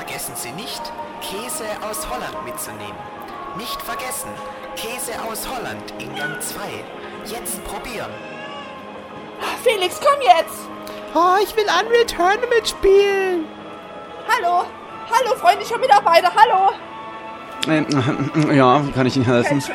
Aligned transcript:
vergessen 0.00 0.32
Sie 0.34 0.52
nicht, 0.52 0.80
Käse 1.20 1.66
aus 1.82 2.08
Holland 2.08 2.44
mitzunehmen. 2.46 2.96
Nicht 3.58 3.82
vergessen, 3.82 4.30
Käse 4.74 5.12
aus 5.28 5.46
Holland 5.46 5.92
in 5.98 6.14
Gang 6.14 6.40
2. 6.40 6.58
Jetzt 7.26 7.62
probieren. 7.64 8.10
Felix, 9.62 10.00
komm 10.00 10.22
jetzt! 10.22 10.60
Oh, 11.14 11.36
ich 11.42 11.54
will 11.54 11.64
Unreal 11.64 12.06
Tournament 12.06 12.66
spielen. 12.66 13.44
Hallo! 14.26 14.64
Hallo, 15.10 15.36
freundlicher 15.36 15.76
Mitarbeiter, 15.76 16.32
hallo! 16.34 16.70
Äh, 17.68 18.56
ja, 18.56 18.86
wie 18.86 18.92
kann 18.92 19.06
ich 19.06 19.16
Ihnen 19.16 19.26
helfen? 19.26 19.58
Entsch 19.58 19.70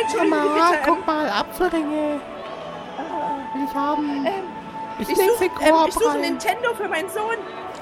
Entschuldigung, 0.00 0.30
Mama, 0.30 0.70
bitte. 0.70 0.82
guck 0.86 1.06
mal, 1.06 1.30
Apfelringe. 1.30 2.20
Will 3.54 3.64
ich 3.64 3.74
haben. 3.74 4.26
Ähm, 4.26 4.32
ich 4.98 5.08
ich 5.08 5.16
leg 5.16 5.30
suche 5.30 5.44
ähm, 5.44 5.70
Korb 5.70 5.88
ich 5.88 5.94
suche 5.94 6.08
rein. 6.08 6.20
Nintendo 6.22 6.74
für 6.74 6.88
meinen 6.88 7.08
Sohn. 7.10 7.36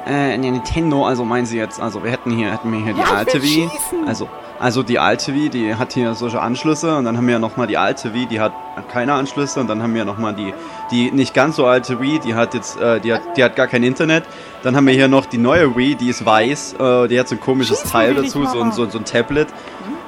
Äh, 0.07 0.39
nee, 0.39 0.51
Nintendo, 0.53 1.05
also 1.05 1.25
meinen 1.25 1.47
Sie 1.47 1.59
jetzt, 1.59 1.81
also 1.81 2.05
wir 2.05 2.13
hätten 2.13 2.31
hier, 2.31 2.53
hätten 2.53 2.71
wir 2.73 2.79
hier 2.79 2.95
die 2.95 3.01
Ja, 3.01 3.17
alte 3.17 3.43
Wii. 3.43 3.69
schießen. 3.69 4.07
Also, 4.07 4.29
also 4.61 4.85
die 4.85 5.01
alte 5.01 5.35
Wii, 5.35 5.49
die 5.49 5.75
hat 5.75 5.95
hier 5.95 6.15
solche 6.15 6.41
Anschlüsse 6.41 6.97
und 6.97 7.05
dann 7.05 7.17
haben 7.17 7.27
wir 7.27 7.41
nochmal 7.41 7.67
die 7.67 7.77
alte 7.77 8.15
Wii, 8.15 8.27
die 8.27 8.41
hat 8.41 8.53
keine 8.93 9.15
Anschlüsse 9.15 9.59
und 9.59 9.67
dann 9.69 9.83
haben 9.83 9.95
wir 9.95 10.05
nochmal 10.05 10.33
die, 10.35 10.55
die 10.93 11.11
nicht 11.11 11.35
ganz 11.35 11.57
so 11.57 11.67
alte 11.67 12.01
Wii, 12.01 12.21
die 12.21 12.37
hat 12.37 12.55
jetzt, 12.55 12.81
äh, 12.81 13.01
die 13.01 13.13
hat, 13.15 13.37
die 13.37 13.43
hat 13.43 13.57
gar 13.57 13.67
kein 13.67 13.83
Internet. 13.83 14.23
Dann 14.63 14.77
haben 14.77 14.87
wir 14.87 14.95
hier 14.95 15.09
noch 15.09 15.27
die 15.27 15.39
neue 15.39 15.77
Wii, 15.77 15.97
die 15.97 16.09
ist 16.09 16.25
weiß, 16.25 16.75
äh, 16.79 17.09
die 17.09 17.19
hat 17.19 17.27
so 17.29 17.35
ein 17.35 17.41
komisches 17.41 17.81
Schießen 17.81 17.91
Teil 17.91 18.15
dazu, 18.15 18.45
so 18.47 18.71
so, 18.71 18.89
so 18.89 18.99
ein 18.99 19.05
Tablet. 19.05 19.49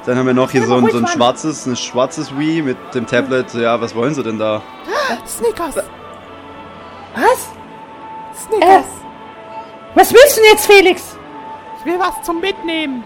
Dann 0.07 0.17
haben 0.17 0.27
wir 0.27 0.35
noch 0.35 0.53
hier 0.53 0.65
so 0.65 0.77
ein, 0.77 0.89
so 0.91 0.99
ein 0.99 1.09
schwarzes, 1.09 1.67
ein 1.67 1.77
schwarzes 1.77 2.39
Wii 2.39 2.63
mit 2.63 2.77
dem 2.95 3.07
Tablet. 3.07 3.53
Ja, 3.55 3.81
was 3.81 3.95
wollen 3.97 4.15
Sie 4.15 4.23
denn 4.23 4.39
da? 4.39 4.63
Snickers. 5.27 5.77
Was? 7.15 7.49
Snickers. 8.47 8.85
Was 9.99 10.13
willst 10.15 10.37
du 10.37 10.41
denn 10.43 10.51
jetzt, 10.53 10.67
Felix? 10.67 11.17
Ich 11.81 11.85
will 11.85 11.99
was 11.99 12.23
zum 12.25 12.41
Mitnehmen. 12.41 13.03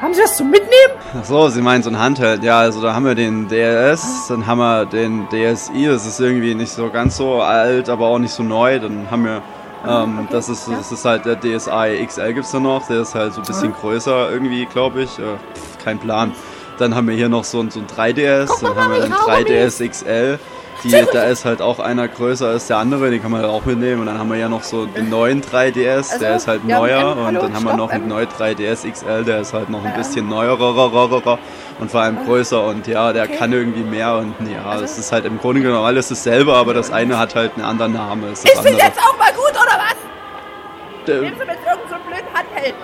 Haben 0.00 0.14
Sie 0.14 0.22
was 0.22 0.36
zum 0.36 0.50
Mitnehmen? 0.50 0.92
Ach 1.20 1.24
so, 1.24 1.48
Sie 1.48 1.60
meinen 1.60 1.82
so 1.82 1.90
ein 1.90 1.98
Handheld. 1.98 2.44
Ja, 2.44 2.60
also 2.60 2.80
da 2.80 2.94
haben 2.94 3.04
wir 3.04 3.16
den 3.16 3.48
DS, 3.48 4.28
dann 4.28 4.46
haben 4.46 4.58
wir 4.58 4.86
den 4.86 5.26
DSi, 5.28 5.86
das 5.86 6.06
ist 6.06 6.20
irgendwie 6.20 6.54
nicht 6.54 6.70
so 6.70 6.88
ganz 6.90 7.16
so 7.16 7.42
alt, 7.42 7.88
aber 7.88 8.06
auch 8.06 8.20
nicht 8.20 8.30
so 8.32 8.44
neu. 8.44 8.78
Dann 8.78 9.10
haben 9.10 9.24
wir, 9.24 9.42
ähm, 9.84 10.28
das, 10.30 10.48
ist, 10.48 10.68
das 10.68 10.92
ist 10.92 11.04
halt 11.04 11.24
der 11.24 11.34
DSi 11.40 12.06
XL 12.06 12.32
gibt's 12.34 12.52
da 12.52 12.60
noch, 12.60 12.86
der 12.86 13.00
ist 13.00 13.16
halt 13.16 13.32
so 13.34 13.40
ein 13.40 13.46
bisschen 13.46 13.72
größer 13.74 14.30
irgendwie, 14.30 14.66
glaube 14.66 15.02
ich. 15.02 15.18
Äh, 15.18 15.22
pff, 15.54 15.84
kein 15.84 15.98
Plan. 15.98 16.32
Dann 16.78 16.94
haben 16.94 17.08
wir 17.08 17.16
hier 17.16 17.28
noch 17.28 17.42
so, 17.42 17.58
ein- 17.58 17.72
so 17.72 17.80
ein 17.80 17.88
3DS, 17.88 18.46
Guck 18.46 18.62
mal, 18.62 18.68
dann 18.74 18.84
haben 18.84 18.92
wir 18.92 19.00
den 19.00 19.12
ich 19.12 19.18
habe 19.18 19.32
3DS 19.32 19.88
XL. 19.90 20.38
Die, 20.84 20.90
da 21.12 21.24
ist 21.24 21.44
halt 21.44 21.60
auch 21.60 21.80
einer 21.80 22.06
größer 22.06 22.48
als 22.48 22.68
der 22.68 22.76
andere, 22.78 23.10
den 23.10 23.20
kann 23.20 23.30
man 23.32 23.40
halt 23.42 23.50
auch 23.50 23.64
mitnehmen. 23.64 24.00
Und 24.02 24.06
dann 24.06 24.18
haben 24.18 24.30
wir 24.30 24.36
ja 24.38 24.48
noch 24.48 24.62
so 24.62 24.86
den 24.86 25.10
neuen 25.10 25.42
3DS, 25.42 25.96
Also, 26.12 26.18
der 26.20 26.36
ist 26.36 26.46
halt 26.46 26.60
ja, 26.66 26.78
neuer. 26.78 27.00
ähm, 27.12 27.18
und 27.18 27.26
hallo, 27.26 27.40
dann 27.42 27.54
haben 27.54 27.64
wir 27.64 27.76
noch 27.76 27.90
einen 27.90 28.04
ähm, 28.04 28.08
neuen 28.10 28.28
3DS 28.28 28.90
XL, 28.90 29.24
der 29.24 29.40
ist 29.40 29.52
halt 29.52 29.70
noch 29.70 29.84
ein 29.84 29.94
bisschen 29.94 30.28
neuerer 30.28 31.38
und 31.80 31.90
vor 31.90 32.00
allem 32.00 32.24
größer. 32.24 32.64
Und 32.64 32.86
ja, 32.86 33.12
der 33.12 33.26
kann 33.28 33.52
irgendwie 33.52 33.82
mehr. 33.82 34.16
Und 34.16 34.34
ja, 34.50 34.64
Also 34.70 34.84
es 34.84 34.98
ist 34.98 35.10
halt 35.12 35.24
im 35.24 35.38
Grunde 35.38 35.62
genommen 35.62 35.84
alles 35.84 36.08
dasselbe, 36.08 36.54
aber 36.54 36.74
das 36.74 36.90
eine 36.92 37.18
hat 37.18 37.34
halt 37.34 37.52
einen 37.56 37.64
anderen 37.64 37.94
Namen. 37.94 38.24
Das 38.30 38.44
Ist 38.44 38.56
das 38.56 38.64
jetzt 38.64 38.98
auch 39.00 39.18
mal 39.18 39.32
gut, 39.32 39.50
oder 39.50 39.78
was? 39.78 41.08
Äh, 41.08 41.20
Nehmen 41.20 41.36
Sie 41.38 41.44
mit 41.44 41.56
irgendeinem 41.56 41.88
so 41.88 41.96
blöden 42.06 42.34
Handheld. 42.34 42.74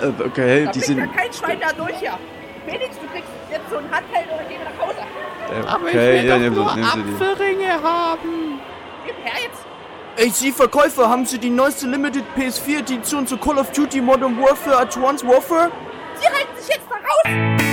äh, 0.00 0.22
okay, 0.26 0.64
Da 0.66 0.70
die 0.72 0.80
sind. 0.80 0.98
ja 0.98 1.06
kein 1.06 1.32
Schwein 1.32 1.58
da 1.60 1.72
durch 1.72 1.96
hier. 1.98 2.12
Felix, 2.66 2.94
du 2.96 3.06
kriegst 3.12 3.28
jetzt 3.50 3.70
so 3.70 3.76
ein 3.78 3.84
Handheld 3.90 4.26
oder 4.28 4.44
geh 4.48 4.56
nach 4.62 4.81
Aber 5.66 5.86
Okay, 5.86 6.16
ich 6.16 6.22
will 6.22 6.28
ja, 6.28 6.34
doch 6.34 6.40
nehmen 6.40 6.56
nur 6.56 6.74
die. 6.74 6.82
Apfelringe 6.82 7.82
haben. 7.82 8.60
Gib 9.06 9.14
her 9.24 9.32
jetzt. 9.42 9.62
Ey, 10.16 10.30
Sie 10.30 10.52
Verkäufer, 10.52 11.08
haben 11.08 11.24
Sie 11.24 11.38
die 11.38 11.50
neueste 11.50 11.86
Limited 11.86 12.24
PS4 12.36 12.80
Edition 12.80 13.26
zu 13.26 13.36
Call 13.38 13.58
of 13.58 13.70
Duty 13.72 14.00
Modern 14.00 14.38
Warfare 14.40 14.78
Advanced 14.80 15.26
Warfare? 15.26 15.70
Sie 16.20 16.26
halten 16.26 16.56
sich 16.60 16.68
jetzt 16.68 16.86
da 16.90 16.96
raus. 16.96 17.71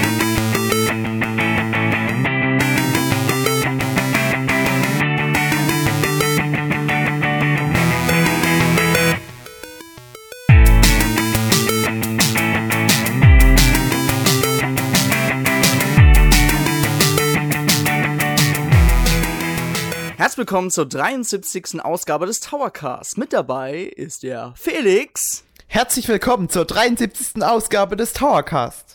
Willkommen 20.39 20.71
zur 20.71 20.85
73. 20.85 21.83
Ausgabe 21.83 22.25
des 22.25 22.39
Towercasts. 22.39 23.17
Mit 23.17 23.33
dabei 23.33 23.81
ist 23.83 24.23
der 24.23 24.53
Felix 24.55 25.43
Herzlich 25.67 26.07
willkommen 26.07 26.47
zur 26.47 26.63
73. 26.63 27.43
Ausgabe 27.43 27.97
des 27.97 28.13
Towercast. 28.13 28.93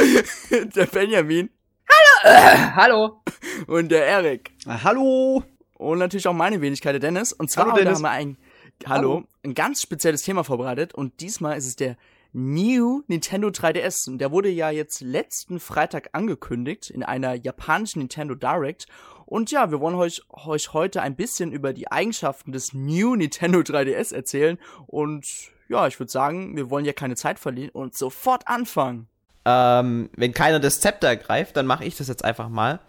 der 0.50 0.86
Benjamin 0.86 1.50
Hallo. 2.24 3.22
und 3.66 3.90
der 3.90 4.06
Erik. 4.06 4.52
Ah, 4.64 4.82
hallo! 4.84 5.44
Und 5.74 5.98
natürlich 5.98 6.26
auch 6.26 6.32
meine 6.32 6.62
Wenigkeit, 6.62 6.94
der 6.94 7.00
Dennis. 7.00 7.34
Und 7.34 7.50
zwar 7.50 7.66
Hallo, 7.66 7.74
heute 7.74 7.84
Dennis. 7.84 7.98
haben 7.98 8.04
wir 8.04 8.10
ein, 8.10 8.38
hallo, 8.86 9.24
ein 9.44 9.52
ganz 9.52 9.82
spezielles 9.82 10.22
Thema 10.22 10.44
vorbereitet. 10.44 10.94
Und 10.94 11.20
diesmal 11.20 11.58
ist 11.58 11.66
es 11.66 11.76
der 11.76 11.98
New 12.32 13.02
Nintendo 13.06 13.48
3DS. 13.48 14.08
Und 14.08 14.18
der 14.18 14.32
wurde 14.32 14.48
ja 14.48 14.70
jetzt 14.70 15.02
letzten 15.02 15.60
Freitag 15.60 16.08
angekündigt 16.12 16.88
in 16.88 17.02
einer 17.02 17.34
japanischen 17.34 17.98
Nintendo 17.98 18.34
Direct. 18.34 18.86
Und 19.26 19.50
ja, 19.50 19.70
wir 19.70 19.80
wollen 19.80 19.94
euch, 19.94 20.22
euch 20.30 20.72
heute 20.72 21.02
ein 21.02 21.16
bisschen 21.16 21.52
über 21.52 21.72
die 21.72 21.90
Eigenschaften 21.90 22.52
des 22.52 22.72
New 22.72 23.14
Nintendo 23.14 23.60
3DS 23.60 24.14
erzählen. 24.14 24.58
Und 24.86 25.26
ja, 25.68 25.86
ich 25.86 25.98
würde 25.98 26.12
sagen, 26.12 26.56
wir 26.56 26.70
wollen 26.70 26.84
ja 26.84 26.92
keine 26.92 27.16
Zeit 27.16 27.38
verlieren 27.38 27.70
und 27.70 27.96
sofort 27.96 28.46
anfangen. 28.48 29.08
Ähm, 29.44 30.10
wenn 30.16 30.32
keiner 30.32 30.60
das 30.60 30.80
Zepter 30.80 31.08
ergreift, 31.08 31.56
dann 31.56 31.66
mache 31.66 31.84
ich 31.84 31.96
das 31.96 32.08
jetzt 32.08 32.24
einfach 32.24 32.48
mal. 32.48 32.80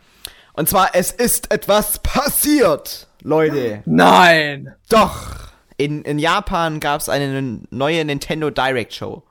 Und 0.53 0.69
zwar, 0.69 0.91
es 0.93 1.11
ist 1.11 1.51
etwas 1.51 1.99
passiert, 1.99 3.07
Leute. 3.21 3.81
Nein. 3.85 4.73
Doch. 4.89 5.49
In, 5.77 6.03
in 6.03 6.19
Japan 6.19 6.79
gab 6.79 7.01
es 7.01 7.09
eine 7.09 7.59
neue 7.69 8.05
Nintendo 8.05 8.49
Direct 8.49 8.93
Show. 8.93 9.23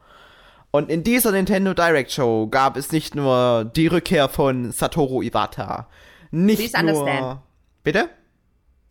Und 0.70 0.90
in 0.90 1.02
dieser 1.02 1.32
Nintendo 1.32 1.72
Direct 1.72 2.12
Show 2.12 2.48
gab 2.48 2.76
es 2.76 2.92
nicht 2.92 3.14
nur 3.14 3.64
die 3.64 3.86
Rückkehr 3.86 4.28
von 4.28 4.72
Satoru 4.72 5.22
Iwata. 5.22 5.88
Nicht 6.34 6.58
Please 6.72 6.82
nur. 6.84 7.00
understand. 7.02 7.40
Bitte? 7.82 8.08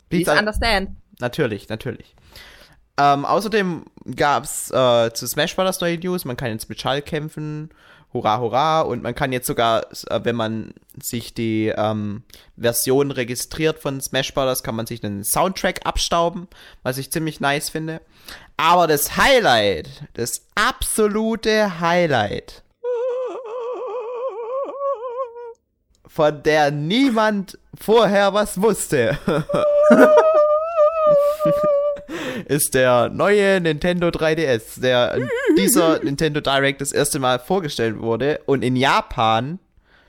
Please 0.08 0.30
un- 0.30 0.38
understand. 0.38 0.90
Natürlich, 1.20 1.68
natürlich. 1.68 2.14
Ähm, 2.96 3.24
außerdem 3.24 3.84
gab's 4.16 4.70
äh, 4.70 5.10
zu 5.12 5.26
Smash 5.26 5.54
Bros. 5.56 5.80
neue 5.80 5.98
News. 5.98 6.24
Man 6.24 6.36
kann 6.36 6.50
jetzt 6.52 6.68
mit 6.68 6.80
Schall 6.80 7.02
kämpfen. 7.02 7.70
Hurra, 8.12 8.38
hurra. 8.38 8.82
Und 8.82 9.02
man 9.02 9.14
kann 9.16 9.32
jetzt 9.32 9.46
sogar, 9.48 9.86
äh, 10.08 10.20
wenn 10.22 10.36
man 10.36 10.72
sich 11.00 11.34
die 11.34 11.72
ähm, 11.76 12.22
Version 12.56 13.10
registriert 13.10 13.80
von 13.80 14.00
Smash 14.00 14.32
Bros., 14.32 14.62
kann 14.62 14.76
man 14.76 14.86
sich 14.86 15.02
einen 15.04 15.24
Soundtrack 15.24 15.80
abstauben, 15.84 16.46
was 16.84 16.96
ich 16.98 17.10
ziemlich 17.10 17.40
nice 17.40 17.68
finde. 17.70 18.00
Aber 18.56 18.86
das 18.86 19.16
Highlight, 19.16 20.04
das 20.14 20.46
absolute 20.54 21.80
Highlight, 21.80 22.62
von 26.14 26.44
der 26.44 26.70
niemand 26.70 27.58
vorher 27.76 28.32
was 28.34 28.62
wusste. 28.62 29.18
ist 32.46 32.74
der 32.74 33.08
neue 33.08 33.60
Nintendo 33.60 34.08
3DS, 34.08 34.80
der 34.80 35.14
in 35.14 35.28
dieser 35.58 36.04
Nintendo 36.04 36.40
Direct 36.40 36.80
das 36.80 36.92
erste 36.92 37.18
Mal 37.18 37.40
vorgestellt 37.40 37.98
wurde 37.98 38.40
und 38.46 38.62
in 38.62 38.76
Japan 38.76 39.58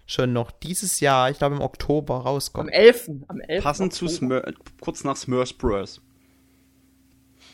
schon 0.05 0.31
noch 0.31 0.51
dieses 0.51 0.99
Jahr, 0.99 1.31
ich 1.31 1.39
glaube 1.39 1.55
im 1.55 1.61
Oktober, 1.61 2.17
Am 2.17 2.21
rauskommt. 2.21 2.69
11. 2.71 3.09
Am 3.27 3.39
11. 3.39 3.63
Passend 3.63 3.93
zu 3.93 4.07
Smur 4.07 4.43
kurz 4.81 5.03
nach 5.03 5.15
Smurfs 5.17 5.53
Bros. 5.53 6.01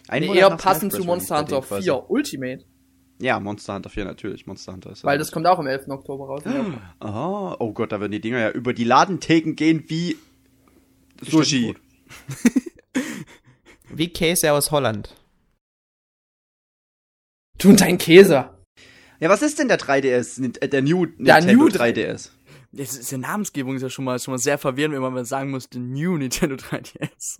Ein 0.10 0.24
Nee, 0.24 0.40
eher 0.40 0.50
passend 0.58 0.92
Smash 0.92 1.02
zu 1.04 1.08
Bros. 1.08 1.16
Monster 1.16 1.38
Hunter 1.40 1.62
quasi. 1.62 1.84
4 1.84 2.09
Ultimate. 2.09 2.66
Ja, 3.22 3.40
Monster 3.40 3.76
Hunter 3.76 3.90
4 3.90 4.06
natürlich. 4.06 4.47
Monster 4.47 4.73
Hunter 4.73 4.91
ist 4.91 5.03
Weil 5.03 5.18
das 5.18 5.32
kommt 5.32 5.46
auch 5.47 5.59
am 5.59 5.68
11. 5.68 5.88
Oktober 5.90 6.26
raus. 6.26 6.44
Ah, 7.00 7.56
oh 7.59 7.72
Gott, 7.72 7.91
da 7.91 8.00
werden 8.00 8.12
die 8.12 8.22
Dinger 8.22 8.40
ja 8.40 8.52
über 8.52 8.73
die 8.73 8.84
Ladentheken 8.84 9.53
gehen 9.56 9.84
wie 9.88 10.18
Sushi. 11.22 11.76
Wie 13.94 14.08
Käse 14.08 14.53
aus 14.53 14.72
Holland. 14.72 15.16
Du 17.58 17.70
und 17.70 17.82
dein 17.82 17.97
Käse. 17.97 18.50
Ja, 19.20 19.29
was 19.29 19.41
ist 19.41 19.59
denn 19.59 19.68
der 19.68 19.79
3DS? 19.79 20.40
Nin- 20.40 20.58
äh, 20.62 20.70
Der 20.70 20.82
New 20.82 21.06
Der 21.06 21.35
Nintendo 21.41 21.66
New 21.66 21.70
3DS. 21.70 22.29
Das 22.72 22.96
ist, 22.97 23.12
die 23.12 23.18
Namensgebung 23.18 23.76
ist 23.76 23.82
ja 23.82 23.90
schon 23.90 24.06
mal, 24.06 24.18
schon 24.18 24.32
mal 24.34 24.38
sehr 24.38 24.58
verwirrend, 24.58 24.96
wenn 24.96 25.02
man 25.02 25.14
mal 25.14 25.26
sagen 25.26 25.52
muss, 25.52 25.70
den 25.70 25.91
New 25.91 26.18
Nintendo 26.18 26.56
3DS. 26.56 27.40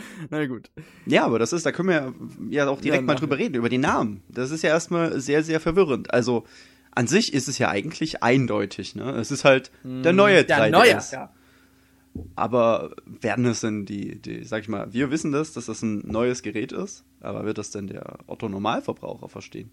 Na 0.30 0.46
gut. 0.46 0.70
Ja, 1.06 1.24
aber 1.24 1.38
das 1.38 1.52
ist, 1.52 1.66
da 1.66 1.72
können 1.72 1.88
wir 1.88 2.14
ja 2.50 2.68
auch 2.68 2.80
direkt 2.80 3.02
Ja, 3.02 3.06
mal 3.06 3.14
drüber 3.14 3.38
reden, 3.38 3.54
über 3.54 3.68
die 3.68 3.78
Namen. 3.78 4.22
Das 4.28 4.50
ist 4.50 4.62
ja 4.62 4.70
erstmal 4.70 5.20
sehr, 5.20 5.42
sehr 5.42 5.60
verwirrend. 5.60 6.12
Also, 6.12 6.44
an 6.92 7.06
sich 7.06 7.32
ist 7.34 7.48
es 7.48 7.58
ja 7.58 7.68
eigentlich 7.68 8.22
eindeutig, 8.22 8.94
ne? 8.94 9.10
Es 9.16 9.30
ist 9.30 9.44
halt 9.44 9.70
der 9.84 10.12
neue 10.12 10.44
Der 10.44 10.58
3DS. 10.58 10.70
neue. 10.70 11.00
Ja. 11.12 11.32
Aber 12.34 12.94
werden 13.04 13.44
es 13.44 13.60
denn 13.60 13.84
die, 13.84 14.20
die, 14.20 14.44
sag 14.44 14.62
ich 14.62 14.68
mal, 14.68 14.92
wir 14.92 15.10
wissen 15.10 15.32
das, 15.32 15.52
dass 15.52 15.66
das 15.66 15.82
ein 15.82 15.98
neues 16.06 16.42
Gerät 16.42 16.72
ist, 16.72 17.04
aber 17.20 17.44
wird 17.44 17.58
das 17.58 17.70
denn 17.70 17.86
der 17.88 18.18
Otto-Normalverbraucher 18.26 19.28
verstehen? 19.28 19.70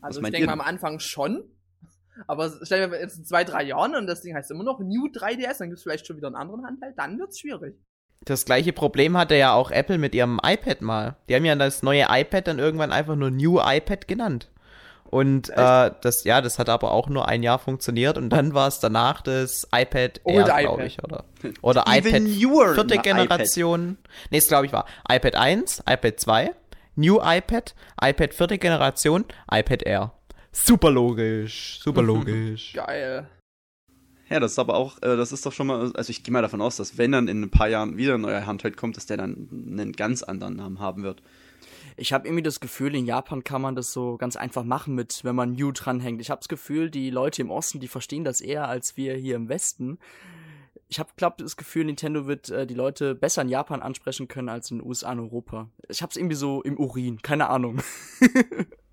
Also 0.00 0.20
ich 0.20 0.30
denke 0.30 0.46
mal 0.46 0.54
am 0.54 0.60
Anfang 0.60 0.98
schon. 0.98 1.44
Aber 2.26 2.64
stellen 2.64 2.92
wir 2.92 3.00
jetzt 3.00 3.18
in 3.18 3.24
zwei, 3.24 3.42
drei 3.42 3.64
Jahren 3.64 3.96
und 3.96 4.06
das 4.06 4.22
Ding 4.22 4.34
heißt 4.34 4.50
immer 4.50 4.62
noch 4.62 4.78
New 4.78 5.06
3DS, 5.06 5.58
dann 5.58 5.68
gibt 5.68 5.78
es 5.78 5.82
vielleicht 5.82 6.06
schon 6.06 6.16
wieder 6.16 6.28
einen 6.28 6.36
anderen 6.36 6.64
Handteil, 6.64 6.94
dann 6.96 7.18
wird's 7.18 7.40
schwierig. 7.40 7.76
Das 8.24 8.44
gleiche 8.46 8.72
Problem 8.72 9.16
hatte 9.18 9.34
ja 9.36 9.52
auch 9.52 9.70
Apple 9.70 9.98
mit 9.98 10.14
ihrem 10.14 10.40
iPad 10.42 10.80
mal. 10.80 11.16
Die 11.28 11.34
haben 11.34 11.44
ja 11.44 11.54
das 11.56 11.82
neue 11.82 12.06
iPad 12.08 12.48
dann 12.48 12.58
irgendwann 12.58 12.90
einfach 12.92 13.16
nur 13.16 13.30
New 13.30 13.60
iPad 13.60 14.08
genannt. 14.08 14.50
Und 15.04 15.50
äh, 15.50 15.90
das, 16.00 16.24
ja, 16.24 16.40
das 16.40 16.58
hat 16.58 16.68
aber 16.68 16.90
auch 16.90 17.08
nur 17.08 17.28
ein 17.28 17.42
Jahr 17.44 17.58
funktioniert 17.60 18.18
und 18.18 18.30
dann 18.30 18.52
war 18.52 18.66
es 18.66 18.80
danach 18.80 19.20
das 19.20 19.68
iPad 19.72 20.20
Old 20.24 20.36
Air, 20.36 20.42
iPad. 20.46 20.60
glaube 20.60 20.86
ich, 20.86 21.04
oder? 21.04 21.24
Oder 21.62 21.84
Even 21.86 22.08
iPad 22.08 22.22
newer 22.22 22.74
vierte 22.74 22.94
iPad. 22.94 23.04
Generation. 23.04 23.98
Nee, 24.30 24.38
es 24.38 24.48
glaube 24.48 24.66
ich 24.66 24.72
war 24.72 24.86
iPad 25.08 25.36
1, 25.36 25.84
iPad 25.88 26.18
2, 26.18 26.50
New 26.96 27.20
iPad, 27.22 27.74
iPad 28.02 28.34
vierte 28.34 28.58
Generation, 28.58 29.24
iPad 29.52 29.82
Air. 29.84 30.12
Super 30.50 30.90
logisch, 30.90 31.78
super 31.80 32.02
logisch. 32.02 32.72
Geil. 32.72 33.28
Ja, 34.30 34.40
das 34.40 34.52
ist 34.52 34.58
aber 34.58 34.74
auch, 34.74 34.96
äh, 35.02 35.16
das 35.16 35.32
ist 35.32 35.44
doch 35.44 35.52
schon 35.52 35.66
mal, 35.66 35.92
also 35.92 36.10
ich 36.10 36.22
gehe 36.22 36.32
mal 36.32 36.42
davon 36.42 36.62
aus, 36.62 36.76
dass 36.76 36.96
wenn 36.96 37.12
dann 37.12 37.28
in 37.28 37.42
ein 37.42 37.50
paar 37.50 37.68
Jahren 37.68 37.96
wieder 37.96 38.14
ein 38.14 38.22
neuer 38.22 38.46
Handheld 38.46 38.76
kommt, 38.76 38.96
dass 38.96 39.06
der 39.06 39.18
dann 39.18 39.48
einen 39.52 39.92
ganz 39.92 40.22
anderen 40.22 40.56
Namen 40.56 40.80
haben 40.80 41.02
wird. 41.02 41.22
Ich 41.96 42.12
habe 42.12 42.26
irgendwie 42.26 42.42
das 42.42 42.58
Gefühl, 42.58 42.94
in 42.94 43.06
Japan 43.06 43.44
kann 43.44 43.62
man 43.62 43.76
das 43.76 43.92
so 43.92 44.16
ganz 44.16 44.36
einfach 44.36 44.64
machen 44.64 44.94
mit, 44.94 45.22
wenn 45.22 45.36
man 45.36 45.52
New 45.52 45.70
dranhängt. 45.70 46.20
Ich 46.20 46.30
habe 46.30 46.40
das 46.40 46.48
Gefühl, 46.48 46.90
die 46.90 47.10
Leute 47.10 47.42
im 47.42 47.50
Osten, 47.50 47.78
die 47.80 47.88
verstehen 47.88 48.24
das 48.24 48.40
eher 48.40 48.68
als 48.68 48.96
wir 48.96 49.14
hier 49.14 49.36
im 49.36 49.48
Westen. 49.48 49.98
Ich 50.88 50.98
habe, 50.98 51.10
glaube 51.16 51.36
das 51.42 51.56
Gefühl, 51.56 51.84
Nintendo 51.84 52.26
wird 52.26 52.50
äh, 52.50 52.66
die 52.66 52.74
Leute 52.74 53.14
besser 53.14 53.42
in 53.42 53.48
Japan 53.48 53.82
ansprechen 53.82 54.26
können 54.26 54.48
als 54.48 54.70
in 54.70 54.78
den 54.78 54.86
USA 54.86 55.12
und 55.12 55.20
Europa. 55.20 55.68
Ich 55.88 56.02
habe 56.02 56.10
es 56.10 56.16
irgendwie 56.16 56.36
so 56.36 56.62
im 56.62 56.78
Urin, 56.78 57.22
keine 57.22 57.48
Ahnung. 57.48 57.80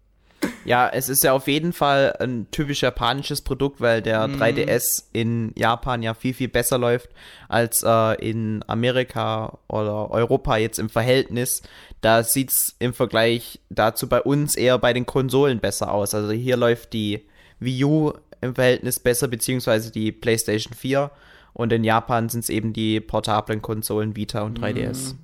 Ja, 0.63 0.89
es 0.89 1.09
ist 1.09 1.23
ja 1.23 1.33
auf 1.33 1.47
jeden 1.47 1.73
Fall 1.73 2.15
ein 2.19 2.47
typisch 2.51 2.81
japanisches 2.81 3.41
Produkt, 3.41 3.81
weil 3.81 4.01
der 4.01 4.27
3DS 4.27 5.05
in 5.11 5.53
Japan 5.57 6.03
ja 6.03 6.13
viel, 6.13 6.33
viel 6.33 6.49
besser 6.49 6.77
läuft 6.77 7.09
als 7.49 7.83
äh, 7.83 8.13
in 8.21 8.63
Amerika 8.67 9.57
oder 9.67 10.11
Europa 10.11 10.57
jetzt 10.57 10.77
im 10.77 10.89
Verhältnis. 10.89 11.63
Da 12.01 12.23
sieht's 12.23 12.75
im 12.79 12.93
Vergleich 12.93 13.59
dazu 13.69 14.07
bei 14.07 14.21
uns 14.21 14.55
eher 14.55 14.77
bei 14.77 14.93
den 14.93 15.05
Konsolen 15.05 15.59
besser 15.59 15.91
aus. 15.91 16.13
Also 16.13 16.31
hier 16.31 16.57
läuft 16.57 16.93
die 16.93 17.25
Wii 17.59 17.83
U 17.85 18.13
im 18.41 18.55
Verhältnis 18.55 18.99
besser, 18.99 19.27
beziehungsweise 19.27 19.91
die 19.91 20.11
PlayStation 20.11 20.73
4. 20.73 21.11
Und 21.53 21.73
in 21.73 21.83
Japan 21.83 22.29
sind's 22.29 22.49
eben 22.49 22.73
die 22.73 22.99
portablen 22.99 23.61
Konsolen 23.61 24.15
Vita 24.15 24.41
und 24.41 24.59
3DS. 24.59 25.15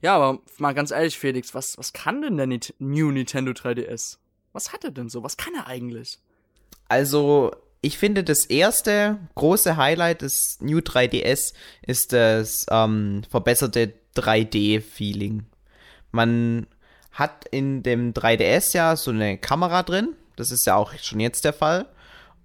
Ja, 0.00 0.16
aber 0.16 0.40
mal 0.58 0.72
ganz 0.72 0.90
ehrlich, 0.90 1.18
Felix, 1.18 1.54
was, 1.54 1.76
was 1.78 1.92
kann 1.92 2.22
denn 2.22 2.36
der 2.36 2.46
Nit 2.46 2.74
New 2.78 3.10
Nintendo 3.10 3.52
3DS? 3.52 4.18
Was 4.52 4.72
hat 4.72 4.84
er 4.84 4.90
denn 4.90 5.08
so? 5.08 5.22
Was 5.22 5.36
kann 5.36 5.54
er 5.54 5.66
eigentlich? 5.66 6.18
Also, 6.88 7.52
ich 7.80 7.98
finde, 7.98 8.24
das 8.24 8.46
erste 8.46 9.18
große 9.34 9.76
Highlight 9.76 10.22
des 10.22 10.58
New 10.60 10.78
3DS 10.78 11.54
ist 11.86 12.12
das 12.12 12.66
ähm, 12.70 13.22
verbesserte 13.28 13.94
3D-Feeling. 14.16 15.46
Man 16.10 16.66
hat 17.12 17.46
in 17.50 17.82
dem 17.82 18.14
3DS 18.14 18.74
ja 18.74 18.96
so 18.96 19.10
eine 19.10 19.38
Kamera 19.38 19.82
drin. 19.82 20.14
Das 20.36 20.50
ist 20.50 20.66
ja 20.66 20.76
auch 20.76 20.92
schon 20.98 21.20
jetzt 21.20 21.44
der 21.44 21.52
Fall. 21.52 21.86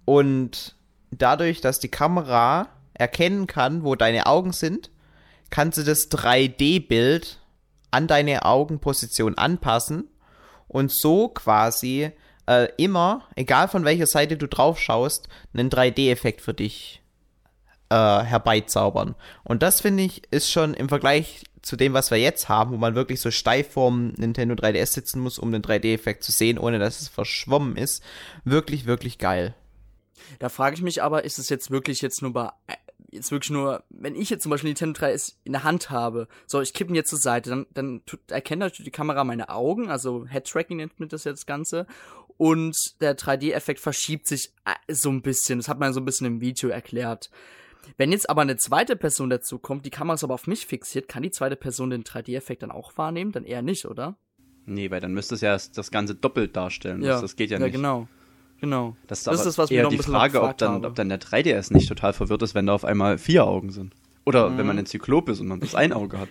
Und 0.04 0.74
dadurch, 1.10 1.60
dass 1.60 1.78
die 1.78 1.90
Kamera 1.90 2.68
erkennen 2.94 3.46
kann, 3.46 3.84
wo 3.84 3.94
deine 3.94 4.26
Augen 4.26 4.52
sind, 4.52 4.90
kannst 5.50 5.78
du 5.78 5.82
das 5.82 6.10
3D-Bild 6.10 7.38
an 7.90 8.06
deine 8.06 8.44
Augenposition 8.44 9.36
anpassen 9.36 10.08
und 10.66 10.92
so 10.92 11.28
quasi 11.28 12.12
äh, 12.46 12.68
immer, 12.76 13.26
egal 13.36 13.68
von 13.68 13.84
welcher 13.84 14.06
Seite 14.06 14.36
du 14.36 14.46
drauf 14.46 14.78
schaust, 14.78 15.28
einen 15.54 15.70
3D-Effekt 15.70 16.40
für 16.40 16.54
dich 16.54 17.02
äh, 17.90 17.94
herbeizaubern. 17.94 19.14
Und 19.44 19.62
das 19.62 19.80
finde 19.80 20.02
ich 20.02 20.22
ist 20.30 20.50
schon 20.50 20.74
im 20.74 20.88
Vergleich 20.88 21.44
zu 21.62 21.76
dem, 21.76 21.92
was 21.92 22.10
wir 22.10 22.18
jetzt 22.18 22.48
haben, 22.48 22.72
wo 22.72 22.76
man 22.76 22.94
wirklich 22.94 23.20
so 23.20 23.30
steif 23.30 23.72
vorm 23.72 24.08
Nintendo 24.16 24.54
3DS 24.54 24.86
sitzen 24.86 25.20
muss, 25.20 25.38
um 25.38 25.52
den 25.52 25.62
3D-Effekt 25.62 26.22
zu 26.22 26.32
sehen, 26.32 26.58
ohne 26.58 26.78
dass 26.78 27.00
es 27.00 27.08
verschwommen 27.08 27.76
ist, 27.76 28.02
wirklich, 28.44 28.86
wirklich 28.86 29.18
geil. 29.18 29.54
Da 30.38 30.48
frage 30.48 30.76
ich 30.76 30.82
mich 30.82 31.02
aber, 31.02 31.24
ist 31.24 31.38
es 31.38 31.48
jetzt 31.48 31.70
wirklich 31.70 32.00
jetzt 32.00 32.22
nur 32.22 32.32
bei, 32.32 32.50
jetzt 33.10 33.30
wirklich 33.30 33.50
nur, 33.50 33.84
wenn 33.90 34.14
ich 34.14 34.30
jetzt 34.30 34.42
zum 34.42 34.50
Beispiel 34.50 34.68
Nintendo 34.68 35.00
3DS 35.00 35.34
in 35.44 35.52
der 35.52 35.64
Hand 35.64 35.90
habe, 35.90 36.28
so, 36.46 36.60
ich 36.60 36.74
kippe 36.74 36.90
ihn 36.90 36.94
jetzt 36.94 37.10
zur 37.10 37.18
Seite, 37.18 37.50
dann, 37.50 37.66
dann 37.74 38.02
tut, 38.06 38.30
erkennt 38.30 38.60
natürlich 38.60 38.90
die 38.90 38.96
Kamera 38.96 39.24
meine 39.24 39.48
Augen, 39.48 39.90
also 39.90 40.26
Head-Tracking 40.26 40.76
nennt 40.76 40.98
man 41.00 41.08
das 41.08 41.24
jetzt 41.24 41.46
Ganze, 41.46 41.86
und 42.36 42.76
der 43.00 43.16
3D-Effekt 43.16 43.80
verschiebt 43.80 44.26
sich 44.26 44.52
äh, 44.64 44.94
so 44.94 45.10
ein 45.10 45.22
bisschen, 45.22 45.58
das 45.58 45.68
hat 45.68 45.78
man 45.78 45.92
so 45.92 46.00
ein 46.00 46.04
bisschen 46.04 46.26
im 46.26 46.40
Video 46.40 46.68
erklärt. 46.68 47.30
Wenn 47.96 48.12
jetzt 48.12 48.28
aber 48.28 48.42
eine 48.42 48.56
zweite 48.56 48.96
Person 48.96 49.30
dazu 49.30 49.58
kommt, 49.58 49.86
die 49.86 49.90
Kamera 49.90 50.14
ist 50.14 50.24
aber 50.24 50.34
auf 50.34 50.46
mich 50.46 50.66
fixiert, 50.66 51.08
kann 51.08 51.22
die 51.22 51.30
zweite 51.30 51.56
Person 51.56 51.90
den 51.90 52.04
3D-Effekt 52.04 52.62
dann 52.62 52.70
auch 52.70 52.96
wahrnehmen? 52.96 53.32
Dann 53.32 53.44
eher 53.44 53.62
nicht, 53.62 53.86
oder? 53.86 54.16
Nee, 54.66 54.90
weil 54.90 55.00
dann 55.00 55.14
müsste 55.14 55.34
es 55.34 55.40
ja 55.40 55.52
das, 55.52 55.90
Ganze 55.90 56.14
doppelt 56.14 56.54
darstellen. 56.54 57.00
Das, 57.00 57.22
das 57.22 57.36
geht 57.36 57.50
ja, 57.50 57.58
nicht. 57.58 57.72
genau. 57.72 58.06
Genau. 58.60 58.96
Das 59.06 59.20
ist, 59.20 59.26
Das 59.28 59.46
ist 59.46 59.58
was 59.58 59.70
eher 59.70 59.88
die 59.88 59.98
Frage, 59.98 60.42
ob 60.42 60.58
dann, 60.58 60.84
ob 60.84 60.94
dann 60.96 61.08
der 61.08 61.20
3DS 61.20 61.72
nicht 61.72 61.88
total 61.88 62.12
verwirrt 62.12 62.42
ist, 62.42 62.54
wenn 62.54 62.66
da 62.66 62.74
auf 62.74 62.84
einmal 62.84 63.18
vier 63.18 63.44
Augen 63.46 63.70
sind. 63.70 63.92
Oder 64.24 64.50
wenn 64.50 64.58
Mhm. 64.62 64.66
man 64.66 64.78
ein 64.78 64.86
Zyklop 64.86 65.28
ist 65.28 65.40
und 65.40 65.46
man 65.48 65.60
bloß 65.60 65.74
ein 65.74 65.92
Auge 65.92 66.18
hat. 66.18 66.28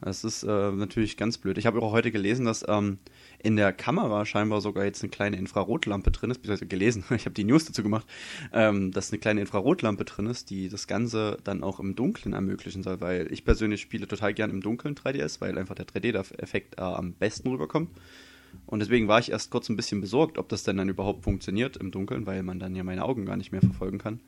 Das 0.00 0.22
ist 0.22 0.44
äh, 0.44 0.70
natürlich 0.70 1.16
ganz 1.16 1.38
blöd. 1.38 1.58
Ich 1.58 1.66
habe 1.66 1.82
auch 1.82 1.90
heute 1.90 2.12
gelesen, 2.12 2.44
dass 2.44 2.64
ähm, 2.68 2.98
in 3.42 3.56
der 3.56 3.72
Kamera 3.72 4.24
scheinbar 4.26 4.60
sogar 4.60 4.84
jetzt 4.84 5.02
eine 5.02 5.10
kleine 5.10 5.36
Infrarotlampe 5.36 6.12
drin 6.12 6.30
ist, 6.30 6.38
beziehungsweise 6.38 6.66
gelesen, 6.68 7.04
ich 7.14 7.24
habe 7.24 7.34
die 7.34 7.42
News 7.42 7.64
dazu 7.64 7.82
gemacht, 7.82 8.06
ähm, 8.52 8.92
dass 8.92 9.10
eine 9.10 9.18
kleine 9.18 9.40
Infrarotlampe 9.40 10.04
drin 10.04 10.26
ist, 10.26 10.50
die 10.50 10.68
das 10.68 10.86
Ganze 10.86 11.38
dann 11.42 11.64
auch 11.64 11.80
im 11.80 11.96
Dunkeln 11.96 12.32
ermöglichen 12.32 12.84
soll, 12.84 13.00
weil 13.00 13.26
ich 13.32 13.44
persönlich 13.44 13.80
spiele 13.80 14.06
total 14.06 14.34
gern 14.34 14.50
im 14.50 14.60
Dunkeln 14.60 14.94
3DS, 14.94 15.40
weil 15.40 15.58
einfach 15.58 15.74
der 15.74 15.86
3D-Effekt 15.86 16.78
äh, 16.78 16.82
am 16.82 17.14
besten 17.14 17.48
rüberkommt. 17.48 17.90
Und 18.66 18.80
deswegen 18.80 19.08
war 19.08 19.18
ich 19.18 19.30
erst 19.30 19.50
kurz 19.50 19.68
ein 19.68 19.76
bisschen 19.76 20.00
besorgt, 20.00 20.36
ob 20.38 20.48
das 20.48 20.62
denn 20.62 20.76
dann 20.76 20.88
überhaupt 20.88 21.24
funktioniert 21.24 21.76
im 21.78 21.90
Dunkeln, 21.90 22.26
weil 22.26 22.42
man 22.42 22.58
dann 22.58 22.74
ja 22.76 22.84
meine 22.84 23.04
Augen 23.04 23.24
gar 23.24 23.36
nicht 23.36 23.50
mehr 23.52 23.62
verfolgen 23.62 23.98
kann. 23.98 24.20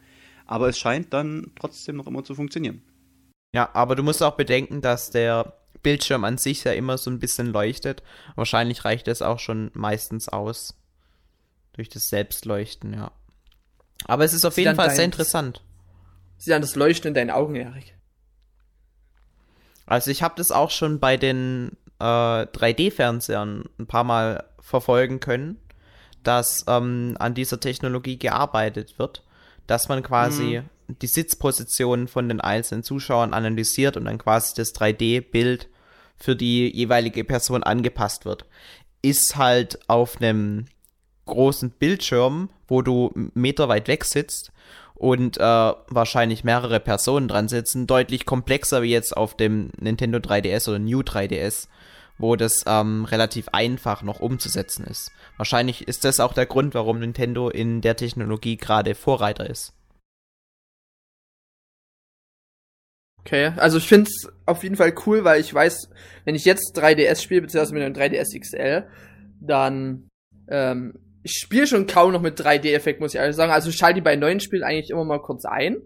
Aber 0.47 0.69
es 0.69 0.79
scheint 0.79 1.13
dann 1.13 1.53
trotzdem 1.59 1.97
noch 1.97 2.07
immer 2.07 2.25
zu 2.25 2.35
funktionieren. 2.35 2.83
Ja, 3.55 3.71
aber 3.75 3.97
du 3.97 4.03
musst 4.03 4.23
auch 4.23 4.37
bedenken, 4.37 4.81
dass 4.81 5.11
der 5.11 5.55
Bildschirm 5.83 6.25
an 6.25 6.39
sich 6.39 6.65
ja 6.65 6.73
immer 6.73 6.99
so 6.99 7.11
ein 7.11 7.19
bisschen 7.19 7.49
leuchtet. 7.49 8.03
Wahrscheinlich 8.37 8.85
reicht 8.85 9.09
es 9.09 9.23
auch 9.23 9.39
schon 9.39 9.71
meistens 9.75 10.29
aus. 10.29 10.75
Durch 11.75 11.89
das 11.89 12.09
Selbstleuchten, 12.09 12.95
ja. 12.95 13.13
Aber 14.05 14.25
es 14.25 14.33
ist 14.33 14.45
auf 14.45 14.55
Sie 14.55 14.63
jeden 14.63 14.77
Fall 14.77 14.89
sehr 14.91 14.99
dein- 14.99 15.05
interessant. 15.07 15.63
Sieh 16.39 16.55
an 16.55 16.63
das 16.63 16.75
Leuchten 16.75 17.09
in 17.09 17.15
deinen 17.15 17.31
Augen, 17.31 17.55
Erik. 17.55 17.95
Also 19.87 20.11
ich 20.11 20.23
habe 20.23 20.35
das 20.37 20.51
auch 20.53 20.71
schon 20.71 21.01
bei 21.01 21.17
den 21.17 21.77
äh, 22.01 22.47
3D-Fernsehern 22.47 23.65
ein 23.79 23.87
paar 23.87 24.05
Mal 24.05 24.45
verfolgen 24.61 25.21
können, 25.21 25.59
dass 26.23 26.65
ähm, 26.69 27.17
an 27.19 27.35
dieser 27.35 27.61
Technologie 27.61 28.19
gearbeitet 28.19 28.99
wird, 28.99 29.23
dass 29.67 29.89
man 29.89 30.03
quasi 30.03 30.63
die 30.89 31.07
Sitzpositionen 31.07 32.09
von 32.09 32.29
den 32.29 32.41
einzelnen 32.41 32.83
Zuschauern 32.83 33.33
analysiert 33.33 33.97
und 33.97 34.07
dann 34.07 34.19
quasi 34.19 34.55
das 34.57 34.75
3D-Bild 34.75 35.69
für 36.17 36.37
die 36.37 36.69
jeweilige 36.75 37.25
Person 37.25 37.63
angepasst 37.63 38.25
wird. 38.25 38.45
Ist 39.03 39.37
halt 39.37 39.79
auf 39.89 40.21
einem 40.21 40.67
großen 41.27 41.71
Bildschirm, 41.71 42.51
wo 42.67 42.83
du 42.83 43.13
Meter 43.35 43.69
weit 43.69 43.89
weg 43.89 44.05
sitzt 44.05 44.53
und 45.01 45.39
äh, 45.39 45.41
wahrscheinlich 45.41 46.45
mehrere 46.45 46.79
Personen 46.79 47.27
dran 47.27 47.49
sitzen, 47.49 47.87
deutlich 47.87 48.27
komplexer 48.27 48.83
wie 48.83 48.91
jetzt 48.91 49.17
auf 49.17 49.35
dem 49.35 49.71
Nintendo 49.81 50.19
3DS 50.19 50.69
oder 50.69 50.79
New 50.79 51.01
3DS, 51.01 51.69
wo 52.19 52.37
das 52.37 52.65
ähm, 52.67 53.07
relativ 53.07 53.49
einfach 53.49 54.03
noch 54.03 54.21
umzusetzen 54.21 54.85
ist. 54.85 55.11
Wahrscheinlich 55.39 55.89
ist 55.89 56.05
das 56.05 56.21
auch 56.21 56.35
der 56.35 56.45
Grund, 56.45 56.75
warum 56.75 56.99
Nintendo 56.99 57.49
in 57.49 57.81
der 57.81 57.97
Technologie 57.97 58.59
gerade 58.59 58.95
Vorreiter 58.95 59.49
ist. 59.49 59.73
Okay, 63.21 63.53
also 63.57 63.79
ich 63.79 63.89
find's 63.89 64.29
auf 64.45 64.63
jeden 64.63 64.77
Fall 64.77 64.95
cool, 65.07 65.25
weil 65.25 65.41
ich 65.41 65.53
weiß, 65.53 65.89
wenn 66.27 66.35
ich 66.35 66.45
jetzt 66.45 66.79
3DS 66.79 67.23
spiele, 67.23 67.41
beziehungsweise 67.41 67.73
mit 67.73 67.83
einem 67.83 67.95
3DS 67.95 68.39
XL, 68.39 68.87
dann 69.41 70.09
ähm, 70.49 70.99
ich 71.23 71.33
spiele 71.33 71.67
schon 71.67 71.87
kaum 71.87 72.13
noch 72.13 72.23
mit 72.23 72.41
3D-Effekt, 72.41 73.01
muss 73.01 73.15
ich 73.15 73.21
ehrlich 73.21 73.37
sagen. 73.37 73.53
Also 73.53 73.71
ich 73.71 73.77
schalte 73.77 73.97
die 73.97 74.01
bei 74.01 74.17
neuen 74.17 74.41
Spielen 74.41 74.63
eigentlich 74.63 74.91
immer 74.91 75.05
mal 75.05 75.21
kurz 75.21 75.45
ein. 75.45 75.77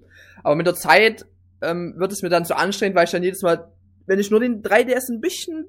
Aber 0.42 0.54
mit 0.54 0.66
der 0.66 0.74
Zeit 0.74 1.26
ähm, 1.62 1.94
wird 1.96 2.12
es 2.12 2.22
mir 2.22 2.28
dann 2.28 2.44
zu 2.44 2.56
anstrengend, 2.56 2.96
weil 2.96 3.04
ich 3.04 3.10
dann 3.10 3.22
jedes 3.22 3.42
Mal, 3.42 3.72
wenn 4.06 4.18
ich 4.18 4.30
nur 4.30 4.40
den 4.40 4.62
3DS 4.62 5.10
ein 5.10 5.20
bisschen 5.20 5.66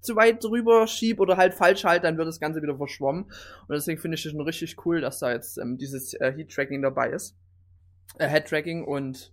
zu 0.00 0.16
weit 0.16 0.42
drüber 0.42 0.86
schieb 0.86 1.20
oder 1.20 1.36
halt 1.36 1.54
falsch 1.54 1.84
halte, 1.84 2.02
dann 2.02 2.18
wird 2.18 2.28
das 2.28 2.40
Ganze 2.40 2.60
wieder 2.60 2.76
verschwommen. 2.76 3.24
Und 3.24 3.70
deswegen 3.70 4.00
finde 4.00 4.16
ich 4.16 4.24
es 4.24 4.32
schon 4.32 4.40
richtig 4.40 4.84
cool, 4.84 5.00
dass 5.00 5.18
da 5.18 5.32
jetzt 5.32 5.58
ähm, 5.58 5.78
dieses 5.78 6.14
äh, 6.14 6.32
Heat-Tracking 6.32 6.82
dabei 6.82 7.10
ist. 7.10 7.36
äh, 8.18 8.28
Head-Tracking 8.28 8.84
und 8.84 9.32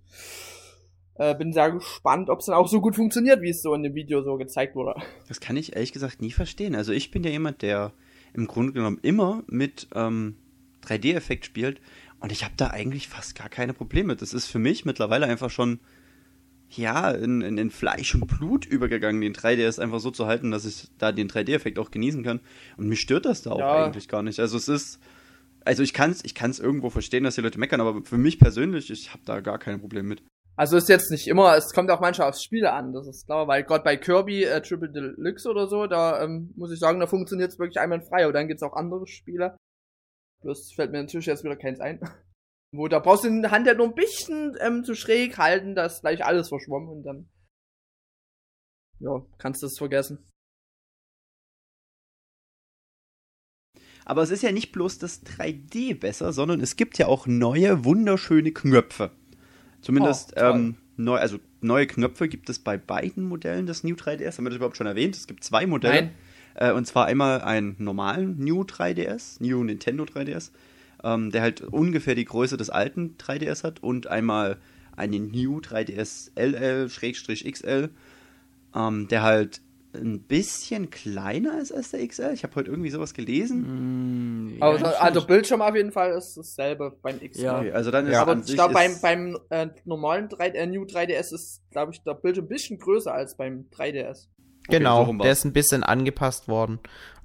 äh, 1.15 1.35
bin 1.35 1.51
sehr 1.53 1.71
gespannt, 1.71 2.29
ob 2.29 2.39
es 2.39 2.45
dann 2.45 2.55
auch 2.55 2.67
so 2.67 2.81
gut 2.81 2.95
funktioniert, 2.95 3.41
wie 3.41 3.49
es 3.49 3.61
so 3.61 3.73
in 3.73 3.83
dem 3.83 3.95
Video 3.95 4.23
so 4.23 4.37
gezeigt 4.37 4.75
wurde. 4.75 4.95
Das 5.27 5.39
kann 5.39 5.57
ich 5.57 5.75
ehrlich 5.75 5.91
gesagt 5.91 6.21
nie 6.21 6.31
verstehen. 6.31 6.75
Also 6.75 6.93
ich 6.93 7.11
bin 7.11 7.23
ja 7.23 7.31
jemand, 7.31 7.61
der 7.61 7.93
im 8.33 8.47
Grunde 8.47 8.73
genommen 8.73 8.99
immer 9.01 9.43
mit 9.47 9.87
ähm, 9.93 10.35
3D-Effekt 10.85 11.45
spielt 11.45 11.81
und 12.19 12.31
ich 12.31 12.43
habe 12.43 12.53
da 12.57 12.67
eigentlich 12.67 13.07
fast 13.07 13.35
gar 13.35 13.49
keine 13.49 13.73
Probleme. 13.73 14.15
Das 14.15 14.33
ist 14.33 14.47
für 14.47 14.59
mich 14.59 14.85
mittlerweile 14.85 15.25
einfach 15.25 15.49
schon 15.49 15.79
ja, 16.69 17.11
in, 17.11 17.41
in, 17.41 17.57
in 17.57 17.69
Fleisch 17.69 18.15
und 18.15 18.27
Blut 18.27 18.65
übergegangen, 18.65 19.21
den 19.21 19.33
3DS 19.33 19.79
einfach 19.79 19.99
so 19.99 20.09
zu 20.11 20.27
halten, 20.27 20.51
dass 20.51 20.65
ich 20.65 20.87
da 20.97 21.11
den 21.11 21.29
3D-Effekt 21.29 21.77
auch 21.79 21.91
genießen 21.91 22.23
kann. 22.23 22.39
Und 22.77 22.87
mich 22.87 23.01
stört 23.01 23.25
das 23.25 23.41
da 23.41 23.51
auch 23.51 23.59
Ja. 23.59 23.85
eigentlich 23.85 24.07
gar 24.07 24.23
nicht. 24.23 24.39
Also 24.39 24.55
es 24.55 24.69
ist, 24.69 24.99
also 25.65 25.83
ich 25.83 25.93
kann 25.93 26.11
es 26.11 26.23
ich 26.23 26.33
kann's 26.33 26.59
irgendwo 26.59 26.89
verstehen, 26.89 27.23
dass 27.25 27.35
die 27.35 27.41
Leute 27.41 27.59
meckern, 27.59 27.81
aber 27.81 28.03
für 28.05 28.17
mich 28.17 28.39
persönlich, 28.39 28.89
ich 28.89 29.09
habe 29.11 29.21
da 29.25 29.41
gar 29.41 29.59
kein 29.59 29.79
Problem 29.81 30.07
mit. 30.07 30.23
Also 30.55 30.77
ist 30.77 30.89
jetzt 30.89 31.11
nicht 31.11 31.27
immer, 31.27 31.55
es 31.55 31.73
kommt 31.73 31.89
auch 31.89 32.01
manchmal 32.01 32.29
aufs 32.29 32.43
Spiel 32.43 32.65
an, 32.65 32.93
das 32.93 33.07
ist 33.07 33.25
klar, 33.25 33.47
weil 33.47 33.63
gerade 33.63 33.83
bei 33.83 33.95
Kirby 33.97 34.43
äh, 34.43 34.61
Triple 34.61 34.91
Deluxe 34.91 35.49
oder 35.49 35.67
so, 35.67 35.87
da 35.87 36.21
ähm, 36.23 36.53
muss 36.55 36.71
ich 36.71 36.79
sagen, 36.79 36.99
da 36.99 37.07
funktioniert 37.07 37.51
es 37.51 37.59
wirklich 37.59 37.79
einwandfrei. 37.79 38.27
Und 38.27 38.33
dann 38.33 38.47
gibt's 38.47 38.63
auch 38.63 38.73
andere 38.73 39.07
Spiele. 39.07 39.57
Bloß 40.41 40.73
fällt 40.73 40.91
mir 40.91 41.01
natürlich 41.01 41.27
jetzt 41.27 41.43
wieder 41.43 41.55
keins 41.55 41.79
ein. 41.79 41.99
Wo 42.73 42.87
da 42.87 42.99
brauchst 42.99 43.23
du 43.23 43.29
die 43.29 43.47
Hand 43.47 43.67
ja 43.67 43.73
nur 43.73 43.87
ein 43.87 43.95
bisschen 43.95 44.55
ähm, 44.59 44.83
zu 44.83 44.95
schräg 44.95 45.37
halten, 45.37 45.75
da 45.75 45.85
ist 45.85 46.01
gleich 46.01 46.23
alles 46.23 46.49
verschwommen 46.49 46.89
und 46.89 47.03
dann. 47.03 47.29
Ja, 48.99 49.25
kannst 49.37 49.61
du 49.61 49.67
es 49.67 49.77
vergessen. 49.77 50.31
Aber 54.05 54.23
es 54.23 54.31
ist 54.31 54.43
ja 54.43 54.51
nicht 54.51 54.71
bloß 54.71 54.99
das 54.99 55.23
3D 55.25 55.99
besser, 55.99 56.33
sondern 56.33 56.59
es 56.61 56.75
gibt 56.75 56.97
ja 56.97 57.07
auch 57.07 57.27
neue, 57.27 57.85
wunderschöne 57.85 58.51
Knöpfe. 58.51 59.11
Zumindest 59.81 60.33
Oh, 60.37 60.41
ähm, 60.41 60.75
neu, 60.97 61.17
also 61.17 61.39
neue 61.61 61.87
Knöpfe 61.87 62.27
gibt 62.27 62.49
es 62.49 62.59
bei 62.59 62.77
beiden 62.77 63.23
Modellen 63.27 63.65
des 63.65 63.83
New 63.83 63.95
3DS. 63.95 64.37
Haben 64.37 64.45
wir 64.45 64.49
das 64.49 64.57
überhaupt 64.57 64.77
schon 64.77 64.87
erwähnt? 64.87 65.15
Es 65.15 65.27
gibt 65.27 65.43
zwei 65.43 65.65
Modelle. 65.65 66.11
Äh, 66.55 66.71
und 66.73 66.85
zwar 66.85 67.05
einmal 67.05 67.41
einen 67.41 67.75
normalen 67.79 68.37
New 68.39 68.61
3DS, 68.63 69.41
New 69.41 69.63
Nintendo 69.63 70.03
3DS, 70.03 70.51
ähm, 71.03 71.31
der 71.31 71.41
halt 71.41 71.61
ungefähr 71.61 72.15
die 72.15 72.25
Größe 72.25 72.57
des 72.57 72.69
alten 72.69 73.15
3DS 73.17 73.63
hat 73.63 73.81
und 73.81 74.07
einmal 74.07 74.57
einen 74.95 75.31
New 75.31 75.59
3DS 75.59 76.31
LL-XL, 76.35 77.89
ähm, 78.75 79.07
der 79.07 79.23
halt 79.23 79.61
ein 79.93 80.23
bisschen 80.23 80.89
kleiner 80.89 81.59
ist 81.59 81.71
als 81.71 81.91
der 81.91 82.07
XL. 82.07 82.31
Ich 82.33 82.43
habe 82.43 82.55
heute 82.55 82.69
irgendwie 82.69 82.89
sowas 82.89 83.13
gelesen. 83.13 84.55
Mm, 84.55 84.61
Aber 84.61 84.77
ja, 84.77 84.89
der, 84.89 85.03
also 85.03 85.25
Bildschirm 85.25 85.61
auf 85.61 85.75
jeden 85.75 85.91
Fall 85.91 86.11
ist 86.11 86.37
dasselbe 86.37 86.97
beim 87.01 87.21
X. 87.21 87.39
Ja. 87.39 87.59
Okay, 87.59 87.71
also 87.71 87.91
dann 87.91 88.05
ist 88.05 88.13
Ja. 88.13 88.21
Aber 88.21 88.37
ich 88.37 88.53
glaube, 88.53 88.73
beim, 88.73 88.99
beim 89.01 89.37
äh, 89.49 89.67
normalen 89.85 90.29
3, 90.29 90.47
äh, 90.49 90.65
New 90.67 90.83
3DS 90.83 91.33
ist, 91.33 91.61
glaube 91.71 91.91
ich, 91.93 92.03
der 92.03 92.13
Bildschirm 92.13 92.45
ein 92.45 92.49
bisschen 92.49 92.79
größer 92.79 93.13
als 93.13 93.35
beim 93.35 93.65
3DS. 93.75 94.27
Okay, 94.67 94.77
Genau, 94.77 95.05
so 95.05 95.13
der 95.13 95.31
ist 95.31 95.45
ein 95.45 95.53
bisschen 95.53 95.83
angepasst 95.83 96.47
worden. 96.47 96.79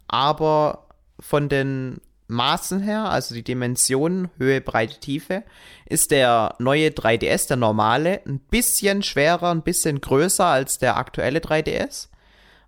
Aber 0.08 0.88
von 1.20 1.48
den 1.48 2.00
Maßen 2.28 2.80
her, 2.80 3.04
also 3.10 3.34
die 3.34 3.44
Dimensionen, 3.44 4.30
Höhe, 4.38 4.60
Breite, 4.60 4.98
Tiefe, 4.98 5.44
ist 5.86 6.10
der 6.10 6.56
neue 6.58 6.88
3DS, 6.88 7.48
der 7.48 7.56
normale, 7.56 8.20
ein 8.26 8.40
bisschen 8.40 9.02
schwerer, 9.02 9.50
ein 9.50 9.62
bisschen 9.62 10.00
größer 10.00 10.44
als 10.44 10.78
der 10.78 10.96
aktuelle 10.96 11.38
3DS. 11.38 12.08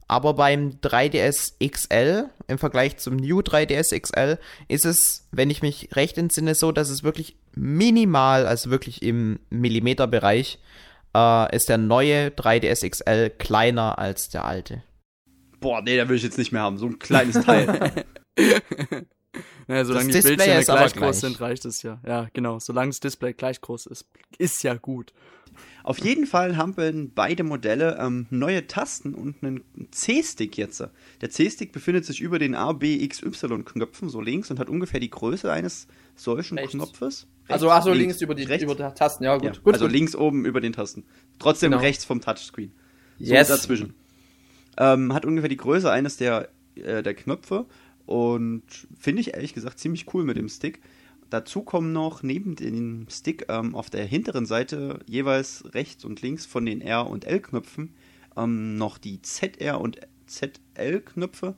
Aber 0.08 0.34
beim 0.34 0.80
3DS 0.82 1.52
XL 1.64 2.30
im 2.46 2.58
Vergleich 2.58 2.96
zum 2.96 3.16
New 3.16 3.40
3DS 3.40 3.98
XL 3.98 4.38
ist 4.66 4.86
es, 4.86 5.28
wenn 5.30 5.50
ich 5.50 5.62
mich 5.62 5.90
recht 5.94 6.16
entsinne, 6.16 6.54
so, 6.54 6.72
dass 6.72 6.88
es 6.88 7.02
wirklich 7.02 7.36
minimal, 7.54 8.46
also 8.46 8.70
wirklich 8.70 9.02
im 9.02 9.38
Millimeterbereich, 9.50 10.58
äh, 11.14 11.54
ist 11.54 11.68
der 11.68 11.78
neue 11.78 12.28
3DS 12.28 12.88
XL 12.88 13.30
kleiner 13.30 13.98
als 13.98 14.30
der 14.30 14.44
alte. 14.44 14.82
Boah, 15.60 15.82
nee, 15.82 15.96
da 15.96 16.08
will 16.08 16.16
ich 16.16 16.22
jetzt 16.22 16.38
nicht 16.38 16.52
mehr 16.52 16.62
haben. 16.62 16.78
So 16.78 16.86
ein 16.86 16.98
kleines 16.98 17.44
Teil. 17.44 18.04
Naja, 19.68 19.84
solange 19.84 20.06
die 20.06 20.12
Das 20.12 20.22
Display 20.22 20.36
Bildschirme 20.36 20.60
ist 20.60 20.70
aber 20.70 20.78
gleich 20.78 20.92
gleich. 20.94 21.04
groß 21.04 21.20
sind, 21.20 21.40
reicht 21.40 21.64
es 21.66 21.82
ja. 21.82 22.00
Ja, 22.06 22.28
genau. 22.32 22.58
Solange 22.58 22.88
das 22.88 23.00
Display 23.00 23.34
gleich 23.34 23.60
groß 23.60 23.86
ist, 23.86 24.06
ist 24.38 24.62
ja 24.62 24.74
gut. 24.74 25.12
Auf 25.88 25.98
jeden 26.00 26.26
Fall 26.26 26.58
haben 26.58 26.76
wir 26.76 26.92
beide 27.14 27.44
Modelle 27.44 27.96
ähm, 27.98 28.26
neue 28.28 28.66
Tasten 28.66 29.14
und 29.14 29.42
einen 29.42 29.64
C-Stick 29.90 30.58
jetzt. 30.58 30.86
Der 31.22 31.30
C-Stick 31.30 31.72
befindet 31.72 32.04
sich 32.04 32.20
über 32.20 32.38
den 32.38 32.54
A, 32.54 32.72
B, 32.74 33.02
X, 33.02 33.22
Y-Knöpfen, 33.22 34.10
so 34.10 34.20
links, 34.20 34.50
und 34.50 34.58
hat 34.58 34.68
ungefähr 34.68 35.00
die 35.00 35.08
Größe 35.08 35.50
eines 35.50 35.86
solchen 36.14 36.58
Rechts. 36.58 36.72
Knopfes. 36.72 37.26
Also, 37.48 37.70
ach 37.70 37.82
so, 37.82 37.94
links, 37.94 38.20
über 38.20 38.34
die 38.34 38.42
rechts. 38.42 38.64
über 38.64 38.74
die 38.74 38.82
Tasten, 38.94 39.24
ja, 39.24 39.36
gut. 39.36 39.44
Ja, 39.44 39.52
gut 39.62 39.72
also 39.72 39.86
gut. 39.86 39.92
links 39.92 40.14
oben 40.14 40.44
über 40.44 40.60
den 40.60 40.74
Tasten. 40.74 41.04
Trotzdem 41.38 41.70
Genau. 41.70 41.82
rechts 41.82 42.04
vom 42.04 42.20
Touchscreen. 42.20 42.70
So 43.18 43.32
Yes. 43.32 43.48
dazwischen. 43.48 43.94
Ähm, 44.76 45.14
hat 45.14 45.24
ungefähr 45.24 45.48
die 45.48 45.56
Größe 45.56 45.90
eines 45.90 46.18
der, 46.18 46.50
äh, 46.74 47.02
der 47.02 47.14
Knöpfe 47.14 47.64
und 48.04 48.62
finde 49.00 49.22
ich 49.22 49.32
ehrlich 49.32 49.54
gesagt 49.54 49.78
ziemlich 49.78 50.12
cool 50.12 50.24
mit 50.24 50.36
dem 50.36 50.50
Stick. 50.50 50.80
Dazu 51.30 51.62
kommen 51.62 51.92
noch 51.92 52.22
neben 52.22 52.56
dem 52.56 53.06
Stick 53.10 53.46
ähm, 53.48 53.74
auf 53.74 53.90
der 53.90 54.04
hinteren 54.04 54.46
Seite 54.46 55.00
jeweils 55.06 55.64
rechts 55.74 56.04
und 56.04 56.22
links 56.22 56.46
von 56.46 56.64
den 56.64 56.80
R- 56.80 57.08
und 57.08 57.26
L-Knöpfen 57.26 57.94
ähm, 58.36 58.76
noch 58.76 58.96
die 58.98 59.20
ZR- 59.20 59.80
und 59.80 60.00
ZL-Knöpfe, 60.26 61.54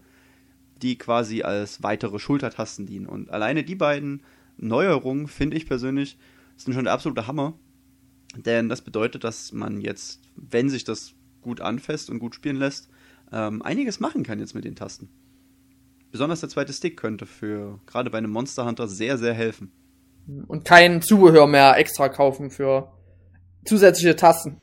die 0.82 0.98
quasi 0.98 1.42
als 1.42 1.82
weitere 1.82 2.18
Schultertasten 2.18 2.86
dienen. 2.86 3.06
Und 3.06 3.30
alleine 3.30 3.62
die 3.62 3.74
beiden 3.74 4.22
Neuerungen, 4.56 5.28
finde 5.28 5.56
ich 5.56 5.66
persönlich, 5.66 6.18
sind 6.56 6.74
schon 6.74 6.84
der 6.84 6.92
absolute 6.92 7.26
Hammer. 7.26 7.54
Denn 8.36 8.68
das 8.68 8.82
bedeutet, 8.82 9.24
dass 9.24 9.52
man 9.52 9.80
jetzt, 9.80 10.20
wenn 10.36 10.68
sich 10.68 10.84
das 10.84 11.14
gut 11.42 11.60
anfasst 11.60 12.10
und 12.10 12.18
gut 12.18 12.34
spielen 12.34 12.56
lässt, 12.56 12.88
ähm, 13.32 13.62
einiges 13.62 14.00
machen 14.00 14.22
kann 14.22 14.38
jetzt 14.38 14.54
mit 14.54 14.64
den 14.64 14.76
Tasten. 14.76 15.08
Besonders 16.10 16.40
der 16.40 16.48
zweite 16.48 16.72
Stick 16.72 16.96
könnte 16.96 17.26
für 17.26 17.80
gerade 17.86 18.10
bei 18.10 18.18
einem 18.18 18.30
Monster 18.30 18.66
Hunter 18.66 18.88
sehr, 18.88 19.16
sehr 19.18 19.34
helfen. 19.34 19.72
Und 20.46 20.64
kein 20.64 21.02
Zubehör 21.02 21.46
mehr 21.46 21.76
extra 21.76 22.08
kaufen 22.08 22.50
für 22.50 22.92
zusätzliche 23.64 24.16
Tasten. 24.16 24.60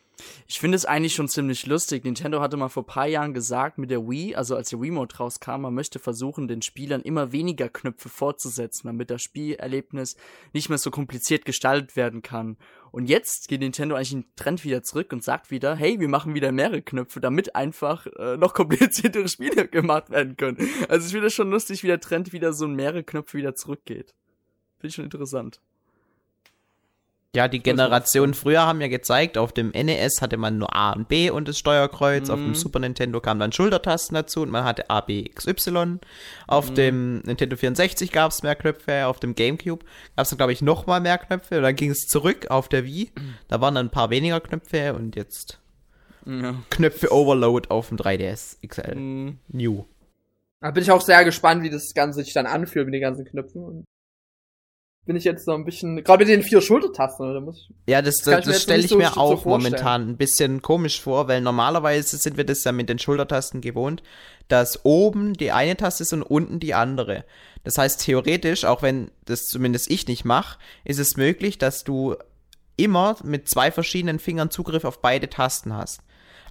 Ich 0.48 0.60
finde 0.60 0.76
es 0.76 0.86
eigentlich 0.86 1.14
schon 1.14 1.28
ziemlich 1.28 1.66
lustig. 1.66 2.04
Nintendo 2.04 2.42
hatte 2.42 2.58
mal 2.58 2.70
vor 2.70 2.84
ein 2.84 2.88
paar 2.88 3.08
Jahren 3.08 3.34
gesagt, 3.34 3.78
mit 3.78 3.92
der 3.92 4.08
Wii, 4.08 4.36
also 4.36 4.56
als 4.56 4.70
der 4.70 4.80
Remote 4.80 5.18
rauskam, 5.18 5.62
man 5.62 5.74
möchte 5.74 6.00
versuchen, 6.00 6.48
den 6.48 6.62
Spielern 6.62 7.02
immer 7.02 7.32
weniger 7.32 7.70
Knöpfe 7.70 8.10
fortzusetzen, 8.10 8.88
damit 8.88 9.10
das 9.10 9.22
Spielerlebnis 9.22 10.16
nicht 10.54 10.70
mehr 10.70 10.78
so 10.78 10.92
kompliziert 10.92 11.46
gestaltet 11.46 11.96
werden 11.96 12.22
kann. 12.22 12.58
Und 12.92 13.10
jetzt 13.10 13.48
geht 13.48 13.60
Nintendo 13.60 13.96
eigentlich 13.96 14.12
den 14.12 14.26
Trend 14.36 14.64
wieder 14.64 14.82
zurück 14.82 15.12
und 15.14 15.24
sagt 15.24 15.52
wieder, 15.52 15.76
hey, 15.76 16.00
wir 16.00 16.08
machen 16.08 16.34
wieder 16.34 16.52
mehrere 16.52 16.82
Knöpfe, 16.82 17.20
damit 17.20 17.56
einfach 17.56 18.08
äh, 18.18 18.38
noch 18.38 18.54
kompliziertere 18.54 19.28
Spiele 19.28 19.68
gemacht 19.68 20.10
werden 20.10 20.38
können. 20.38 20.58
Also 20.90 21.06
ich 21.06 21.12
finde 21.12 21.28
es 21.28 21.34
schon 21.34 21.52
lustig, 21.52 21.84
wie 21.84 21.88
der 21.88 22.00
Trend 22.00 22.34
wieder 22.34 22.54
so 22.54 22.68
mehrere 22.68 23.04
Knöpfe 23.04 23.38
wieder 23.38 23.56
zurückgeht. 23.56 24.16
Finde 24.78 24.88
ich 24.88 24.96
schon 24.96 25.06
interessant. 25.06 25.62
Ja, 27.38 27.48
die 27.48 27.62
Generation 27.62 28.34
früher 28.34 28.66
haben 28.66 28.82
ja 28.82 28.88
gezeigt, 28.88 29.38
auf 29.38 29.52
dem 29.52 29.70
NES 29.70 30.24
hatte 30.24 30.38
man 30.38 30.58
nur 30.58 30.76
A 30.76 30.94
und 30.94 31.08
B 31.08 31.30
und 31.30 31.48
das 31.48 31.60
Steuerkreuz, 31.60 32.32
auf 32.32 32.40
dem 32.40 32.56
Super 32.56 32.80
Nintendo 32.80 33.22
kamen 33.22 33.40
dann 33.40 33.52
Schultertasten 33.52 34.16
dazu 34.16 34.42
und 34.42 34.50
man 34.50 34.64
hatte 34.64 34.90
A, 34.90 35.02
B, 35.02 35.20
X, 35.20 35.46
Y. 35.46 36.00
Auf 36.48 36.74
dem 36.74 37.20
Nintendo 37.20 37.56
64 37.56 38.12
gab 38.12 38.32
es 38.32 38.42
mehr 38.42 38.56
Knöpfe, 38.56 39.06
auf 39.06 39.20
dem 39.20 39.36
Gamecube 39.36 39.86
gab 40.16 40.24
es 40.24 40.32
dann, 40.32 40.38
glaube 40.38 40.52
ich, 40.52 40.64
noch 40.64 40.88
mal 40.88 41.00
mehr 41.00 41.20
Knöpfe 41.20 41.58
und 41.58 41.62
dann 41.62 41.76
ging 41.76 41.92
es 41.92 42.08
zurück 42.08 42.50
auf 42.50 42.70
der 42.70 42.86
Wii. 42.86 43.12
Da 43.50 43.62
waren 43.62 43.76
dann 43.76 43.86
ein 43.86 43.92
paar 43.92 44.10
weniger 44.10 44.40
Knöpfe 44.42 44.96
und 44.96 45.16
jetzt 45.16 45.60
Ja. 46.26 46.56
Knöpfe 46.72 47.14
Overload 47.14 47.70
auf 47.70 47.90
dem 47.90 47.98
3DS 47.98 48.58
XL. 48.68 48.96
Mhm. 48.96 49.38
New. 49.50 49.86
Da 50.60 50.72
bin 50.72 50.82
ich 50.82 50.90
auch 50.90 51.02
sehr 51.02 51.24
gespannt, 51.24 51.62
wie 51.62 51.70
das 51.70 51.94
Ganze 51.94 52.24
sich 52.24 52.34
dann 52.34 52.48
anfühlt 52.48 52.88
mit 52.88 52.96
den 52.96 53.02
ganzen 53.02 53.26
Knöpfen. 53.26 53.86
Bin 55.08 55.16
ich 55.16 55.24
jetzt 55.24 55.46
so 55.46 55.54
ein 55.54 55.64
bisschen, 55.66 56.04
gerade 56.04 56.26
mit 56.26 56.34
den 56.34 56.44
vier 56.44 56.62
Schultertasten, 56.62 57.34
da 57.34 57.40
muss 57.40 57.58
ich, 57.58 57.76
Ja, 57.88 58.02
das, 58.02 58.18
das, 58.18 58.46
das 58.46 58.62
stelle 58.62 58.84
ich 58.84 58.90
so- 58.90 58.98
mir 58.98 59.08
so 59.16 59.20
auch 59.22 59.42
vorstellen. 59.42 59.52
momentan 59.74 60.10
ein 60.10 60.18
bisschen 60.18 60.62
komisch 60.62 61.02
vor, 61.02 61.28
weil 61.28 61.42
normalerweise 61.42 62.18
sind 62.18 62.38
wir 62.38 62.44
das 62.44 62.64
ja 62.66 62.72
mit 62.74 62.90
den 62.90 63.00
Schultertasten 63.00 63.62
gewohnt, 63.62 64.04
dass 64.50 64.84
oben 64.86 65.34
die 65.34 65.52
eine 65.52 65.76
Taste 65.78 66.04
ist 66.04 66.14
und 66.14 66.24
unten 66.24 66.60
die 66.60 66.74
andere. 66.74 67.24
Das 67.64 67.78
heißt, 67.78 68.02
theoretisch, 68.02 68.66
auch 68.66 68.82
wenn 68.82 69.10
das 69.26 69.46
zumindest 69.46 69.90
ich 69.90 70.08
nicht 70.08 70.26
mache, 70.26 70.60
ist 70.84 71.00
es 71.00 71.18
möglich, 71.18 71.58
dass 71.58 71.84
du 71.84 72.16
immer 72.76 73.16
mit 73.24 73.50
zwei 73.50 73.72
verschiedenen 73.72 74.20
Fingern 74.20 74.52
Zugriff 74.52 74.84
auf 74.86 75.02
beide 75.02 75.30
Tasten 75.30 75.74
hast. 75.74 76.02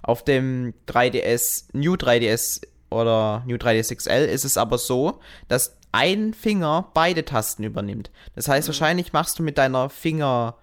Auf 0.03 0.23
dem 0.23 0.73
3DS, 0.87 1.65
New 1.73 1.93
3DS 1.95 2.61
oder 2.89 3.43
New 3.45 3.55
3DS 3.55 3.95
XL 3.95 4.25
ist 4.25 4.45
es 4.45 4.57
aber 4.57 4.77
so, 4.77 5.19
dass 5.47 5.77
ein 5.91 6.33
Finger 6.33 6.91
beide 6.93 7.25
Tasten 7.25 7.63
übernimmt. 7.63 8.11
Das 8.35 8.47
heißt, 8.47 8.67
wahrscheinlich 8.67 9.13
machst 9.13 9.39
du 9.39 9.43
mit 9.43 9.57
deiner 9.57 9.89
Finger, 9.89 10.55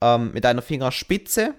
ähm, 0.00 0.32
mit 0.32 0.44
deiner 0.44 0.62
Fingerspitze 0.62 1.54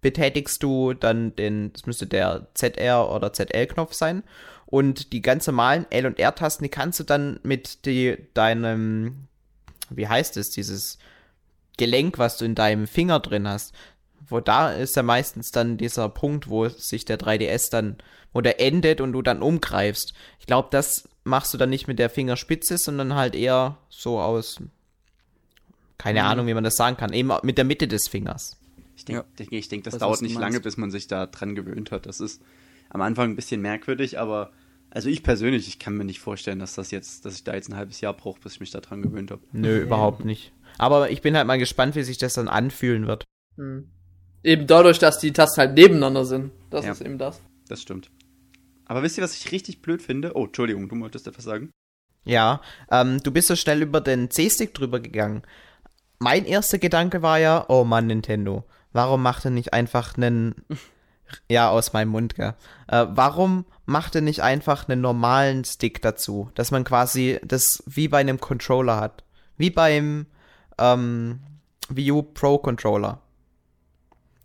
betätigst 0.00 0.62
du 0.62 0.94
dann 0.94 1.34
den, 1.36 1.72
das 1.72 1.86
müsste 1.86 2.06
der 2.06 2.48
ZR 2.54 3.10
oder 3.10 3.32
ZL-Knopf 3.32 3.92
sein. 3.92 4.22
Und 4.66 5.12
die 5.12 5.22
ganz 5.22 5.46
normalen 5.46 5.86
L- 5.90 6.06
und 6.06 6.18
R-Tasten, 6.18 6.62
die 6.64 6.70
kannst 6.70 7.00
du 7.00 7.04
dann 7.04 7.40
mit 7.42 7.84
die, 7.86 8.18
deinem, 8.34 9.26
wie 9.90 10.06
heißt 10.06 10.36
es, 10.36 10.50
dieses 10.50 10.98
Gelenk, 11.78 12.18
was 12.18 12.36
du 12.36 12.44
in 12.44 12.54
deinem 12.54 12.86
Finger 12.86 13.20
drin 13.20 13.48
hast. 13.48 13.74
Wo 14.26 14.40
da 14.40 14.72
ist 14.72 14.94
ja 14.96 15.02
meistens 15.02 15.52
dann 15.52 15.78
dieser 15.78 16.08
Punkt, 16.10 16.48
wo 16.48 16.68
sich 16.68 17.04
der 17.06 17.18
3DS 17.18 17.70
dann, 17.70 17.96
wo 18.32 18.40
der 18.40 18.60
endet 18.60 19.00
und 19.00 19.12
du 19.12 19.22
dann 19.22 19.42
umgreifst. 19.42 20.12
Ich 20.38 20.46
glaube, 20.46 20.68
das 20.70 21.08
machst 21.24 21.52
du 21.54 21.58
dann 21.58 21.70
nicht 21.70 21.88
mit 21.88 21.98
der 21.98 22.10
Fingerspitze, 22.10 22.78
sondern 22.78 23.14
halt 23.14 23.34
eher 23.34 23.78
so 23.88 24.20
aus, 24.20 24.60
keine 25.98 26.20
Mhm. 26.22 26.26
Ahnung, 26.26 26.46
wie 26.46 26.54
man 26.54 26.64
das 26.64 26.76
sagen 26.76 26.96
kann, 26.96 27.12
eben 27.12 27.30
mit 27.42 27.58
der 27.58 27.64
Mitte 27.64 27.88
des 27.88 28.08
Fingers. 28.08 28.56
Ich 28.96 29.04
denke, 29.04 29.24
Ja. 29.38 29.46
ich 29.50 29.68
denk, 29.68 29.84
das 29.84 29.94
was 29.94 30.00
dauert 30.00 30.22
nicht 30.22 30.34
meinst. 30.34 30.40
lange, 30.42 30.60
bis 30.60 30.76
man 30.76 30.90
sich 30.90 31.06
da 31.06 31.26
dran 31.26 31.54
gewöhnt 31.54 31.90
hat. 31.92 32.06
Das 32.06 32.20
ist 32.20 32.42
am 32.90 33.00
Anfang 33.00 33.30
ein 33.30 33.36
bisschen 33.36 33.60
merkwürdig, 33.60 34.18
aber 34.18 34.50
also 34.90 35.08
ich 35.10 35.22
persönlich, 35.22 35.68
ich 35.68 35.78
kann 35.78 35.94
mir 35.96 36.04
nicht 36.04 36.18
vorstellen, 36.20 36.58
dass 36.58 36.74
das 36.74 36.90
jetzt, 36.90 37.24
dass 37.26 37.34
ich 37.34 37.44
da 37.44 37.54
jetzt 37.54 37.68
ein 37.68 37.76
halbes 37.76 38.00
Jahr 38.00 38.14
brauche, 38.14 38.40
bis 38.40 38.54
ich 38.54 38.60
mich 38.60 38.70
da 38.70 38.80
dran 38.80 39.02
gewöhnt 39.02 39.30
habe. 39.30 39.42
Nö, 39.52 39.82
überhaupt 39.82 40.24
nicht. 40.24 40.52
Aber 40.78 41.10
ich 41.10 41.20
bin 41.20 41.36
halt 41.36 41.46
mal 41.46 41.58
gespannt, 41.58 41.94
wie 41.94 42.02
sich 42.02 42.18
das 42.18 42.34
dann 42.34 42.48
anfühlen 42.48 43.06
wird. 43.06 43.24
Hm. 43.56 43.88
Eben 44.42 44.66
dadurch, 44.66 44.98
dass 44.98 45.18
die 45.18 45.32
Tasten 45.32 45.60
halt 45.60 45.74
nebeneinander 45.74 46.24
sind. 46.24 46.52
Das 46.70 46.84
Ja. 46.86 46.92
ist 46.92 47.00
eben 47.02 47.18
das. 47.18 47.40
Das 47.68 47.82
stimmt. 47.82 48.08
Aber 48.88 49.02
wisst 49.02 49.18
ihr, 49.18 49.24
was 49.24 49.36
ich 49.36 49.52
richtig 49.52 49.82
blöd 49.82 50.02
finde? 50.02 50.32
Oh, 50.34 50.46
Entschuldigung, 50.46 50.88
du 50.88 50.98
wolltest 50.98 51.26
etwas 51.26 51.44
sagen? 51.44 51.70
Ja, 52.24 52.60
ähm, 52.90 53.22
du 53.22 53.30
bist 53.30 53.48
so 53.48 53.56
schnell 53.56 53.82
über 53.82 54.00
den 54.00 54.30
C-Stick 54.30 54.74
drüber 54.74 55.00
gegangen. 55.00 55.42
Mein 56.18 56.44
erster 56.44 56.78
Gedanke 56.78 57.22
war 57.22 57.38
ja, 57.38 57.64
oh 57.68 57.84
Mann, 57.84 58.06
Nintendo, 58.06 58.64
warum 58.92 59.22
macht 59.22 59.44
er 59.44 59.50
nicht 59.50 59.72
einfach 59.72 60.16
einen, 60.16 60.54
ja, 61.48 61.70
aus 61.70 61.92
meinem 61.92 62.08
Mund, 62.08 62.34
gell, 62.34 62.54
äh, 62.88 63.06
warum 63.08 63.66
macht 63.86 64.14
er 64.14 64.20
nicht 64.22 64.42
einfach 64.42 64.88
einen 64.88 65.00
normalen 65.00 65.64
Stick 65.64 66.02
dazu, 66.02 66.50
dass 66.54 66.70
man 66.70 66.84
quasi 66.84 67.38
das 67.44 67.82
wie 67.86 68.08
bei 68.08 68.18
einem 68.18 68.40
Controller 68.40 68.96
hat, 68.96 69.24
wie 69.56 69.70
beim 69.70 70.26
ähm, 70.78 71.40
Wii 71.88 72.12
U 72.12 72.22
Pro 72.22 72.58
Controller. 72.58 73.20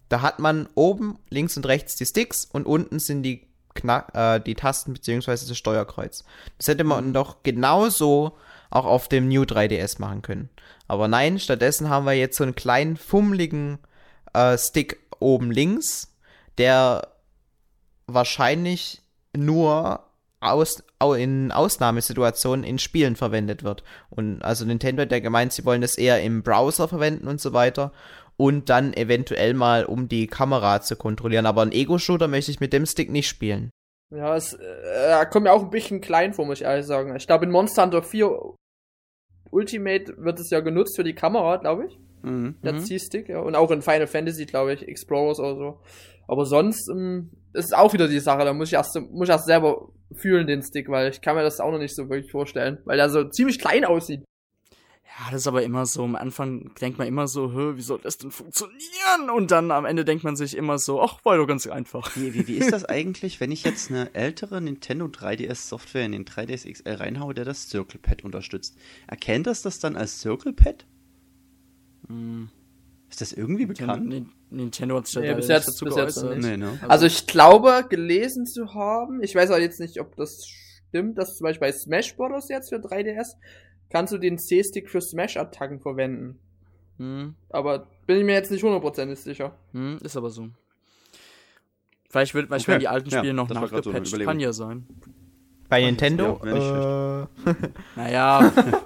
Da 0.10 0.22
hat 0.22 0.40
man 0.40 0.68
oben 0.76 1.18
links 1.30 1.58
und 1.58 1.66
rechts 1.66 1.96
die 1.96 2.06
Sticks 2.06 2.46
und 2.46 2.66
unten 2.66 3.00
sind 3.00 3.24
die, 3.24 3.48
Knack, 3.74 4.16
äh, 4.16 4.40
die 4.40 4.56
Tasten 4.56 4.94
beziehungsweise 4.94 5.48
das 5.48 5.58
Steuerkreuz. 5.58 6.24
Das 6.58 6.68
hätte 6.68 6.84
man 6.84 7.14
doch 7.14 7.44
genauso 7.44 8.38
auch 8.70 8.86
auf 8.86 9.08
dem 9.08 9.28
New 9.28 9.44
3DS 9.44 10.00
machen 10.00 10.22
können. 10.22 10.50
Aber 10.88 11.08
nein, 11.08 11.40
stattdessen 11.40 11.90
haben 11.90 12.06
wir 12.06 12.14
jetzt 12.14 12.38
so 12.38 12.44
einen 12.44 12.56
kleinen 12.56 12.98
fummeligen 12.98 13.80
äh, 14.34 14.58
Stick 14.58 15.00
oben 15.20 15.52
links, 15.52 16.14
der 16.58 17.08
wahrscheinlich 18.08 19.02
nur 19.36 20.04
aus, 20.44 20.84
au, 21.00 21.14
in 21.14 21.52
Ausnahmesituationen 21.52 22.66
in 22.66 22.78
Spielen 22.78 23.16
verwendet 23.16 23.64
wird. 23.64 23.84
Und 24.10 24.42
also 24.44 24.66
Nintendo 24.66 25.04
hat 25.04 25.12
ja 25.12 25.20
gemeint, 25.20 25.54
sie 25.54 25.66
wollen 25.66 25.82
das 25.82 25.98
eher 25.98 26.22
im 26.22 26.44
Browser 26.44 26.88
verwenden 26.88 27.28
und 27.28 27.40
so 27.40 27.54
weiter. 27.54 27.92
Und 28.38 28.70
dann 28.70 28.94
eventuell 28.94 29.54
mal, 29.54 29.86
um 29.86 30.08
die 30.10 30.28
Kamera 30.28 30.82
zu 30.82 30.96
kontrollieren. 30.96 31.46
Aber 31.46 31.62
einen 31.62 31.72
Ego-Shooter 31.72 32.28
möchte 32.28 32.52
ich 32.52 32.60
mit 32.60 32.74
dem 32.74 32.86
Stick 32.86 33.12
nicht 33.12 33.28
spielen. 33.28 33.70
Ja, 34.14 34.36
es 34.36 34.54
äh, 34.54 35.26
kommt 35.32 35.44
mir 35.46 35.52
auch 35.54 35.64
ein 35.64 35.70
bisschen 35.70 36.02
klein 36.02 36.34
vor, 36.34 36.46
muss 36.46 36.60
ich 36.60 36.66
ehrlich 36.66 36.86
sagen. 36.86 37.16
Ich 37.16 37.28
glaube, 37.28 37.46
in 37.46 37.52
Monster 37.52 37.84
Hunter 37.84 38.04
4 38.04 38.30
Ultimate 39.52 40.16
wird 40.18 40.40
es 40.40 40.50
ja 40.50 40.60
genutzt 40.62 40.96
für 40.96 41.04
die 41.04 41.14
Kamera, 41.16 41.58
glaube 41.58 41.86
ich. 41.88 42.00
Mhm. 42.24 42.56
Der 42.64 42.74
Mhm. 42.74 42.80
C-Stick, 42.86 43.30
ja. 43.30 43.40
Und 43.40 43.56
auch 43.56 43.70
in 43.72 43.82
Final 43.82 44.08
Fantasy, 44.08 44.46
glaube 44.46 44.74
ich, 44.74 44.88
Explorers 44.88 45.40
oder 45.40 45.56
so. 45.56 45.80
Aber 46.28 46.46
sonst 46.46 46.90
ähm, 46.90 47.32
ist 47.54 47.66
es 47.66 47.74
auch 47.74 47.94
wieder 47.94 48.08
die 48.08 48.20
Sache, 48.20 48.46
da 48.46 48.54
muss 48.54 48.70
ich 48.70 48.74
erst, 48.76 48.96
muss 49.12 49.28
ich 49.28 49.34
erst 49.34 49.46
selber 49.46 49.90
fühlen, 50.16 50.48
den 50.48 50.62
Stick, 50.64 50.90
weil 50.90 51.10
ich 51.12 51.22
kann 51.22 51.36
mir 51.36 51.44
das 51.44 51.60
auch 51.60 51.72
noch 51.72 51.80
nicht 51.80 51.96
so 51.96 52.10
wirklich 52.10 52.32
vorstellen, 52.32 52.80
weil 52.86 52.98
der 52.98 53.10
so 53.10 53.26
ziemlich 53.26 53.60
klein 53.60 53.84
aussieht. 53.84 54.24
Ja, 55.20 55.32
das 55.32 55.42
ist 55.42 55.48
aber 55.48 55.62
immer 55.62 55.86
so. 55.86 56.04
Am 56.04 56.16
Anfang 56.16 56.72
denkt 56.82 56.98
man 56.98 57.08
immer 57.08 57.28
so, 57.28 57.52
Hö, 57.54 57.78
wie 57.78 57.82
soll 57.84 58.00
das 58.02 58.18
denn 58.18 58.32
funktionieren? 58.32 59.30
Und 59.36 59.52
dann 59.52 59.70
am 59.70 59.86
Ende 59.86 60.06
denkt 60.06 60.24
man 60.24 60.36
sich 60.36 60.58
immer 60.58 60.80
so, 60.80 61.02
ach, 61.04 61.24
war 61.24 61.38
doch 61.38 61.46
ganz 61.46 61.68
einfach. 61.68 62.16
Wie, 62.16 62.34
wie, 62.34 62.48
wie 62.48 62.56
ist 62.58 62.72
das 62.72 62.84
eigentlich, 62.90 63.40
wenn 63.40 63.52
ich 63.52 63.64
jetzt 63.64 63.92
eine 63.92 64.16
ältere 64.16 64.60
Nintendo 64.60 65.06
3DS 65.06 65.68
Software 65.68 66.06
in 66.06 66.14
den 66.14 66.26
3DS 66.26 66.72
XL 66.72 66.94
reinhaue, 66.96 67.36
der 67.36 67.46
das 67.46 67.70
Circle 67.70 68.00
Pad 68.00 68.24
unterstützt? 68.24 68.76
Erkennt 69.06 69.46
das 69.46 69.62
das 69.62 69.78
dann 69.80 69.96
als 69.96 70.20
Circle 70.20 70.54
Pad? 70.54 70.86
Hm. 72.08 72.50
Ist 73.10 73.22
das 73.22 73.34
irgendwie 73.34 73.68
bekannt? 73.68 74.08
Nin- 74.08 74.30
Nintendo 74.50 74.98
hat 74.98 75.06
sich 75.08 75.18
Nee, 75.18 75.28
ja 75.28 75.34
bis 75.36 75.48
jetzt- 75.48 75.68
nicht 75.68 75.76
dazu 75.76 75.86
bis 75.86 75.96
jetzt 75.96 76.16
geäußert. 76.16 76.38
nicht. 76.40 76.48
Nee, 76.50 76.58
ne? 76.58 76.80
Also 76.88 77.06
ich 77.06 77.28
glaube, 77.28 77.86
gelesen 77.88 78.48
zu 78.48 78.74
haben, 78.74 79.22
ich 79.22 79.36
weiß 79.36 79.52
auch 79.52 79.58
jetzt 79.58 79.80
nicht, 79.80 80.00
ob 80.00 80.16
das 80.16 80.48
stimmt, 80.48 81.18
dass 81.20 81.38
zum 81.38 81.46
Beispiel 81.46 81.68
bei 81.68 81.72
Smash 81.72 82.16
Bros. 82.16 82.50
jetzt 82.50 82.70
für 82.70 82.78
3DS 82.80 83.36
kannst 83.90 84.14
du 84.14 84.18
den 84.18 84.38
C-Stick 84.38 84.90
für 84.90 85.02
Smash-Attacken 85.02 85.80
verwenden. 85.80 86.40
Hm, 86.98 87.36
Aber 87.50 87.88
bin 88.06 88.18
ich 88.18 88.24
mir 88.24 88.34
jetzt 88.34 88.52
nicht 88.52 88.64
hundertprozentig 88.64 89.20
sicher. 89.20 89.56
hm, 89.72 89.98
ist 90.04 90.16
aber 90.18 90.30
so. 90.30 90.50
Vielleicht, 92.10 92.34
wird, 92.36 92.48
vielleicht 92.48 92.66
Okay, 92.66 92.72
werden 92.74 92.80
die 92.82 92.88
alten 92.88 93.10
ja, 93.10 93.18
Spiele 93.20 93.34
noch 93.34 93.48
so 93.50 93.56
eine 93.56 93.62
nachgepatcht. 93.66 93.88
Überlegung. 94.08 94.26
Kann 94.26 94.40
ja 94.40 94.54
sein. 94.54 94.86
Bei 95.70 95.82
Nintendo? 95.82 96.40
ja, 96.46 96.54
nicht 96.54 97.48
äh, 97.48 97.70
Naja, 97.96 98.52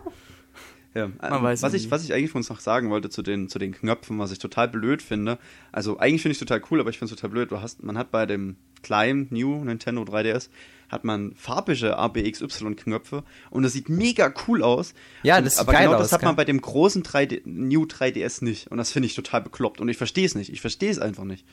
Ja, 0.94 1.08
Man 1.10 1.34
ähm, 1.34 1.44
weiß 1.44 1.62
was, 1.62 1.74
es 1.74 1.82
ich, 1.82 1.86
nie. 1.88 1.92
was 1.92 2.04
ich 2.06 2.14
eigentlich 2.14 2.32
von 2.32 2.40
uns 2.40 2.50
noch 2.50 2.60
sagen 2.60 2.90
wollte 2.90 3.10
zu 3.10 3.22
den, 3.22 3.50
zu 3.50 3.60
den 3.60 3.72
Knöpfen, 3.74 4.18
was 4.18 4.32
ich 4.32 4.40
total 4.40 4.68
blöd 4.68 5.02
finde. 5.04 5.38
Also 5.72 6.00
eigentlich 6.00 6.24
finde 6.24 6.32
ich 6.34 6.40
total 6.40 6.62
cool, 6.72 6.80
aber 6.80 6.90
ich 6.90 6.98
finde 6.98 7.14
es 7.14 7.20
total 7.20 7.30
blöd. 7.32 7.52
Du 7.52 7.62
hast, 7.62 7.84
man 7.84 7.98
hat 8.00 8.10
bei 8.10 8.26
dem 8.26 8.56
kleinen 8.82 9.28
New 9.30 9.64
Nintendo 9.64 10.02
3DS 10.04 10.50
hat 10.89 11.04
man 11.04 11.34
farbige 11.36 11.97
ABXY-Knöpfe 11.97 13.23
und 13.50 13.63
das 13.63 13.73
sieht 13.73 13.89
mega 13.89 14.34
cool 14.47 14.63
aus. 14.63 14.93
Ja, 15.23 15.38
und, 15.38 15.45
das 15.45 15.54
sieht 15.54 15.62
aber 15.62 15.73
geil 15.73 15.88
genau 15.88 15.97
aus, 15.97 16.04
das 16.04 16.12
hat 16.13 16.23
man 16.23 16.36
bei 16.36 16.45
dem 16.45 16.62
großen 16.62 17.04
3D, 17.04 17.41
New 17.45 17.84
3DS 17.84 18.43
nicht. 18.43 18.71
Und 18.71 18.78
das 18.78 18.91
finde 18.91 19.08
ich 19.08 19.15
total 19.15 19.41
bekloppt. 19.41 19.82
Und 19.82 19.89
ich 19.89 19.97
verstehe 19.97 20.26
es 20.26 20.36
nicht. 20.36 20.52
Ich 20.52 20.62
verstehe 20.62 20.89
es 20.89 21.00
einfach 21.00 21.23
nicht. 21.23 21.45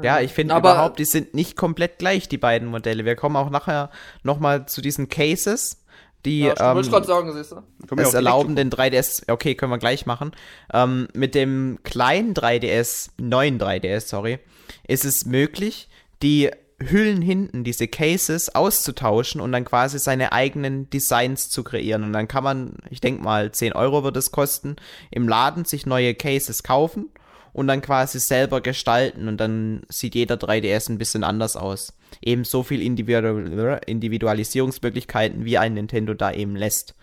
Ja, 0.00 0.20
ich 0.20 0.32
finde 0.32 0.54
Aber- 0.54 0.72
überhaupt, 0.72 0.98
die 0.98 1.04
sind 1.04 1.34
nicht 1.34 1.56
komplett 1.56 1.98
gleich, 1.98 2.28
die 2.28 2.38
beiden 2.38 2.68
Modelle. 2.68 3.04
Wir 3.04 3.16
kommen 3.16 3.36
auch 3.36 3.50
nachher 3.50 3.90
nochmal 4.22 4.66
zu 4.66 4.80
diesen 4.80 5.08
Cases, 5.08 5.84
die 6.24 6.40
Ja, 6.40 6.52
ich 6.54 6.60
ähm, 6.60 6.90
gerade 6.90 7.06
sagen, 7.06 7.32
siehst 7.32 7.52
du. 7.52 8.00
Es 8.00 8.14
erlauben, 8.14 8.56
den 8.56 8.70
3DS, 8.70 9.30
okay, 9.30 9.54
können 9.54 9.72
wir 9.72 9.78
gleich 9.78 10.06
machen. 10.06 10.32
Ähm, 10.72 11.08
mit 11.12 11.34
dem 11.34 11.80
kleinen 11.82 12.32
3DS, 12.32 13.10
neuen 13.18 13.58
3DS, 13.58 14.08
sorry, 14.08 14.38
ist 14.86 15.04
es 15.04 15.26
möglich, 15.26 15.88
die 16.22 16.50
Hüllen 16.90 17.22
hinten, 17.22 17.64
diese 17.64 17.88
Cases 17.88 18.54
auszutauschen 18.54 19.40
und 19.40 19.52
dann 19.52 19.64
quasi 19.64 19.98
seine 19.98 20.32
eigenen 20.32 20.88
Designs 20.90 21.48
zu 21.50 21.62
kreieren. 21.64 22.04
Und 22.04 22.12
dann 22.12 22.28
kann 22.28 22.44
man, 22.44 22.74
ich 22.90 23.00
denke 23.00 23.22
mal, 23.22 23.52
10 23.52 23.72
Euro 23.74 24.04
wird 24.04 24.16
es 24.16 24.30
kosten, 24.32 24.76
im 25.10 25.28
Laden 25.28 25.64
sich 25.64 25.86
neue 25.86 26.14
Cases 26.14 26.62
kaufen 26.62 27.10
und 27.52 27.66
dann 27.66 27.82
quasi 27.82 28.18
selber 28.18 28.60
gestalten 28.60 29.28
und 29.28 29.36
dann 29.38 29.82
sieht 29.88 30.14
jeder 30.14 30.36
3DS 30.36 30.90
ein 30.90 30.98
bisschen 30.98 31.24
anders 31.24 31.56
aus. 31.56 31.92
Eben 32.22 32.44
so 32.44 32.62
viel 32.62 32.80
Individu 32.82 33.76
Individualisierungsmöglichkeiten, 33.86 35.44
wie 35.44 35.58
ein 35.58 35.74
Nintendo 35.74 36.14
da 36.14 36.32
eben 36.32 36.56
lässt. 36.56 36.94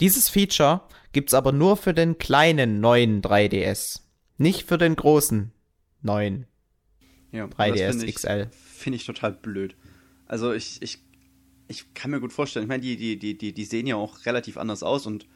Dieses 0.00 0.28
Feature 0.28 0.82
gibt's 1.12 1.34
aber 1.34 1.52
nur 1.52 1.76
für 1.76 1.94
den 1.94 2.18
kleinen 2.18 2.80
neuen 2.80 3.22
3DS, 3.22 4.00
nicht 4.38 4.66
für 4.68 4.78
den 4.78 4.96
großen 4.96 5.52
neuen 6.02 6.46
Ja, 7.30 7.44
und 7.44 7.54
3DS 7.56 7.86
das 7.86 7.90
finde 7.96 8.06
ich- 8.06 8.14
XL. 8.16 8.50
Finde 8.76 8.96
ich 8.96 9.06
total 9.06 9.32
blöd. 9.32 9.76
Also 10.26 10.52
ich, 10.52 10.82
ich, 10.82 10.98
ich 11.68 11.94
kann 11.94 12.10
mir 12.10 12.20
gut 12.20 12.32
vorstellen, 12.32 12.64
ich 12.64 12.68
meine, 12.68 12.82
die, 12.82 12.96
die, 12.96 13.18
die, 13.18 13.38
die, 13.38 13.52
die 13.52 13.64
sehen 13.64 13.86
ja 13.86 13.96
auch 13.96 14.26
relativ 14.26 14.56
anders 14.56 14.82
aus 14.82 15.06
und 15.06 15.26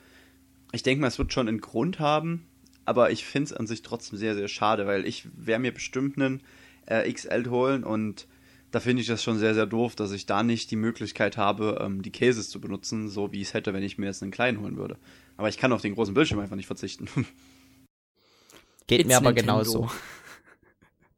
ich 0.73 0.83
denke 0.83 1.01
mal, 1.01 1.07
es 1.07 1.19
wird 1.19 1.33
schon 1.33 1.49
einen 1.49 1.61
Grund 1.61 1.99
haben, 1.99 2.47
aber 2.85 3.11
ich 3.11 3.25
finde 3.25 3.47
es 3.47 3.53
an 3.53 3.67
sich 3.67 3.83
trotzdem 3.83 4.19
sehr, 4.19 4.35
sehr 4.35 4.49
schade, 4.49 4.87
weil 4.87 5.07
ich 5.07 5.27
werde 5.35 5.63
mir 5.63 5.73
bestimmt 5.73 6.17
einen 6.17 6.43
äh, 6.87 7.11
XL 7.11 7.49
holen 7.49 7.85
und 7.85 8.27
da 8.71 8.81
finde 8.81 9.01
ich 9.01 9.09
das 9.09 9.23
schon 9.23 9.39
sehr, 9.39 9.55
sehr 9.55 9.67
doof, 9.67 9.95
dass 9.95 10.13
ich 10.13 10.27
da 10.27 10.43
nicht 10.43 10.71
die 10.71 10.77
Möglichkeit 10.77 11.37
habe, 11.37 11.79
ähm, 11.81 12.03
die 12.03 12.13
Cases 12.13 12.51
zu 12.51 12.61
benutzen, 12.61 13.09
so 13.09 13.33
wie 13.33 13.41
ich 13.41 13.49
es 13.49 13.55
hätte, 13.55 13.73
wenn 13.73 13.83
ich 13.83 13.97
mir 13.97 14.07
jetzt 14.07 14.23
einen 14.23 14.33
kleinen 14.33 14.61
holen 14.61 14.77
würde. 14.77 14.99
Aber 15.37 15.49
ich 15.49 15.57
kann 15.57 15.73
auf 15.73 15.81
den 15.81 15.95
großen 15.95 16.13
Bildschirm 16.13 16.41
einfach 16.41 16.57
nicht 16.57 16.67
verzichten. 16.67 17.09
Geht 18.87 19.01
It's 19.01 19.09
mir 19.09 19.17
aber 19.17 19.33
Nintendo. 19.33 19.53
genauso. 19.53 19.91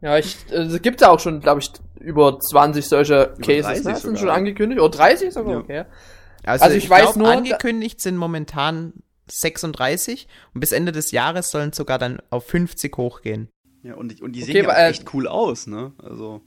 Ja, 0.00 0.16
ich, 0.18 0.36
äh, 0.50 0.56
es 0.62 0.80
gibt 0.82 1.00
ja 1.00 1.10
auch 1.10 1.20
schon, 1.20 1.40
glaube 1.40 1.60
ich, 1.60 1.70
über 2.00 2.38
20 2.40 2.86
solche 2.86 3.34
Cases, 3.42 3.66
30 3.66 3.84
ne? 3.84 3.94
Sind 3.96 4.00
sogar. 4.02 4.16
schon 4.18 4.28
angekündigt? 4.30 4.80
Oder 4.80 4.90
30 4.90 5.32
sogar? 5.32 5.52
Ja. 5.52 5.58
Okay. 5.60 5.84
Also, 6.44 6.64
Also 6.64 6.76
ich 6.76 6.84
ich, 6.84 6.90
weiß 6.90 7.02
glaub, 7.02 7.16
nur, 7.16 7.28
angekündigt 7.28 8.00
sind 8.00 8.16
momentan 8.16 8.94
36 9.30 10.26
und 10.54 10.60
bis 10.60 10.72
Ende 10.72 10.92
des 10.92 11.10
Jahres 11.12 11.50
sollen 11.50 11.72
sogar 11.72 11.98
dann 11.98 12.20
auf 12.30 12.46
50 12.46 12.96
hochgehen. 12.96 13.48
ja, 13.82 13.94
und, 13.94 14.10
die- 14.12 14.22
und 14.22 14.32
die 14.32 14.42
Okay, 14.42 14.52
sehen 14.52 14.64
ja 14.64 14.70
auch 14.70 14.74
aber, 14.74 14.78
äh, 14.86 14.90
echt 14.90 15.14
cool 15.14 15.26
aus, 15.28 15.66
ne? 15.66 15.92
Also. 16.02 16.40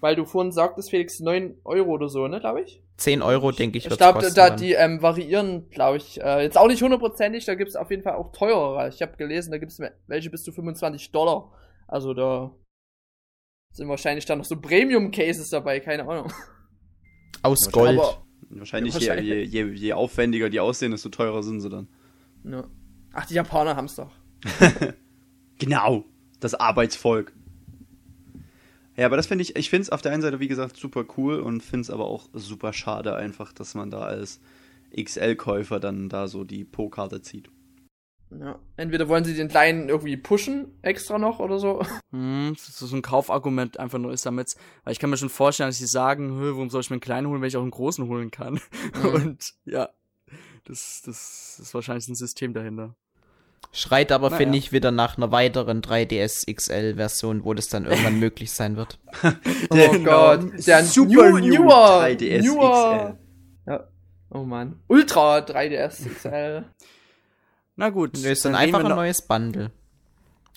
Weil 0.00 0.16
du 0.16 0.24
vorhin 0.26 0.52
sagtest, 0.52 0.90
Felix, 0.90 1.20
9 1.20 1.56
Euro 1.64 1.92
oder 1.92 2.08
so, 2.08 2.26
ne, 2.28 2.40
glaube 2.40 2.62
ich? 2.62 2.82
10 2.98 3.22
Euro, 3.22 3.52
denke 3.52 3.78
ich, 3.78 3.84
Ich 3.84 3.90
wird's 3.90 3.98
glaube, 3.98 4.20
da 4.34 4.48
dann. 4.50 4.58
die 4.58 4.72
ähm, 4.72 5.00
variieren, 5.02 5.68
glaube 5.70 5.96
ich, 5.96 6.20
äh, 6.22 6.42
jetzt 6.42 6.58
auch 6.58 6.68
nicht 6.68 6.82
hundertprozentig, 6.82 7.44
da 7.46 7.54
gibt's 7.54 7.74
auf 7.76 7.90
jeden 7.90 8.02
Fall 8.02 8.14
auch 8.14 8.32
teurere. 8.32 8.88
Ich 8.88 9.00
habe 9.02 9.16
gelesen, 9.16 9.50
da 9.50 9.58
gibt's 9.58 9.80
welche 10.06 10.30
bis 10.30 10.42
zu 10.44 10.52
25 10.52 11.10
Dollar. 11.10 11.50
Also 11.88 12.12
da 12.14 12.50
sind 13.74 13.88
wahrscheinlich 13.88 14.24
dann 14.24 14.38
noch 14.38 14.44
so 14.46 14.56
Premium-Cases 14.58 15.50
dabei, 15.50 15.80
keine 15.80 16.08
Ahnung. 16.08 16.32
Aus 17.42 17.70
Gold. 17.70 17.98
Aber, 17.98 18.22
Wahrscheinlich, 18.50 18.94
Ja, 18.94 19.00
je, 19.00 19.08
wahrscheinlich. 19.08 19.52
je, 19.52 19.64
je, 19.64 19.72
je 19.74 19.92
aufwendiger 19.92 20.48
die 20.48 20.60
aussehen, 20.60 20.92
desto 20.92 21.08
teurer 21.10 21.42
sind 21.42 21.60
sie 21.60 21.68
dann. 21.68 21.88
ne. 22.42 22.66
Ach, 23.12 23.26
die 23.26 23.34
Japaner 23.34 23.76
haben's 23.76 23.96
doch. 23.96 24.10
Genau, 25.58 26.04
das 26.40 26.54
Arbeitsvolk. 26.54 27.32
Ja, 28.96 29.06
aber 29.06 29.16
das 29.16 29.28
finde 29.28 29.42
ich, 29.42 29.54
ich 29.56 29.70
finde 29.70 29.82
es 29.82 29.90
auf 29.90 30.02
der 30.02 30.12
einen 30.12 30.20
Seite, 30.22 30.40
wie 30.40 30.48
gesagt, 30.48 30.76
super 30.76 31.04
cool 31.16 31.38
und 31.40 31.62
finde 31.62 31.82
es 31.82 31.90
aber 31.90 32.06
auch 32.06 32.28
super 32.32 32.72
schade 32.72 33.14
einfach, 33.14 33.52
dass 33.52 33.74
man 33.74 33.90
da 33.90 34.00
als 34.00 34.40
XL-Käufer 35.00 35.78
dann 35.80 36.08
da 36.08 36.26
so 36.28 36.42
die 36.44 36.64
Po-Karte 36.64 37.22
zieht. 37.22 37.50
Ja. 38.40 38.58
Entweder 38.76 39.08
wollen 39.08 39.24
sie 39.24 39.34
den 39.34 39.48
kleinen 39.48 39.88
irgendwie 39.88 40.16
pushen, 40.16 40.78
extra 40.82 41.18
noch 41.18 41.38
oder 41.38 41.58
so. 41.58 41.82
Hm, 42.12 42.52
das 42.56 42.68
ist 42.68 42.78
so 42.78 42.94
ein 42.96 43.02
Kaufargument 43.02 43.78
einfach 43.80 43.98
nur 43.98 44.12
ist 44.12 44.24
damit, 44.26 44.54
weil 44.84 44.92
ich 44.92 44.98
kann 44.98 45.10
mir 45.10 45.16
schon 45.16 45.28
vorstellen, 45.28 45.68
dass 45.68 45.78
sie 45.78 45.86
sagen, 45.86 46.38
"Hö, 46.38 46.52
warum 46.54 46.70
soll 46.70 46.80
ich 46.80 46.90
mir 46.90 46.94
einen 46.94 47.00
kleinen 47.00 47.26
holen, 47.28 47.40
wenn 47.40 47.48
ich 47.48 47.56
auch 47.56 47.62
einen 47.62 47.70
großen 47.70 48.06
holen 48.08 48.30
kann? 48.30 48.60
Mhm. 49.02 49.06
Und 49.08 49.54
ja, 49.64 49.88
das, 50.64 51.02
das 51.04 51.58
ist 51.60 51.74
wahrscheinlich 51.74 52.08
ein 52.08 52.14
System 52.14 52.54
dahinter. 52.54 52.94
Schreit 53.72 54.12
aber, 54.12 54.28
Naja. 54.30 54.36
finde 54.38 54.58
ich, 54.58 54.70
wieder 54.72 54.92
nach 54.92 55.16
einer 55.16 55.32
weiteren 55.32 55.80
3DS 55.82 56.46
XL-Version, 56.54 57.44
wo 57.44 57.54
das 57.54 57.68
dann 57.68 57.86
irgendwann 57.86 58.18
möglich 58.20 58.52
sein 58.52 58.76
wird. 58.76 58.98
Oh. 59.70 59.98
Gott. 60.04 60.66
Der 60.66 60.84
Super 60.84 61.30
new, 61.30 61.38
New 61.38 61.64
newer, 61.64 62.04
3DS 62.04 62.42
newer. 62.42 63.18
Ja. 63.66 63.88
Oh 64.30 64.44
Mann. 64.44 64.80
Ultra 64.86 65.38
3DS 65.38 66.08
XL. 66.08 66.64
Na 67.76 67.90
gut. 67.90 68.16
Und 68.16 68.24
ist 68.24 68.44
dann 68.44 68.54
reden 68.54 68.74
einfach 68.74 68.88
ein 68.88 68.96
neues 68.96 69.22
Bundle. 69.22 69.70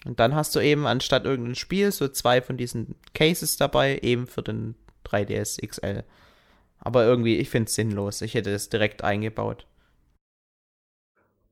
Und 0.05 0.19
dann 0.19 0.35
hast 0.35 0.55
du 0.55 0.59
eben 0.59 0.85
anstatt 0.85 1.25
irgendein 1.25 1.55
Spiel 1.55 1.91
so 1.91 2.07
zwei 2.07 2.41
von 2.41 2.57
diesen 2.57 2.95
Cases 3.13 3.57
dabei, 3.57 3.99
eben 4.01 4.27
für 4.27 4.43
den 4.43 4.75
3DS 5.05 5.65
XL. 5.65 6.03
Aber 6.79 7.03
irgendwie, 7.03 7.37
ich 7.37 7.49
finde 7.49 7.67
es 7.67 7.75
sinnlos. 7.75 8.21
Ich 8.21 8.35
hätte 8.35 8.51
es 8.51 8.69
direkt 8.69 9.03
eingebaut. 9.03 9.65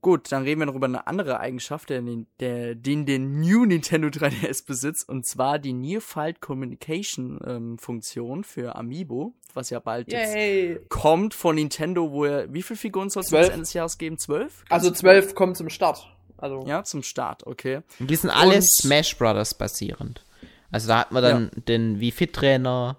Gut, 0.05 0.31
dann 0.31 0.43
reden 0.43 0.61
wir 0.61 0.67
noch 0.67 0.75
über 0.75 0.85
eine 0.85 1.07
andere 1.07 1.39
Eigenschaft, 1.39 1.89
der, 1.89 2.03
der, 2.39 2.75
den 2.75 3.07
der 3.07 3.17
New 3.17 3.65
Nintendo 3.65 4.09
3DS 4.09 4.63
besitzt, 4.67 5.09
und 5.09 5.25
zwar 5.25 5.57
die 5.57 5.73
Near 5.73 5.99
Field 5.99 6.41
Communication 6.41 7.39
ähm, 7.43 7.79
Funktion 7.79 8.43
für 8.43 8.75
Amiibo, 8.75 9.33
was 9.55 9.71
ja 9.71 9.79
bald 9.79 10.11
jetzt 10.11 10.35
Yay. 10.35 10.79
kommt 10.89 11.33
von 11.33 11.55
Nintendo, 11.55 12.11
wo 12.11 12.25
er, 12.25 12.53
wie 12.53 12.61
viele 12.61 12.77
Figuren 12.77 13.09
soll 13.09 13.21
es 13.21 13.31
bis 13.31 13.39
Zwölf. 13.39 13.47
Ende 13.49 13.61
des 13.61 13.73
Jahres 13.73 13.97
geben? 13.97 14.19
Zwölf? 14.19 14.63
Also 14.69 14.91
12 14.91 15.33
kommt 15.33 15.57
zum 15.57 15.69
Start. 15.69 16.07
Also. 16.37 16.63
Ja, 16.67 16.83
zum 16.83 17.01
Start, 17.01 17.47
okay. 17.47 17.81
Und 17.99 18.11
die 18.11 18.15
sind 18.15 18.29
alle 18.29 18.57
Und- 18.57 18.63
Smash 18.63 19.17
Brothers 19.17 19.55
basierend. 19.55 20.23
Also 20.69 20.87
da 20.87 20.99
hat 20.99 21.11
man 21.13 21.23
dann 21.23 21.51
den 21.67 21.99
Wii 21.99 22.11
Fit 22.11 22.33
Trainer, 22.33 22.97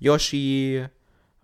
Yoshi 0.00 0.84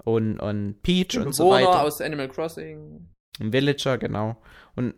und, 0.02 0.40
und 0.40 0.82
Peach 0.82 1.16
und 1.18 1.32
so 1.34 1.44
Bewohner 1.50 1.68
weiter. 1.68 1.82
aus 1.84 2.00
Animal 2.00 2.28
Crossing. 2.28 3.06
Ein 3.38 3.52
Villager, 3.52 3.98
genau. 3.98 4.36
Und, 4.74 4.94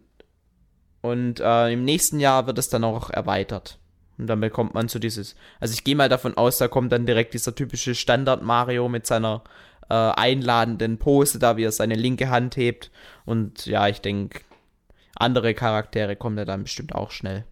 und 1.01 1.41
äh, 1.41 1.73
im 1.73 1.85
nächsten 1.85 2.21
Jahr 2.21 2.47
wird 2.47 2.59
es 2.59 2.69
dann 2.69 2.85
auch 2.85 3.11
erweitert. 3.11 3.79
Und 4.19 4.29
dann 4.29 4.41
bekommt 4.41 4.75
man 4.75 4.89
so 4.89 4.99
dieses. 4.99 5.37
Also 5.61 5.75
ich 5.75 5.85
gehe 5.85 5.97
mal 5.97 6.09
davon 6.09 6.37
aus, 6.37 6.59
da 6.59 6.69
kommt 6.69 6.93
dann 6.93 7.07
direkt 7.07 7.35
dieser 7.35 7.55
typische 7.55 7.95
Standard 7.95 8.43
Mario 8.43 8.89
mit 8.89 9.07
seiner 9.07 9.45
äh, 9.89 9.95
einladenden 9.95 10.99
Pose, 10.99 11.39
da 11.39 11.57
wie 11.57 11.65
er 11.65 11.73
seine 11.73 11.95
linke 11.95 12.31
Hand 12.31 12.57
hebt. 12.57 12.91
Und 13.25 13.67
ja, 13.67 13.89
ich 13.89 14.01
denke, 14.01 14.41
andere 15.15 15.55
Charaktere 15.55 16.17
kommen 16.17 16.37
da 16.37 16.45
dann 16.45 16.63
bestimmt 16.63 16.95
auch 16.95 17.11
schnell. 17.11 17.45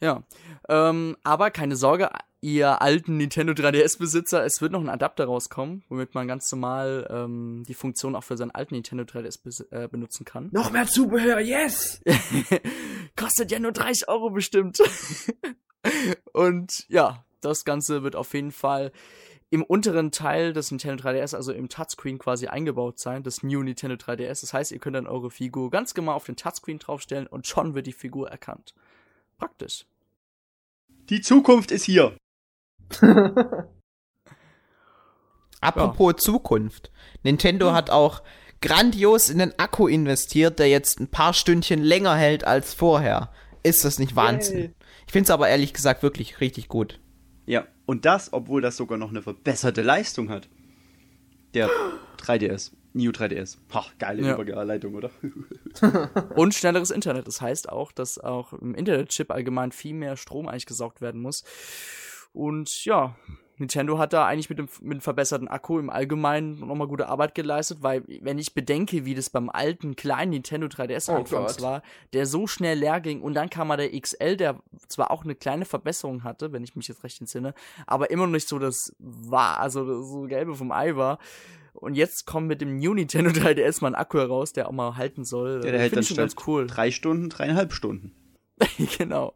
Ja, 0.00 0.22
ähm, 0.68 1.16
aber 1.24 1.50
keine 1.50 1.76
Sorge, 1.76 2.10
ihr 2.40 2.80
alten 2.80 3.16
Nintendo 3.16 3.52
3DS-Besitzer, 3.52 4.44
es 4.44 4.60
wird 4.60 4.72
noch 4.72 4.80
ein 4.80 4.88
Adapter 4.88 5.24
rauskommen, 5.24 5.82
womit 5.88 6.14
man 6.14 6.28
ganz 6.28 6.50
normal 6.52 7.06
ähm, 7.10 7.64
die 7.66 7.74
Funktion 7.74 8.14
auch 8.14 8.24
für 8.24 8.36
seinen 8.36 8.52
alten 8.52 8.74
Nintendo 8.74 9.04
3DS 9.04 9.42
bes 9.42 9.60
äh, 9.70 9.88
benutzen 9.90 10.24
kann. 10.24 10.48
Noch 10.52 10.70
mehr 10.70 10.86
Zubehör, 10.86 11.40
yes! 11.40 12.00
Kostet 13.16 13.50
ja 13.50 13.58
nur 13.58 13.72
30 13.72 14.08
Euro 14.08 14.30
bestimmt. 14.30 14.78
Und 16.32 16.86
ja, 16.88 17.24
das 17.40 17.64
Ganze 17.64 18.02
wird 18.02 18.16
auf 18.16 18.34
jeden 18.34 18.52
Fall 18.52 18.92
im 19.50 19.62
unteren 19.62 20.12
Teil 20.12 20.52
des 20.52 20.70
Nintendo 20.70 21.02
3DS, 21.02 21.34
also 21.34 21.52
im 21.52 21.68
Touchscreen 21.68 22.18
quasi 22.18 22.48
eingebaut 22.48 22.98
sein, 22.98 23.22
das 23.22 23.42
New 23.42 23.62
Nintendo 23.62 23.96
3DS. 23.96 24.42
Das 24.42 24.52
heißt, 24.52 24.72
ihr 24.72 24.78
könnt 24.78 24.96
dann 24.96 25.06
eure 25.06 25.30
Figur 25.30 25.70
ganz 25.70 25.94
genau 25.94 26.12
auf 26.12 26.26
den 26.26 26.36
Touchscreen 26.36 26.78
draufstellen 26.78 27.26
und 27.26 27.46
schon 27.46 27.74
wird 27.74 27.86
die 27.86 27.92
Figur 27.92 28.28
erkannt. 28.28 28.74
Praktisch. 29.38 29.86
Die 31.08 31.22
Zukunft 31.22 31.70
ist 31.70 31.84
hier. 31.84 32.16
Apropos 35.60 36.16
Zukunft. 36.16 36.90
Nintendo 37.22 37.72
hat 37.72 37.90
auch 37.90 38.22
grandios 38.60 39.28
in 39.28 39.38
den 39.38 39.58
Akku 39.58 39.88
investiert, 39.88 40.58
der 40.58 40.68
jetzt 40.68 41.00
ein 41.00 41.08
paar 41.08 41.34
Stündchen 41.34 41.82
länger 41.82 42.14
hält 42.14 42.44
als 42.44 42.74
vorher. 42.74 43.32
Ist 43.62 43.84
das 43.84 43.98
nicht 43.98 44.14
Wahnsinn? 44.16 44.58
Yay. 44.58 44.74
Ich 45.06 45.12
finde 45.12 45.24
es 45.24 45.30
aber 45.30 45.48
ehrlich 45.48 45.72
gesagt 45.72 46.02
wirklich 46.02 46.40
richtig 46.40 46.68
gut. 46.68 47.00
Ja, 47.46 47.66
und 47.86 48.04
das, 48.04 48.32
obwohl 48.32 48.60
das 48.60 48.76
sogar 48.76 48.98
noch 48.98 49.08
eine 49.10 49.22
verbesserte 49.22 49.82
Leistung 49.82 50.28
hat. 50.30 50.48
Der 51.54 51.68
3DS. 52.18 52.72
New 52.94 53.10
3DS. 53.10 53.58
Ha, 53.74 53.84
geile 53.98 54.22
Ja. 54.26 54.36
Überleitung, 54.38 54.94
oder? 54.94 55.10
Und 56.36 56.54
schnelleres 56.54 56.90
Internet. 56.90 57.26
Das 57.26 57.40
heißt 57.40 57.68
auch, 57.68 57.92
dass 57.92 58.18
auch 58.18 58.52
im 58.54 58.74
Internetchip 58.74 59.30
allgemein 59.30 59.72
viel 59.72 59.94
mehr 59.94 60.16
Strom 60.16 60.48
eigentlich 60.48 60.66
gesaugt 60.66 61.00
werden 61.00 61.20
muss. 61.20 61.44
Und 62.32 62.84
ja, 62.84 63.16
Nintendo 63.58 63.98
hat 63.98 64.12
da 64.12 64.26
eigentlich 64.26 64.48
mit 64.48 64.58
dem, 64.58 64.68
mit 64.82 64.98
dem 64.98 65.00
verbesserten 65.00 65.48
Akku 65.48 65.78
im 65.78 65.90
Allgemeinen 65.90 66.60
nochmal 66.60 66.86
gute 66.86 67.08
Arbeit 67.08 67.34
geleistet, 67.34 67.78
weil 67.80 68.04
wenn 68.22 68.38
ich 68.38 68.54
bedenke, 68.54 69.04
wie 69.04 69.14
das 69.14 69.30
beim 69.30 69.50
alten 69.50 69.96
kleinen 69.96 70.30
Nintendo 70.30 70.68
3DS 70.68 71.10
Oh 71.10 71.16
anfangs 71.16 71.56
Gott. 71.56 71.62
war, 71.62 71.82
der 72.12 72.26
so 72.26 72.46
schnell 72.46 72.78
leer 72.78 73.00
ging 73.00 73.20
und 73.20 73.34
dann 73.34 73.50
kam 73.50 73.68
mal 73.68 73.76
der 73.76 73.98
XL, 73.98 74.36
der 74.36 74.60
zwar 74.86 75.10
auch 75.10 75.24
eine 75.24 75.34
kleine 75.34 75.64
Verbesserung 75.64 76.22
hatte, 76.22 76.52
wenn 76.52 76.62
ich 76.62 76.76
mich 76.76 76.86
jetzt 76.88 77.02
recht 77.02 77.20
entsinne, 77.20 77.52
aber 77.86 78.10
immer 78.10 78.26
noch 78.26 78.32
nicht 78.32 78.48
so 78.48 78.58
das 78.58 78.94
war, 78.98 79.58
also 79.58 79.84
das 79.84 80.08
so 80.08 80.22
gelbe 80.22 80.54
vom 80.54 80.70
Ei 80.70 80.94
war. 80.96 81.18
Und 81.74 81.94
jetzt 81.94 82.26
kommt 82.26 82.48
mit 82.48 82.60
dem 82.60 82.76
New 82.78 82.94
Nintendo 82.94 83.30
3DS 83.40 83.82
mal 83.82 83.88
ein 83.88 83.94
Akku 83.94 84.18
heraus, 84.18 84.52
der 84.52 84.68
auch 84.68 84.72
mal 84.72 84.96
halten 84.96 85.24
soll. 85.24 85.62
Ja, 85.64 85.72
der 85.72 85.80
hält 85.80 85.92
dann 85.92 86.00
ich 86.00 86.08
schon 86.08 86.16
ganz 86.16 86.34
cool. 86.46 86.66
drei 86.66 86.90
Stunden, 86.90 87.28
dreieinhalb 87.28 87.72
Stunden. 87.72 88.14
genau. 88.98 89.34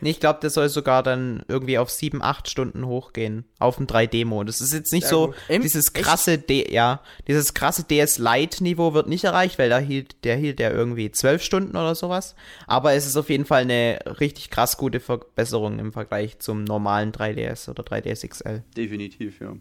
Nee, 0.00 0.10
ich 0.10 0.20
glaube, 0.20 0.40
der 0.40 0.50
soll 0.50 0.68
sogar 0.70 1.02
dann 1.02 1.44
irgendwie 1.48 1.76
auf 1.76 1.90
7, 1.90 2.22
8 2.22 2.48
Stunden 2.48 2.86
hochgehen. 2.86 3.44
Auf 3.58 3.76
dem 3.76 3.86
3D-Mode. 3.86 4.46
Das 4.46 4.60
ist 4.60 4.72
jetzt 4.72 4.92
nicht 4.92 5.04
Sehr 5.06 5.10
so. 5.10 5.34
Em- 5.48 5.62
dieses 5.62 5.94
echt? 5.94 6.04
krasse 6.04 6.38
D, 6.38 6.72
ja, 6.72 7.02
dieses 7.28 7.52
krasse 7.52 7.84
DS 7.84 8.18
Lite-Niveau 8.18 8.94
wird 8.94 9.08
nicht 9.08 9.24
erreicht, 9.24 9.58
weil 9.58 9.68
da 9.68 9.78
hielt, 9.78 10.24
der 10.24 10.36
hielt 10.36 10.60
ja 10.60 10.70
irgendwie 10.70 11.10
12 11.10 11.42
Stunden 11.42 11.76
oder 11.76 11.94
sowas. 11.94 12.34
Aber 12.66 12.94
es 12.94 13.06
ist 13.06 13.16
auf 13.16 13.28
jeden 13.28 13.44
Fall 13.44 13.62
eine 13.62 13.98
richtig 14.18 14.50
krass 14.50 14.78
gute 14.78 15.00
Verbesserung 15.00 15.78
im 15.78 15.92
Vergleich 15.92 16.38
zum 16.38 16.64
normalen 16.64 17.12
3DS 17.12 17.68
oder 17.68 17.82
3DS 17.82 18.26
XL. 18.26 18.64
Definitiv, 18.76 19.40
ja. 19.40 19.56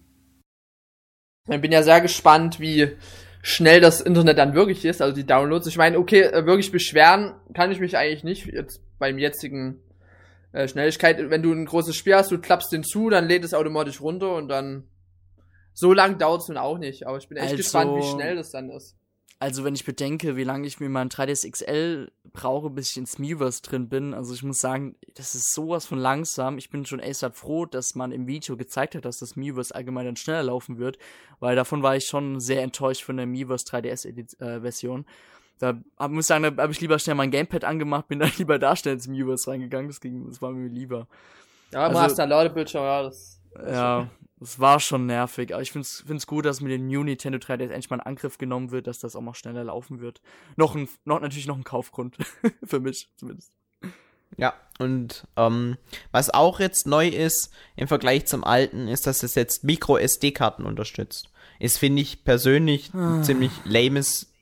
Ich 1.49 1.62
bin 1.62 1.71
ja 1.71 1.84
sehr 1.84 2.01
gespannt, 2.01 2.60
wie 2.60 2.95
schnell 3.41 3.80
das 3.80 4.01
Internet 4.01 4.38
dann 4.39 4.56
wirklich 4.56 4.84
ist, 4.86 5.01
also 5.01 5.13
die 5.15 5.25
Downloads. 5.25 5.67
Ich 5.67 5.78
meine, 5.78 5.99
okay, 5.99 6.21
äh, 6.21 6.45
wirklich 6.45 6.71
beschweren 6.71 7.34
kann 7.54 7.71
ich 7.71 7.80
mich 7.80 7.97
eigentlich 7.97 8.23
nicht 8.23 8.47
jetzt 8.47 8.82
beim 8.97 9.19
jetzigen 9.19 9.82
äh, 10.55 10.67
Schnelligkeit. 10.67 11.29
Wenn 11.29 11.43
du 11.43 11.51
ein 11.51 11.65
großes 11.65 11.95
Spiel 11.95 12.15
hast, 12.15 12.31
du 12.31 12.39
klappst 12.39 12.71
den 12.71 12.83
zu, 12.83 13.09
dann 13.09 13.27
lädt 13.27 13.43
es 13.43 13.53
automatisch 13.53 14.01
runter 14.01 14.35
und 14.35 14.47
dann 14.47 14.87
so 15.73 15.91
lang 15.93 16.17
dauert 16.17 16.41
es 16.41 16.47
nun 16.47 16.57
auch 16.57 16.77
nicht. 16.77 17.05
Aber 17.07 17.17
ich 17.17 17.27
bin 17.27 17.37
echt 17.37 17.45
Also- 17.51 17.57
gespannt, 17.57 17.95
wie 17.97 18.09
schnell 18.09 18.35
das 18.35 18.51
dann 18.51 18.69
ist. 18.69 18.95
Also 19.37 19.65
wenn 19.65 19.75
ich 19.75 19.83
bedenke, 19.83 20.37
wie 20.37 20.45
lange 20.45 20.65
ich 20.65 20.79
mir 20.79 20.87
mein 20.87 21.09
3DS 21.09 21.43
XL 21.45 22.09
brauche, 22.31 22.69
bis 22.69 22.91
ich 22.91 22.97
ins 22.97 23.19
Miiverse 23.19 23.61
drin 23.61 23.89
bin, 23.89 24.13
also 24.13 24.33
ich 24.33 24.43
muss 24.43 24.59
sagen, 24.59 24.95
das 25.15 25.35
ist 25.35 25.53
sowas 25.53 25.85
von 25.85 25.99
langsam. 25.99 26.57
Ich 26.57 26.69
bin 26.69 26.85
schon 26.85 27.01
echt 27.01 27.19
froh, 27.33 27.65
dass 27.65 27.95
man 27.95 28.13
im 28.13 28.27
Video 28.27 28.55
gezeigt 28.55 28.95
hat, 28.95 29.03
dass 29.03 29.17
das 29.17 29.35
Miiverse 29.35 29.75
allgemein 29.75 30.05
dann 30.05 30.15
schneller 30.15 30.43
laufen 30.43 30.77
wird, 30.77 30.97
weil 31.41 31.57
davon 31.57 31.83
war 31.83 31.97
ich 31.97 32.05
schon 32.05 32.39
sehr 32.39 32.63
enttäuscht 32.63 33.03
von 33.03 33.17
der 33.17 33.25
Miiverse 33.25 33.65
3DS 33.65 34.05
Edi- 34.05 34.39
äh, 34.39 34.61
Version. 34.61 35.05
Da 35.59 35.79
hab, 35.97 36.11
muss 36.11 36.25
ich 36.25 36.27
sagen, 36.27 36.43
da 36.55 36.63
habe 36.63 36.73
ich 36.73 36.81
lieber 36.81 36.99
schnell 36.99 37.15
mein 37.15 37.31
Gamepad 37.31 37.63
angemacht, 37.63 38.07
bin 38.07 38.19
dann 38.19 38.31
lieber 38.37 38.59
da 38.59 38.75
schnell 38.75 38.95
ins 38.95 39.07
Miiverse 39.07 39.49
reingegangen, 39.51 39.87
das, 39.87 40.01
ging, 40.01 40.27
das 40.27 40.41
war 40.41 40.51
mir 40.51 40.67
lieber. 40.67 41.07
Ja, 41.71 41.79
aber 41.85 41.95
Also- 41.95 42.01
hast 42.01 42.15
dann 42.19 42.29
Ladebildschirm, 42.29 42.83
ja, 42.83 43.03
das. 43.03 43.39
Ja, 43.67 44.09
das 44.39 44.59
war 44.59 44.81
schon 44.81 45.05
nervig. 45.05 45.53
Aber 45.53 45.61
ich 45.61 45.71
find's, 45.71 46.03
find's 46.05 46.27
gut, 46.27 46.45
dass 46.45 46.59
mit 46.59 46.71
dem 46.73 46.87
New 46.87 47.03
Nintendo 47.03 47.39
3DS 47.39 47.63
endlich 47.69 47.89
mal 47.89 47.95
in 47.97 48.01
Angriff 48.01 48.37
genommen 48.37 48.71
wird, 48.71 48.85
dass 48.87 48.99
das 48.99 49.15
auch 49.15 49.21
mal 49.21 49.33
schneller 49.33 49.63
laufen 49.63 50.01
wird. 50.01 50.21
Noch 50.57 50.75
ein, 50.75 50.89
noch 51.05 51.21
natürlich 51.21 51.47
noch 51.47 51.55
ein 51.55 51.63
Kaufgrund. 51.63 52.17
Für 52.65 52.81
mich 52.81 53.09
zumindest. 53.15 53.53
Ja, 54.37 54.53
und 54.79 55.25
ähm, 55.37 55.77
was 56.11 56.29
auch 56.33 56.59
jetzt 56.59 56.85
neu 56.87 57.07
ist 57.07 57.53
im 57.77 57.87
Vergleich 57.87 58.25
zum 58.25 58.43
alten, 58.43 58.89
ist, 58.89 59.07
dass 59.07 59.23
es 59.23 59.35
jetzt 59.35 59.63
Micro-SD-Karten 59.63 60.65
unterstützt. 60.65 61.29
Ist, 61.59 61.77
finde 61.77 62.01
ich 62.01 62.25
persönlich 62.25 62.93
ein 62.93 63.23
ziemlich 63.23 63.51
lames 63.63 64.33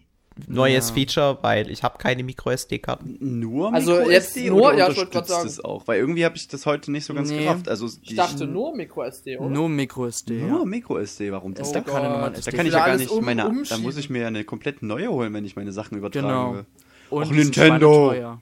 neues 0.48 0.90
Ja. 0.90 0.96
Feature, 0.96 1.38
weil 1.42 1.70
ich 1.70 1.84
habe 1.84 1.98
keine 1.98 2.24
Micro-SD-Karten. 2.24 3.18
Nur 3.20 3.74
Also 3.74 3.94
Micro 3.98 4.10
jetzt 4.10 4.28
SD 4.36 4.50
nur- 4.50 4.62
oder 4.70 4.78
ja, 4.78 4.90
ich 4.90 4.98
unterstützt 4.98 5.30
sagen. 5.30 5.48
es 5.48 5.64
auch? 5.64 5.88
Weil 5.88 6.00
irgendwie 6.00 6.26
habe 6.26 6.36
ich 6.36 6.48
das 6.48 6.66
heute 6.66 6.92
nicht 6.92 7.06
so 7.06 7.14
ganz 7.14 7.30
Nee. 7.30 7.44
gerafft. 7.44 7.70
Also 7.70 7.88
Ich 8.02 8.16
dachte 8.16 8.46
nur 8.48 8.76
Micro 8.76 9.04
SD, 9.04 9.38
oder? 9.38 9.50
Nur 9.50 9.70
Micro 9.70 10.08
SD. 10.08 10.42
nur 10.42 10.60
ja. 10.60 10.66
Micro 10.66 10.98
SD. 11.00 11.32
Warum 11.32 11.54
das? 11.54 11.70
Oh 11.70 11.74
da, 11.74 11.80
Gott. 11.82 11.94
normalen 12.04 12.34
Da 12.44 12.52
kann 12.52 12.66
ich 12.66 12.74
ja 12.74 12.86
gar 12.86 12.98
nicht 12.98 13.10
um- 13.12 13.24
meine. 13.26 13.44
Da 13.70 13.78
muss 13.78 13.98
ich 13.98 14.10
mir 14.10 14.22
ja 14.24 14.28
eine 14.28 14.44
komplett 14.44 14.82
neue 14.84 15.10
holen, 15.12 15.34
wenn 15.34 15.46
ich 15.46 15.56
meine 15.56 15.72
Sachen 15.72 15.98
übertragen 15.98 16.28
Genau. 16.28 16.54
will. 16.56 16.66
Und 17.10 17.24
Och, 17.24 17.32
Nintendo. 17.32 18.10
schweineteuer. 18.10 18.12
Die 18.12 18.20
sind 18.20 18.22
toll, 18.22 18.42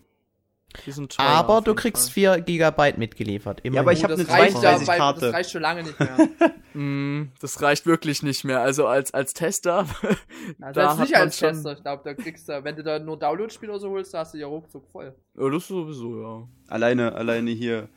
Aber 1.18 1.62
du 1.62 1.74
kriegst 1.76 2.06
Fall. 2.12 2.42
4 2.42 2.42
GB 2.42 2.98
mitgeliefert. 2.98 3.60
Immerhin. 3.64 3.80
aber 3.80 3.94
ich 3.94 4.00
Oh, 4.00 4.04
hab 4.04 4.10
das 4.10 4.20
eine 4.22 4.30
reicht 4.30 4.58
32 4.58 4.88
ja, 4.88 4.96
Karte. 4.98 5.20
Das 5.22 5.34
reicht 5.34 5.52
schon 5.52 5.62
lange 5.62 5.84
nicht 5.84 6.00
mehr. 6.00 6.18
Mm, 6.74 7.34
das 7.42 7.62
reicht 7.62 7.86
wirklich 7.86 8.24
nicht 8.24 8.46
mehr. 8.46 8.62
Also 8.62 8.88
als, 8.88 9.14
als 9.14 9.34
Tester. 9.34 9.86
Also 10.62 10.80
da 10.80 10.96
nicht 10.96 11.14
als 11.14 11.38
schon- 11.38 11.50
Tester. 11.50 11.74
Ich 11.74 11.82
glaube, 11.82 12.02
da 12.06 12.14
kriegst 12.14 12.48
du, 12.48 12.64
wenn 12.64 12.78
du 12.78 12.84
da 12.84 12.98
nur 12.98 13.20
Download-Spiele 13.20 13.74
oder 13.74 13.82
so 13.82 13.90
holst, 13.90 14.14
da 14.14 14.20
hast 14.20 14.34
du 14.34 14.38
ja 14.38 14.48
ruckzuck 14.48 14.88
voll. 14.90 15.14
Ja, 15.38 15.50
das 15.50 15.68
sowieso, 15.68 16.22
ja. 16.22 16.48
Alleine, 16.74 17.14
alleine 17.14 17.52
hier. 17.52 17.90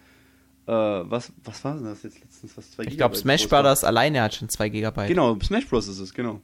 Äh, 0.67 0.73
was, 0.73 1.33
was 1.45 1.63
war 1.65 1.75
denn 1.75 1.85
das 1.85 2.03
jetzt 2.03 2.21
letztens? 2.21 2.57
Was, 2.57 2.73
zwei 2.73 2.83
ich 2.83 2.97
glaube, 2.97 3.15
Smash? 3.15 3.49
Brothers 3.49 3.85
alleine 3.85 4.23
hat 4.23 4.35
schon 4.35 4.49
2 4.49 4.69
GB. 4.71 5.07
Genau, 5.07 5.39
Smash 5.41 5.69
Bros. 5.69 5.87
ist 5.87 6.01
es, 6.01 6.13
genau. 6.13 6.41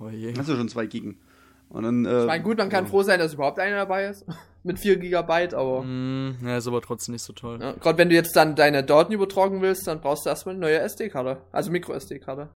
Oh 0.00 0.08
je. 0.08 0.34
Hast 0.36 0.48
du 0.48 0.56
schon 0.56 0.68
zwei 0.68 0.86
Gigen. 0.86 1.20
Und 1.68 1.82
dann, 1.84 2.06
äh, 2.06 2.20
Ich 2.22 2.26
meine, 2.26 2.42
gut, 2.42 2.58
man 2.58 2.70
kann 2.70 2.86
froh 2.86 3.02
sein, 3.02 3.18
dass 3.20 3.34
überhaupt 3.34 3.58
einer 3.60 3.76
dabei 3.76 4.06
ist. 4.06 4.24
Mit 4.68 4.78
4 4.78 4.98
Gigabyte, 4.98 5.54
aber. 5.54 5.82
Mm, 5.82 6.36
ja, 6.44 6.58
ist 6.58 6.66
aber 6.68 6.82
trotzdem 6.82 7.14
nicht 7.14 7.22
so 7.24 7.32
toll. 7.32 7.58
Ja, 7.58 7.72
Gerade 7.72 7.96
wenn 7.96 8.10
du 8.10 8.14
jetzt 8.14 8.36
dann 8.36 8.54
deine 8.54 8.84
Daten 8.84 9.12
übertragen 9.14 9.62
willst, 9.62 9.86
dann 9.86 10.02
brauchst 10.02 10.26
du 10.26 10.28
erstmal 10.28 10.54
eine 10.54 10.60
neue 10.60 10.78
SD-Karte. 10.80 11.40
Also 11.52 11.70
Micro-SD-Karte. 11.70 12.50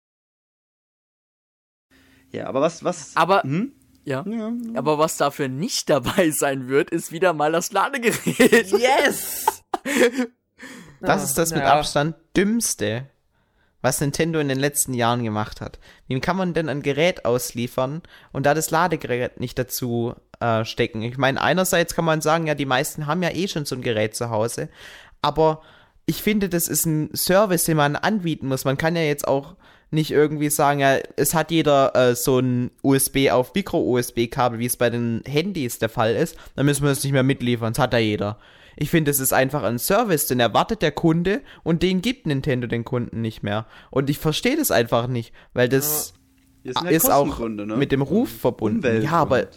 Ja, 2.31 2.46
aber 2.48 2.61
was, 2.61 2.85
was. 2.85 3.16
Aber- 3.16 3.42
Hm? 3.42 3.72
Ja. 4.05 4.25
Ja. 4.29 4.53
Aber 4.75 4.98
was 4.98 5.16
dafür 5.16 5.48
nicht 5.48 5.88
dabei 5.88 6.31
sein 6.33 6.68
wird, 6.68 6.90
ist 6.90 7.12
wieder 7.12 7.33
mal 7.33 7.51
das 7.53 7.72
Ladegerät. 7.72 8.70
Yes! 8.72 9.62
Das 11.01 11.25
ist 11.25 11.37
das 11.37 11.51
mit. 11.53 11.62
Abstand 11.64 12.14
dümmste, 12.37 13.09
was 13.83 14.01
Nintendo 14.01 14.38
in 14.40 14.49
den 14.49 14.59
letzten 14.59 14.95
Jahren 14.95 15.23
gemacht 15.23 15.61
hat. 15.61 15.79
Wie 16.09 16.18
kann 16.21 16.37
man 16.37 16.55
denn 16.55 16.68
ein 16.68 16.83
Gerät 16.83 17.25
ausliefern 17.25 18.03
und 18.33 18.47
da 18.47 18.55
das 18.55 18.71
Ladegerät 18.71 19.40
nicht 19.40 19.59
dazu 19.59 20.14
äh, 20.40 20.64
stecken? 20.64 21.03
Ich 21.03 21.18
meine, 21.18 21.42
einerseits 21.42 21.95
kann 21.95 22.05
man 22.05 22.21
sagen, 22.21 22.47
ja, 22.47 22.55
die 22.55 22.66
meisten 22.66 23.07
haben 23.07 23.23
ja 23.23 23.31
eh 23.31 23.49
schon 23.49 23.66
so 23.66 23.75
ein 23.75 23.83
Gerät 23.83 24.14
zu 24.14 24.31
Hause, 24.31 24.68
aber 25.21 25.62
ich 26.07 26.23
finde, 26.23 26.49
das 26.49 26.68
ist 26.68 26.87
ein 26.87 27.11
Service, 27.14 27.64
den 27.64 27.77
man 27.77 27.97
anbieten 27.97 28.49
muss. 28.49 28.64
Man 28.64 28.79
kann 28.79 28.97
ja 28.97 29.03
jetzt 29.03 29.27
auch 29.27 29.55
nicht 29.90 30.11
irgendwie 30.11 30.49
sagen, 30.49 30.81
ja, 30.81 30.99
es 31.16 31.35
hat 31.35 31.51
jeder 31.51 31.95
äh, 31.95 32.14
so 32.16 32.38
ein 32.38 32.71
USB 32.83 33.31
auf 33.31 33.55
Micro-USB-Kabel, 33.55 34.59
wie 34.59 34.66
es 34.66 34.77
bei 34.77 34.90
den 34.90 35.23
Handys 35.27 35.79
der 35.79 35.90
Fall 35.90 36.14
ist, 36.14 36.37
dann 36.57 36.66
müssen 36.66 36.83
wir 36.83 36.88
das 36.88 37.05
nicht 37.05 37.12
mehr 37.12 37.23
mitliefern, 37.23 37.75
das 37.75 37.83
hat 37.83 37.92
ja 37.92 37.99
jeder. 37.99 38.38
Ich 38.76 38.90
finde, 38.90 39.11
es 39.11 39.20
ist 39.20 39.32
einfach 39.32 39.62
ein 39.62 39.78
Service, 39.78 40.26
den 40.26 40.40
erwartet 40.40 40.82
der 40.82 40.92
Kunde 40.92 41.42
und 41.62 41.82
den 41.82 42.02
gibt 42.02 42.26
Nintendo 42.26 42.66
den 42.66 42.85
Kunden 42.85 43.20
nicht 43.20 43.42
mehr. 43.42 43.66
Und 43.90 44.11
ich 44.11 44.18
verstehe 44.18 44.56
das 44.56 44.70
einfach 44.70 45.06
nicht, 45.06 45.32
weil 45.52 45.68
das 45.68 46.14
sind 46.64 46.80
halt 46.80 46.92
ist 46.92 47.11
auch 47.11 47.38
ne? 47.38 47.76
mit 47.76 47.92
dem 47.92 48.02
Ruf 48.02 48.30
verbunden. 48.30 48.78
Umwelt 48.78 49.04
ja, 49.04 49.12
aber 49.12 49.48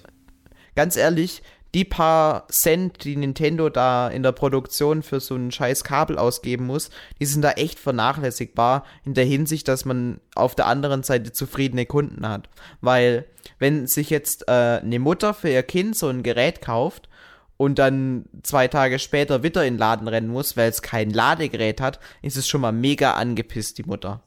ganz 0.75 0.95
ehrlich, 0.95 1.41
die 1.75 1.83
paar 1.83 2.47
Cent, 2.47 3.03
die 3.03 3.17
Nintendo 3.17 3.69
da 3.69 4.07
in 4.07 4.23
der 4.23 4.31
Produktion 4.31 5.03
für 5.03 5.19
so 5.19 5.35
ein 5.35 5.51
scheiß 5.51 5.83
Kabel 5.83 6.17
ausgeben 6.17 6.65
muss, 6.65 6.89
die 7.19 7.25
sind 7.25 7.41
da 7.41 7.51
echt 7.51 7.79
vernachlässigbar 7.79 8.85
in 9.03 9.13
der 9.13 9.25
Hinsicht, 9.25 9.67
dass 9.67 9.83
man 9.83 10.21
auf 10.35 10.55
der 10.55 10.67
anderen 10.67 11.03
Seite 11.03 11.33
zufriedene 11.33 11.85
Kunden 11.85 12.27
hat. 12.27 12.47
Weil, 12.79 13.25
wenn 13.59 13.87
sich 13.87 14.09
jetzt 14.09 14.47
äh, 14.47 14.79
eine 14.81 14.99
Mutter 14.99 15.33
für 15.33 15.49
ihr 15.49 15.63
Kind 15.63 15.97
so 15.97 16.07
ein 16.07 16.23
Gerät 16.23 16.61
kauft 16.61 17.09
und 17.57 17.79
dann 17.79 18.25
zwei 18.43 18.67
Tage 18.67 18.99
später 18.99 19.43
wieder 19.43 19.65
in 19.65 19.75
den 19.75 19.79
Laden 19.79 20.07
rennen 20.07 20.27
muss, 20.29 20.57
weil 20.57 20.69
es 20.69 20.81
kein 20.81 21.09
Ladegerät 21.11 21.79
hat, 21.81 21.99
ist 22.21 22.37
es 22.37 22.47
schon 22.47 22.61
mal 22.61 22.71
mega 22.71 23.13
angepisst, 23.13 23.77
die 23.77 23.83
Mutter. 23.83 24.21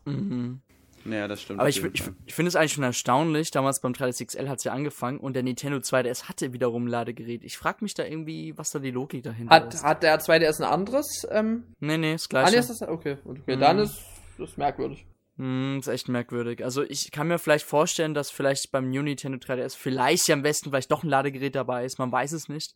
Ja, 1.05 1.27
das 1.29 1.41
stimmt. 1.43 1.61
Aber 1.61 1.69
ich, 1.69 1.83
ich, 1.83 2.03
ich 2.27 2.35
finde 2.35 2.49
es 2.49 2.57
eigentlich 2.57 2.73
schon 2.75 2.85
erstaunlich. 2.85 3.51
Damals 3.51 3.81
beim 3.81 3.93
3DS 3.93 4.27
XL 4.27 4.49
hat 4.49 4.59
es 4.59 4.65
ja 4.65 4.73
angefangen 4.73 5.19
und 5.19 5.35
der 5.35 5.43
Nintendo 5.43 5.79
2DS 5.79 6.25
hatte 6.29 6.53
wiederum 6.53 6.85
ein 6.85 6.89
Ladegerät. 6.89 7.45
Ich 7.45 7.57
frage 7.57 7.79
mich 7.81 7.95
da 7.95 8.05
irgendwie, 8.05 8.57
was 8.59 8.73
da 8.73 8.79
die 8.79 8.91
Logik 8.91 9.23
dahinter 9.23 9.55
Hat, 9.55 9.73
ist. 9.75 9.85
hat 9.85 10.03
der 10.03 10.21
2DS 10.21 10.59
ein 10.61 10.65
anderes? 10.71 11.27
Ähm, 11.31 11.65
nee, 11.81 11.97
nee, 11.97 12.13
das 12.13 12.25
ah, 12.25 12.29
gleiche. 12.29 12.53
nee, 12.53 12.59
ist 12.59 12.69
das, 12.71 12.83
okay, 12.83 13.17
okay, 13.25 13.57
Mhm. 13.57 13.61
dann 13.61 13.79
ist 13.79 13.99
das 14.39 14.57
merkwürdig. 14.57 15.07
Hm, 15.39 15.79
ist 15.79 15.87
echt 15.87 16.09
merkwürdig. 16.09 16.65
Also 16.65 16.83
ich 16.83 17.13
kann 17.13 17.29
mir 17.29 17.39
vielleicht 17.39 17.65
vorstellen, 17.65 18.13
dass 18.13 18.31
vielleicht 18.31 18.73
beim 18.73 18.91
New 18.91 19.03
Nintendo 19.03 19.39
3DS 19.39 19.77
vielleicht 19.77 20.27
ja 20.27 20.35
am 20.35 20.43
besten 20.43 20.71
vielleicht 20.71 20.91
doch 20.91 21.05
ein 21.05 21.09
Ladegerät 21.09 21.55
dabei 21.55 21.85
ist. 21.85 21.99
Man 21.99 22.11
weiß 22.11 22.33
es 22.33 22.49
nicht. 22.49 22.75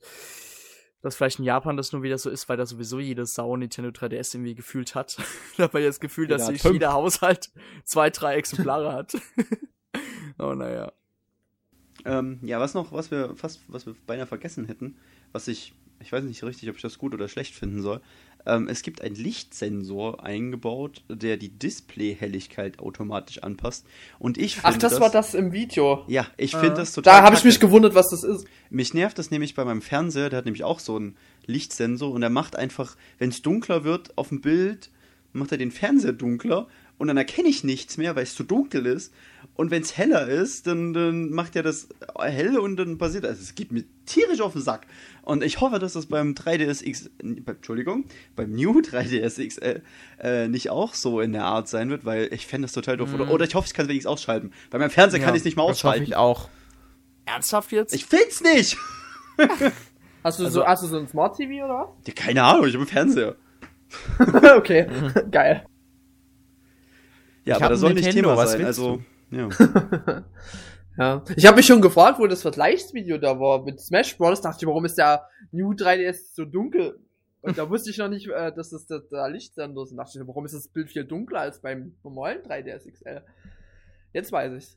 Dass 1.01 1.17
vielleicht 1.17 1.41
in 1.41 1.45
Japan 1.45 1.77
das 1.77 1.93
nur 1.93 2.05
wieder 2.05 2.17
so 2.17 2.31
ist, 2.31 2.49
weil 2.49 2.57
da 2.57 2.65
sowieso 2.65 3.01
jede 3.01 3.27
Sau 3.27 3.57
Nintendo 3.57 3.91
3DS 3.91 4.37
irgendwie 4.37 4.55
gefühlt 4.55 4.95
hat. 4.95 5.17
da 5.57 5.65
hat 5.65 5.73
man 5.73 5.83
ja 5.83 5.89
das 5.89 5.99
Gefühl, 5.99 6.29
dass 6.29 6.43
Jeder 6.43 6.53
sich 6.53 6.63
fünf. 6.63 6.75
jeder 6.75 6.93
Haushalt 6.93 7.51
zwei, 7.83 8.11
drei 8.11 8.37
Exemplare 8.37 8.93
hat. 8.93 9.17
oh, 10.39 10.55
naja. 10.55 10.93
Ähm, 12.05 12.39
ja, 12.43 12.61
was 12.61 12.75
noch, 12.75 12.93
was 12.93 13.11
wir 13.11 13.35
fast, 13.35 13.61
was 13.67 13.87
wir 13.87 13.97
beinahe 14.07 14.27
vergessen 14.27 14.67
hätten, 14.67 14.97
was 15.33 15.49
ich, 15.49 15.75
ich 15.99 16.13
weiß 16.13 16.23
nicht 16.23 16.45
richtig, 16.45 16.69
ob 16.71 16.77
ich 16.77 16.83
das 16.83 16.99
gut 16.99 17.13
oder 17.13 17.27
schlecht 17.27 17.55
finden 17.57 17.83
soll. 17.83 18.01
Ähm, 18.45 18.69
es 18.69 18.83
gibt 18.83 19.03
einen 19.03 19.15
Lichtsensor 19.15 20.25
eingebaut, 20.25 21.03
der 21.09 21.37
die 21.37 21.49
Displayhelligkeit 21.49 22.79
automatisch 22.79 23.43
anpasst. 23.43 23.87
Und 24.19 24.39
ich 24.39 24.57
finde 24.57 24.69
Ach, 24.69 24.79
das, 24.79 25.01
war 25.01 25.11
das 25.11 25.35
im 25.35 25.53
Video. 25.53 26.05
Ja, 26.09 26.27
ich 26.37 26.53
finde 26.53 26.75
das 26.75 26.93
total. 26.93 27.21
Da 27.21 27.23
habe 27.25 27.37
ich 27.37 27.45
mich 27.45 27.61
gewundert, 27.61 27.95
was 27.95 28.11
das 28.11 28.25
ist. 28.25 28.47
Mich 28.71 28.95
nervt 28.95 29.19
das 29.19 29.31
nämlich 29.31 29.55
bei 29.55 29.65
meinem 29.65 29.83
Fernseher, 29.83 30.31
der 30.31 30.39
hat 30.39 30.45
nämlich 30.45 30.65
auch 30.65 30.81
so 30.81 30.97
einen 30.97 31.17
Lichtsensor 31.47 32.11
und 32.13 32.21
der 32.21 32.31
macht 32.31 32.57
einfach, 32.57 32.97
wenn 33.19 33.31
es 33.31 33.43
dunkler 33.43 33.85
wird 33.85 34.17
auf 34.17 34.29
dem 34.29 34.41
Bild, 34.41 34.91
macht 35.33 35.53
er 35.53 35.59
den 35.59 35.71
Fernseher 35.71 36.13
dunkler 36.13 36.67
und 36.99 37.09
dann 37.09 37.17
erkenne 37.17 37.49
ich 37.49 37.65
nichts 37.65 37.97
mehr, 37.97 38.17
weil 38.17 38.25
es 38.25 38.35
zu 38.35 38.45
dunkel 38.45 38.87
ist. 38.87 39.13
Und 39.55 39.71
wenn 39.71 39.83
es 39.83 39.99
heller 39.99 40.29
ist, 40.29 40.67
dann, 40.67 40.95
dann 40.95 41.31
macht 41.31 41.55
er 41.57 41.63
das 41.63 41.89
hell 42.19 42.59
und 42.59 42.77
dann 42.77 42.97
passiert 42.97 43.25
das. 43.25 43.39
Es 43.39 43.55
geht 43.55 43.71
mir 43.71 43.85
tierisch 44.07 44.41
auf 44.41 44.55
den 44.55 44.63
Sack. 44.63 44.87
Und 45.21 45.45
ich 45.45 45.61
hoffe, 45.61 45.79
dass 45.79 45.93
das 45.93 46.07
beim 46.07 46.33
3DS 46.33 46.83
X, 46.85 47.07
äh, 47.23 47.37
Entschuldigung, 47.47 48.05
beim 48.35 48.51
New 48.53 48.81
3DS 48.81 49.47
XL 49.47 49.83
äh, 50.21 50.49
nicht 50.49 50.71
auch 50.71 50.95
so 50.95 51.21
in 51.21 51.33
der 51.33 51.45
Art 51.45 51.69
sein 51.69 51.91
wird, 51.91 52.05
weil 52.07 52.33
ich 52.33 52.47
fände 52.47 52.65
das 52.65 52.73
total 52.73 52.97
doof. 52.97 53.13
Oder, 53.13 53.31
oder 53.31 53.45
ich 53.45 53.55
hoffe, 53.55 53.67
ich 53.67 53.75
kann 53.75 53.85
es 53.85 53.89
wenigstens 53.91 54.11
ausschalten. 54.11 54.53
Bei 54.71 54.79
meinem 54.79 54.91
Fernseher 54.91 55.21
kann 55.21 55.29
Ja, 55.31 55.35
ich 55.35 55.41
es 55.41 55.45
nicht 55.45 55.57
mal 55.57 55.65
ausschalten. 55.65 56.05
ich 56.05 56.17
auch. 56.17 56.49
Ernsthaft 57.27 57.73
jetzt? 57.73 57.95
Ich 57.95 58.07
find's 58.07 58.41
nicht! 58.43 58.77
Hast 60.25 60.39
du, 60.39 60.45
Also- 60.45 60.61
so, 60.61 60.67
hast 60.67 60.83
du 60.85 60.87
so 60.87 60.99
ein 60.99 61.09
Smart 61.09 61.37
TV 61.37 61.65
oder 61.65 61.93
Ja, 62.07 62.13
keine 62.15 62.43
Ahnung, 62.45 62.67
ich 62.67 62.75
habe 62.75 62.83
einen 62.85 62.87
Fernseher. 62.87 63.37
was? 64.19 64.53
okay, 64.57 64.87
geil. 65.31 65.67
Ja, 67.45 67.57
Ich 67.57 67.63
aber 67.63 67.71
das 67.71 67.81
soll 67.81 67.93
nicht 67.95 68.05
Nintendo, 68.05 68.31
Thema 68.31 68.41
was 68.41 68.53
sein. 68.53 68.65
Also, 68.65 69.03
ja. 69.33 69.49
Ja. 70.99 71.23
Ich 71.37 71.47
habe 71.47 71.57
mich 71.57 71.65
schon 71.67 71.81
gefragt, 71.81 72.19
wo 72.19 72.27
das 72.27 72.43
Vergleichsvideo 72.43 73.17
da 73.17 73.41
war 73.41 73.63
mit 73.65 73.81
Smash 73.81 74.19
Bros. 74.19 74.43
Dachte 74.43 74.59
ich, 74.61 74.67
warum 74.69 74.85
ist 74.85 74.99
der 74.99 75.27
New 75.51 75.73
3DS 75.73 76.35
so 76.35 76.45
dunkel? 76.45 77.01
Und 77.41 77.57
da 77.57 77.71
wusste 77.71 77.89
ich 77.91 77.97
noch 77.97 78.09
nicht, 78.09 78.29
äh, 78.29 78.53
dass 78.53 78.69
das 78.69 78.87
der 78.87 79.29
Lichtsender 79.31 79.83
ist. 79.83 79.93
Und 79.93 79.97
dachte 79.97 80.19
ich, 80.21 80.29
warum 80.29 80.45
ist 80.45 80.55
das 80.55 80.69
Bild 80.69 80.91
viel 80.91 81.05
dunkler 81.07 81.41
als 81.41 81.63
beim 81.63 81.97
normalen 82.05 82.43
3DS 82.43 82.93
XL? 82.93 83.23
Jetzt 84.13 84.33
weiß 84.33 84.53
ich's. 84.53 84.77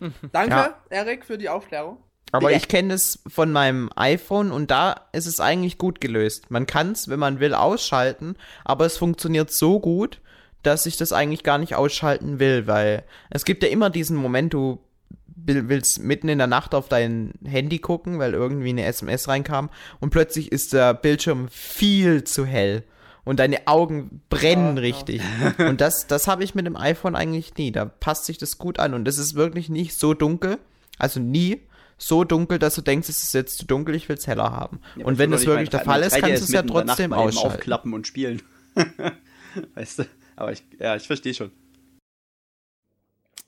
Danke, 0.32 0.54
Ja. 0.54 0.76
Erik, 0.88 1.26
für 1.26 1.36
die 1.36 1.48
Aufklärung. 1.48 1.98
Aber 2.30 2.52
Ja. 2.52 2.56
ich 2.56 2.68
kenne 2.68 2.94
es 2.94 3.18
von 3.26 3.50
meinem 3.50 3.90
iPhone 3.96 4.52
und 4.52 4.70
da 4.70 5.08
ist 5.12 5.26
es 5.26 5.40
eigentlich 5.40 5.78
gut 5.78 6.00
gelöst. 6.00 6.48
Man 6.52 6.66
kann 6.66 6.92
es, 6.92 7.08
wenn 7.08 7.18
man 7.18 7.40
will, 7.40 7.54
ausschalten, 7.54 8.36
aber 8.64 8.86
es 8.86 8.96
funktioniert 8.96 9.50
so 9.50 9.80
gut, 9.80 10.20
dass 10.62 10.86
ich 10.86 10.96
das 10.96 11.12
eigentlich 11.12 11.42
gar 11.42 11.58
nicht 11.58 11.74
ausschalten 11.74 12.38
will, 12.38 12.66
weil 12.66 13.04
es 13.30 13.44
gibt 13.44 13.62
ja 13.62 13.68
immer 13.68 13.90
diesen 13.90 14.16
Moment, 14.16 14.52
du 14.54 14.78
will- 15.26 15.68
willst 15.68 16.00
mitten 16.02 16.28
in 16.28 16.38
der 16.38 16.46
Nacht 16.46 16.74
auf 16.74 16.88
dein 16.88 17.32
Handy 17.44 17.78
gucken, 17.78 18.18
weil 18.18 18.34
irgendwie 18.34 18.68
eine 18.70 18.84
SMS 18.84 19.26
reinkam 19.28 19.70
und 20.00 20.10
plötzlich 20.10 20.52
ist 20.52 20.72
der 20.72 20.92
Bildschirm 20.94 21.48
viel 21.50 22.24
zu 22.24 22.44
hell 22.44 22.84
und 23.24 23.38
deine 23.40 23.66
Augen 23.66 24.22
brennen 24.28 24.76
Ja, 24.76 24.82
ja. 24.82 24.88
richtig. 24.88 25.22
Und 25.58 25.80
das, 25.80 26.06
das 26.06 26.26
habe 26.28 26.44
ich 26.44 26.54
mit 26.54 26.66
dem 26.66 26.76
iPhone 26.76 27.14
eigentlich 27.16 27.54
nie. 27.56 27.70
Da 27.72 27.84
passt 27.84 28.24
sich 28.26 28.38
das 28.38 28.58
gut 28.58 28.78
an 28.78 28.92
und 28.94 29.06
es 29.08 29.18
ist 29.18 29.34
wirklich 29.34 29.68
nicht 29.68 29.98
so 29.98 30.14
dunkel, 30.14 30.58
also 30.98 31.20
nie 31.20 31.60
so 31.96 32.24
dunkel, 32.24 32.58
dass 32.58 32.74
du 32.74 32.80
denkst, 32.80 33.08
es 33.10 33.22
ist 33.22 33.34
jetzt 33.34 33.58
zu 33.58 33.66
dunkel, 33.66 33.94
ich 33.94 34.08
will 34.08 34.16
es 34.16 34.26
heller 34.26 34.50
haben. 34.52 34.80
Ja, 34.96 35.04
und 35.04 35.18
wenn 35.18 35.30
das 35.30 35.44
wirklich 35.46 35.68
der 35.68 35.80
mein- 35.80 35.84
Fall 35.86 36.02
ist, 36.02 36.12
kannst 36.14 36.26
3DS 36.26 36.38
du 36.38 36.44
es 36.44 36.52
ja 36.52 36.62
der 36.62 36.70
trotzdem 36.70 37.12
ausschalten. 37.12 37.56
aufklappen 37.56 37.92
und 37.94 38.06
spielen. 38.06 38.40
weißt 39.74 40.00
du? 40.00 40.04
Aber 40.40 40.52
ich, 40.52 40.64
ja, 40.78 40.96
ich 40.96 41.06
verstehe 41.06 41.34
schon. 41.34 41.52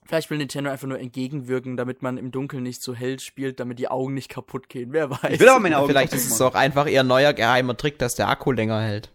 Vielleicht 0.04 0.28
will 0.28 0.36
Nintendo 0.36 0.70
einfach 0.70 0.86
nur 0.86 0.98
entgegenwirken, 0.98 1.78
damit 1.78 2.02
man 2.02 2.18
im 2.18 2.30
Dunkeln 2.30 2.62
nicht 2.62 2.82
so 2.82 2.94
hell 2.94 3.18
spielt, 3.18 3.60
damit 3.60 3.78
die 3.78 3.88
Augen 3.88 4.12
nicht 4.12 4.28
kaputt 4.28 4.68
gehen. 4.68 4.92
Wer 4.92 5.08
weiß. 5.10 5.30
Ich 5.30 5.40
will 5.40 5.48
aber 5.48 5.60
meine 5.60 5.78
Augen 5.78 5.88
Vielleicht 5.88 6.10
kaputt 6.10 6.26
ist 6.26 6.34
es 6.34 6.40
auch 6.42 6.54
einfach 6.54 6.86
ihr 6.86 7.02
neuer 7.02 7.32
geheimer 7.32 7.78
Trick, 7.78 7.98
dass 7.98 8.14
der 8.14 8.28
Akku 8.28 8.52
länger 8.52 8.82
hält. 8.82 9.10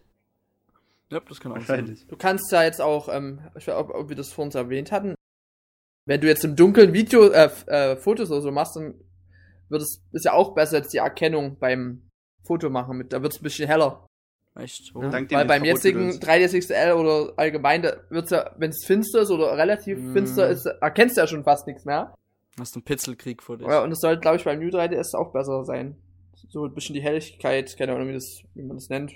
Ja, 1.10 1.20
das 1.20 1.38
kann 1.38 1.52
auch 1.52 1.60
sein. 1.60 1.96
Du 2.08 2.16
kannst 2.16 2.50
ja 2.50 2.64
jetzt 2.64 2.80
auch, 2.80 3.08
ähm, 3.08 3.42
ich 3.56 3.68
weiß 3.68 3.76
ob, 3.76 3.94
ob 3.94 4.08
wir 4.08 4.16
das 4.16 4.32
vor 4.32 4.44
uns 4.44 4.56
erwähnt 4.56 4.90
hatten, 4.90 5.14
wenn 6.04 6.20
du 6.20 6.26
jetzt 6.26 6.44
im 6.44 6.56
Dunkeln 6.56 6.92
Video, 6.92 7.28
äh, 7.28 7.48
äh, 7.66 7.96
Fotos 7.96 8.32
oder 8.32 8.40
so 8.40 8.50
machst, 8.50 8.74
dann 8.74 8.94
wird 9.68 9.82
es, 9.82 10.02
ist 10.10 10.24
ja 10.24 10.32
auch 10.32 10.52
besser 10.52 10.78
als 10.78 10.88
die 10.88 10.98
Erkennung 10.98 11.60
beim 11.60 12.10
Foto 12.42 12.70
machen. 12.70 12.98
Mit, 12.98 13.12
da 13.12 13.22
wird 13.22 13.34
es 13.34 13.38
ein 13.38 13.44
bisschen 13.44 13.68
heller. 13.68 14.07
Echt? 14.58 14.92
Oh. 14.94 15.02
Ja? 15.02 15.10
Dank 15.10 15.28
dem 15.28 15.38
Weil 15.38 15.46
beim 15.46 15.64
jetzigen 15.64 16.10
3DS 16.10 16.58
XL 16.58 16.92
oder 16.92 17.32
allgemein, 17.36 17.82
da 17.82 17.96
wird's 18.10 18.30
ja, 18.30 18.50
wenn 18.58 18.70
es 18.70 18.84
finster 18.84 19.20
ist 19.22 19.30
oder 19.30 19.56
relativ 19.56 19.98
Mm. 19.98 20.12
finster 20.12 20.48
ist, 20.48 20.66
erkennst 20.66 21.16
du 21.16 21.20
ja 21.20 21.26
schon 21.26 21.44
fast 21.44 21.66
nichts 21.66 21.84
mehr. 21.84 22.14
Hast 22.58 22.74
du 22.74 22.78
einen 22.80 22.84
Pitzelkrieg 22.84 23.42
vor 23.42 23.56
dir? 23.56 23.68
Ja, 23.68 23.82
und 23.84 23.92
es 23.92 24.00
soll, 24.00 24.18
glaube 24.18 24.36
ich, 24.36 24.44
beim 24.44 24.58
New 24.58 24.68
3DS 24.68 25.14
auch 25.16 25.32
besser 25.32 25.64
sein. 25.64 25.96
so 26.50 26.64
ein 26.66 26.74
bisschen 26.74 26.94
die 26.94 27.02
Helligkeit, 27.02 27.76
keine 27.76 27.94
Ahnung, 27.94 28.08
wie, 28.08 28.14
das, 28.14 28.42
wie 28.54 28.62
man 28.62 28.76
das 28.76 28.88
nennt. 28.88 29.12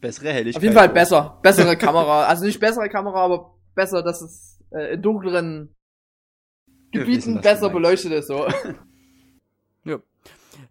Bessere 0.00 0.32
Helligkeit. 0.32 0.56
Auf 0.58 0.62
jeden 0.62 0.74
Fall 0.74 0.88
besser. 0.88 1.38
Bessere 1.42 1.76
Kamera. 1.78 2.24
Also 2.26 2.44
nicht 2.44 2.58
bessere 2.60 2.88
Kamera, 2.88 3.20
aber 3.24 3.54
besser, 3.74 4.02
dass 4.02 4.20
es 4.22 4.58
äh, 4.72 4.94
in 4.94 5.02
dunkleren 5.02 5.74
Gebieten 6.92 7.16
wissen, 7.16 7.40
besser 7.40 7.68
du 7.68 7.74
beleuchtet 7.74 8.12
ist. 8.12 8.28
So. 8.28 8.46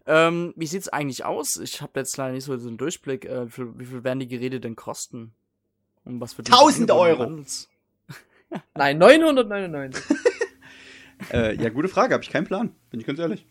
Ähm, 0.06 0.52
wie 0.56 0.66
sieht's 0.66 0.88
eigentlich 0.88 1.24
aus? 1.24 1.56
Ich 1.56 1.82
habe 1.82 2.00
jetzt 2.00 2.16
leider 2.16 2.32
nicht 2.32 2.44
so 2.44 2.56
den 2.56 2.78
Durchblick. 2.78 3.24
Äh, 3.24 3.46
wie, 3.46 3.50
viel, 3.50 3.78
wie 3.78 3.84
viel 3.84 4.04
werden 4.04 4.20
die 4.20 4.28
Geräte 4.28 4.60
denn 4.60 4.76
kosten? 4.76 5.34
Um 6.04 6.20
was 6.20 6.32
für 6.32 6.42
1000 6.42 6.90
Euro. 6.90 7.24
Handels? 7.24 7.68
Nein, 8.74 8.98
999. 8.98 10.04
Äh, 11.30 11.54
ja, 11.62 11.68
gute 11.68 11.88
Frage, 11.88 12.14
habe 12.14 12.24
ich 12.24 12.30
keinen 12.30 12.46
Plan. 12.46 12.74
Bin 12.88 12.98
ich 12.98 13.06
ganz 13.06 13.18
ehrlich. 13.18 13.44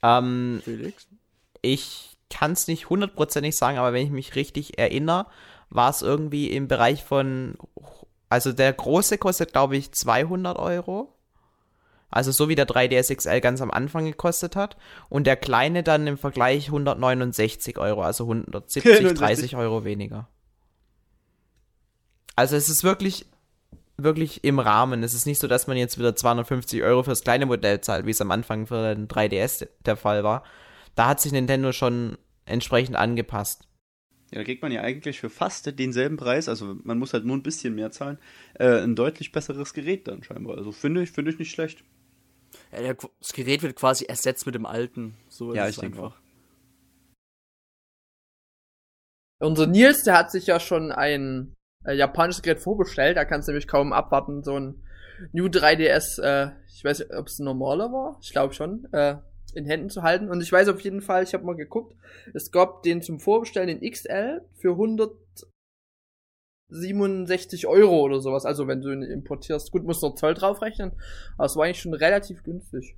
Ähm, 0.00 0.60
Felix? 0.62 1.08
ich 1.62 2.16
kann 2.30 2.52
es 2.52 2.68
nicht 2.68 2.90
hundertprozentig 2.90 3.56
sagen, 3.56 3.78
aber 3.78 3.92
wenn 3.92 4.04
ich 4.04 4.12
mich 4.12 4.36
richtig 4.36 4.78
erinnere, 4.78 5.26
war 5.70 5.90
es 5.90 6.02
irgendwie 6.02 6.50
im 6.50 6.68
Bereich 6.68 7.02
von, 7.02 7.56
also 8.28 8.52
der 8.52 8.72
große 8.72 9.18
kostet, 9.18 9.52
glaube 9.52 9.76
ich, 9.76 9.92
200 9.92 10.58
Euro. 10.58 11.14
Also 12.10 12.32
so 12.32 12.48
wie 12.48 12.54
der 12.54 12.66
3DS 12.66 13.14
XL 13.14 13.40
ganz 13.40 13.60
am 13.60 13.70
Anfang 13.70 14.04
gekostet 14.04 14.56
hat. 14.56 14.76
Und 15.08 15.26
der 15.26 15.36
kleine 15.36 15.82
dann 15.82 16.06
im 16.06 16.18
Vergleich 16.18 16.68
169 16.68 17.78
Euro, 17.78 18.02
also 18.02 18.24
170, 18.24 18.84
169. 18.84 19.50
30 19.50 19.56
Euro 19.56 19.84
weniger. 19.84 20.28
Also 22.34 22.56
es 22.56 22.68
ist 22.68 22.84
wirklich, 22.84 23.26
wirklich 23.96 24.44
im 24.44 24.58
Rahmen. 24.58 25.02
Es 25.02 25.12
ist 25.12 25.26
nicht 25.26 25.40
so, 25.40 25.48
dass 25.48 25.66
man 25.66 25.76
jetzt 25.76 25.98
wieder 25.98 26.16
250 26.16 26.82
Euro 26.82 27.02
fürs 27.02 27.22
kleine 27.22 27.46
Modell 27.46 27.80
zahlt, 27.80 28.06
wie 28.06 28.12
es 28.12 28.20
am 28.20 28.30
Anfang 28.30 28.66
für 28.66 28.94
den 28.94 29.08
3DS 29.08 29.68
der 29.84 29.96
Fall 29.96 30.24
war. 30.24 30.44
Da 30.94 31.08
hat 31.08 31.20
sich 31.20 31.32
Nintendo 31.32 31.72
schon 31.72 32.16
entsprechend 32.46 32.96
angepasst. 32.96 33.68
Ja, 34.30 34.38
da 34.38 34.44
kriegt 34.44 34.62
man 34.62 34.72
ja 34.72 34.82
eigentlich 34.82 35.20
für 35.20 35.30
fast 35.30 35.78
denselben 35.78 36.16
Preis, 36.16 36.48
also 36.48 36.76
man 36.84 36.98
muss 36.98 37.14
halt 37.14 37.24
nur 37.24 37.36
ein 37.36 37.42
bisschen 37.42 37.74
mehr 37.74 37.90
zahlen, 37.90 38.18
äh, 38.54 38.82
ein 38.82 38.94
deutlich 38.94 39.32
besseres 39.32 39.72
Gerät 39.72 40.06
dann 40.06 40.22
scheinbar. 40.22 40.58
Also 40.58 40.70
finde 40.70 41.02
ich, 41.02 41.10
finde 41.10 41.30
ich 41.30 41.38
nicht 41.38 41.50
schlecht. 41.50 41.82
Ja, 42.72 42.94
das 42.94 43.32
Gerät 43.32 43.62
wird 43.62 43.76
quasi 43.76 44.04
ersetzt 44.04 44.46
mit 44.46 44.54
dem 44.54 44.66
alten. 44.66 45.16
So 45.28 45.54
Ja, 45.54 45.64
ist 45.64 45.70
ich 45.70 45.76
es 45.76 45.80
denke 45.80 45.98
einfach. 45.98 46.20
Unser 49.40 49.66
Nils, 49.66 50.02
der 50.02 50.18
hat 50.18 50.30
sich 50.30 50.46
ja 50.46 50.58
schon 50.58 50.90
ein 50.90 51.54
äh, 51.84 51.94
japanisches 51.94 52.42
Gerät 52.42 52.60
vorbestellt. 52.60 53.16
Da 53.16 53.24
kannst 53.24 53.48
du 53.48 53.52
nämlich 53.52 53.68
kaum 53.68 53.92
abwarten, 53.92 54.42
so 54.42 54.58
ein 54.58 54.82
New 55.32 55.46
3DS, 55.46 56.20
äh, 56.22 56.52
ich 56.74 56.84
weiß 56.84 57.00
nicht, 57.00 57.12
ob 57.12 57.26
es 57.26 57.38
ein 57.38 57.44
normaler 57.44 57.92
war, 57.92 58.18
ich 58.22 58.30
glaube 58.30 58.54
schon, 58.54 58.86
äh, 58.92 59.16
in 59.54 59.64
Händen 59.64 59.90
zu 59.90 60.02
halten. 60.02 60.28
Und 60.28 60.42
ich 60.42 60.52
weiß 60.52 60.68
auf 60.68 60.80
jeden 60.80 61.00
Fall, 61.00 61.22
ich 61.22 61.34
habe 61.34 61.44
mal 61.44 61.56
geguckt, 61.56 61.96
es 62.34 62.50
gab 62.50 62.82
den 62.82 63.02
zum 63.02 63.18
Vorbestellen, 63.18 63.68
den 63.68 63.90
XL, 63.90 64.42
für 64.54 64.76
167 66.70 67.66
Euro 67.66 68.00
oder 68.00 68.20
sowas. 68.20 68.44
Also 68.44 68.66
wenn 68.66 68.80
du 68.80 68.90
ihn 68.92 69.02
importierst, 69.02 69.70
gut, 69.72 69.84
musst 69.84 70.02
du 70.02 70.08
noch 70.08 70.14
Zoll 70.16 70.34
draufrechnen, 70.34 70.92
aber 71.36 71.46
es 71.46 71.56
war 71.56 71.64
eigentlich 71.64 71.80
schon 71.80 71.94
relativ 71.94 72.42
günstig. 72.42 72.96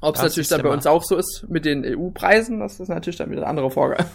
Ob 0.00 0.16
es 0.16 0.22
natürlich 0.22 0.48
dann 0.48 0.62
bei 0.62 0.70
uns 0.70 0.86
auch 0.86 1.02
so 1.02 1.16
ist 1.16 1.46
mit 1.48 1.64
den 1.64 1.84
EU-Preisen, 1.84 2.60
das 2.60 2.78
ist 2.78 2.88
natürlich 2.88 3.16
dann 3.16 3.30
wieder 3.30 3.42
eine 3.42 3.50
andere 3.50 3.70
Frage. 3.70 4.04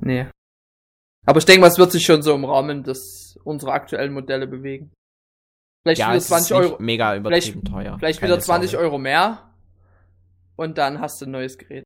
Nee. 0.00 0.28
Aber 1.26 1.38
ich 1.38 1.44
denke 1.44 1.62
mal, 1.62 1.66
es 1.66 1.76
wird 1.76 1.90
sich 1.90 2.06
schon 2.06 2.22
so 2.22 2.32
im 2.32 2.44
Rahmen 2.44 2.84
des 2.84 3.36
unserer 3.42 3.72
aktuellen 3.72 4.12
Modelle 4.12 4.46
bewegen. 4.46 4.92
Vielleicht 5.82 5.98
ja, 5.98 6.08
wieder 6.08 6.18
es 6.18 6.28
20 6.28 6.44
ist 6.44 6.50
nicht 6.56 6.70
Euro, 6.70 6.82
mega 6.82 7.10
vielleicht, 7.20 7.48
übertrieben 7.48 7.64
teuer. 7.64 7.98
vielleicht 7.98 8.20
Keine 8.20 8.32
wieder 8.32 8.40
20 8.40 8.70
Sorge. 8.70 8.86
Euro 8.86 8.98
mehr. 8.98 9.52
Und 10.54 10.78
dann 10.78 11.00
hast 11.00 11.20
du 11.20 11.26
ein 11.26 11.32
neues 11.32 11.58
Gerät. 11.58 11.82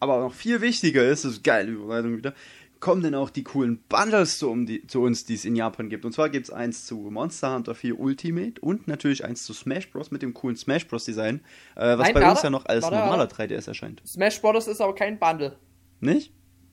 Aber 0.00 0.20
noch 0.20 0.32
viel 0.32 0.60
wichtiger 0.60 1.06
ist, 1.06 1.24
das 1.24 1.32
ist 1.32 1.44
geile 1.44 1.70
Überleitung 1.70 2.16
wieder, 2.16 2.34
kommen 2.80 3.02
denn 3.02 3.14
auch 3.14 3.30
die 3.30 3.42
coolen 3.44 3.78
Bundles 3.88 4.38
zu, 4.38 4.50
um 4.50 4.66
die, 4.66 4.86
zu 4.86 5.02
uns, 5.02 5.24
die 5.24 5.34
es 5.34 5.44
in 5.44 5.56
Japan 5.56 5.88
gibt. 5.88 6.04
Und 6.04 6.12
zwar 6.12 6.28
gibt 6.28 6.46
es 6.46 6.50
eins 6.52 6.86
zu 6.86 6.96
Monster 7.10 7.54
Hunter 7.54 7.74
4 7.74 7.98
Ultimate 7.98 8.60
und 8.60 8.86
natürlich 8.88 9.24
eins 9.24 9.44
zu 9.44 9.52
Smash 9.54 9.90
Bros. 9.90 10.10
mit 10.10 10.22
dem 10.22 10.34
coolen 10.34 10.56
Smash 10.56 10.86
Bros. 10.86 11.04
Design, 11.04 11.40
äh, 11.74 11.96
was 11.96 12.06
Nein, 12.06 12.14
bei 12.14 12.20
warte, 12.20 12.30
uns 12.32 12.42
ja 12.42 12.50
noch 12.50 12.66
als 12.66 12.82
warte, 12.84 12.96
normaler 12.96 13.18
warte. 13.30 13.36
3DS 13.54 13.68
erscheint. 13.68 14.02
Smash 14.06 14.40
Bros. 14.40 14.66
ist 14.66 14.80
aber 14.80 14.94
kein 14.94 15.18
Bundle. 15.18 15.56
Nicht? 16.00 16.32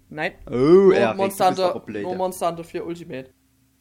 Nein. 0.09 0.33
Oh, 0.47 0.51
Nur, 0.51 0.95
er 0.95 1.13
Monster, 1.15 1.47
Hunter, 1.49 1.83
nur 2.01 2.15
Monster 2.15 2.49
Hunter 2.49 2.63
4 2.63 2.85
Ultimate. 2.85 3.29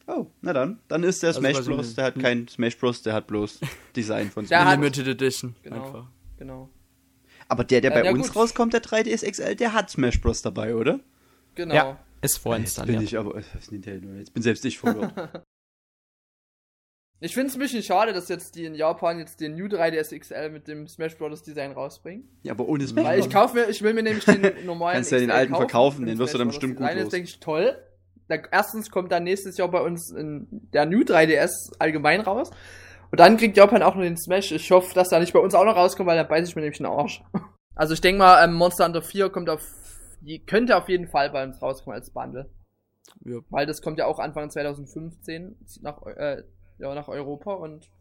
Oh, 0.07 0.27
na 0.41 0.51
dann. 0.53 0.79
Dann 0.87 1.03
ist 1.03 1.21
der 1.23 1.29
Also 1.29 1.39
Smash 1.41 1.61
Bros. 1.65 1.95
Der 1.95 2.05
hat 2.05 2.19
kein 2.19 2.47
Smash 2.47 2.77
Bros. 2.77 3.01
Der 3.03 3.13
hat 3.13 3.27
bloß 3.27 3.59
Design 3.95 4.31
von 4.31 4.45
Der 4.47 4.59
Smash. 4.59 4.71
hat- 4.71 4.79
Limited 4.79 5.07
Edition. 5.07 5.55
Genau. 5.63 5.83
Einfach. 5.85 6.07
Genau. 6.37 6.69
Aber 7.49 7.63
der, 7.63 7.81
der 7.81 7.91
Ja, 7.91 7.99
bei 7.99 8.05
ja, 8.05 8.11
uns 8.13 8.27
gut. 8.27 8.35
rauskommt, 8.37 8.73
der 8.73 8.81
3DS 8.81 9.29
XL, 9.29 9.55
der 9.55 9.73
hat 9.73 9.89
Smash 9.89 10.19
Bros. 10.21 10.41
dabei, 10.41 10.75
oder? 10.75 10.99
Genau. 11.55 11.75
Ja, 11.75 11.99
ist 12.23 12.33
Jetzt 12.33 12.37
vorinstalliert. 12.43 12.97
bin 12.97 13.05
ich 13.05 13.17
aber. 13.17 13.33
Das 13.33 13.45
ist 13.55 13.71
Nintendo. 13.71 14.09
Jetzt 14.13 14.33
bin 14.33 14.43
selbst 14.43 14.65
ich 14.65 14.77
verwirrt. 14.79 15.13
Ich 17.19 17.33
finde 17.35 17.47
es 17.47 17.55
ein 17.55 17.59
bisschen 17.59 17.83
schade, 17.83 18.11
dass 18.11 18.27
jetzt 18.27 18.53
die 18.55 18.65
in 18.65 18.75
Japan 18.75 19.17
jetzt 19.17 19.39
den 19.39 19.55
New 19.55 19.67
3DS 19.67 20.19
XL 20.19 20.49
mit 20.49 20.67
dem 20.67 20.89
Smash 20.89 21.17
Bros. 21.17 21.41
Design 21.41 21.71
rausbringen. 21.71 22.27
ja, 22.43 22.51
aber 22.51 22.67
ohne 22.67 22.85
Smash 22.85 23.05
Weil 23.05 23.19
ich 23.19 23.29
Bros. 23.29 23.33
kauf 23.33 23.53
mir, 23.53 23.69
ich 23.69 23.81
will 23.81 23.93
mir 23.93 24.03
nämlich 24.03 24.25
den 24.25 24.41
normalen 24.65 24.95
Kannst 24.95 25.11
ja 25.13 25.19
den 25.19 25.29
XL 25.29 25.37
alten 25.37 25.53
kaufen, 25.53 25.61
verkaufen, 25.61 26.05
den 26.05 26.17
wirst 26.17 26.33
du 26.33 26.37
dann 26.37 26.47
bestimmt 26.49 26.75
gut 26.75 26.85
los. 26.85 26.95
Das 27.03 27.09
denke 27.09 27.29
ich 27.29 27.39
toll. 27.39 27.77
Da, 28.27 28.35
erstens 28.51 28.91
kommt 28.91 29.13
dann 29.13 29.23
nächstes 29.23 29.55
Jahr 29.55 29.71
bei 29.71 29.79
uns 29.79 30.11
in, 30.11 30.47
der 30.73 30.85
New 30.85 30.99
3DS 30.99 31.77
allgemein 31.79 32.19
raus. 32.19 32.51
Und 33.09 33.19
dann 33.21 33.37
kriegt 33.37 33.55
Japan 33.55 33.83
auch 33.83 33.95
noch 33.95 34.01
den 34.01 34.17
Smash. 34.17 34.51
Ich 34.51 34.69
hoffe, 34.71 34.93
dass 34.93 35.13
er 35.13 35.21
nicht 35.21 35.31
bei 35.31 35.39
uns 35.39 35.55
auch 35.55 35.63
noch 35.63 35.77
rauskommt, 35.77 36.07
weil 36.07 36.17
dann 36.17 36.27
beiße 36.27 36.49
ich 36.49 36.55
mir 36.57 36.61
nämlich 36.63 36.79
den 36.79 36.87
Arsch. 36.87 37.23
Also 37.75 37.95
ich 37.95 38.01
denke 38.01 38.19
mal, 38.19 38.43
ähm, 38.43 38.53
Monster 38.53 38.85
Hunter 38.85 39.01
4 39.01 39.29
kommt 39.31 39.49
auf, 39.49 39.63
die 40.23 40.45
könnte 40.45 40.77
auf 40.77 40.89
jeden 40.89 41.07
Fall 41.07 41.29
bei 41.29 41.43
uns 41.43 41.61
rauskommen 41.61 41.99
als 41.99 42.11
Bundle. 42.11 42.49
Ja. 43.25 43.39
Weil 43.49 43.65
das 43.65 43.81
kommt 43.81 43.99
ja 43.99 44.05
auch 44.05 44.19
Anfang 44.19 44.49
2015 44.49 45.57
nach, 45.81 46.01
äh, 46.05 46.43
ja, 46.77 46.95
nach 46.95 47.09
Europa 47.09 47.53
und 47.53 47.91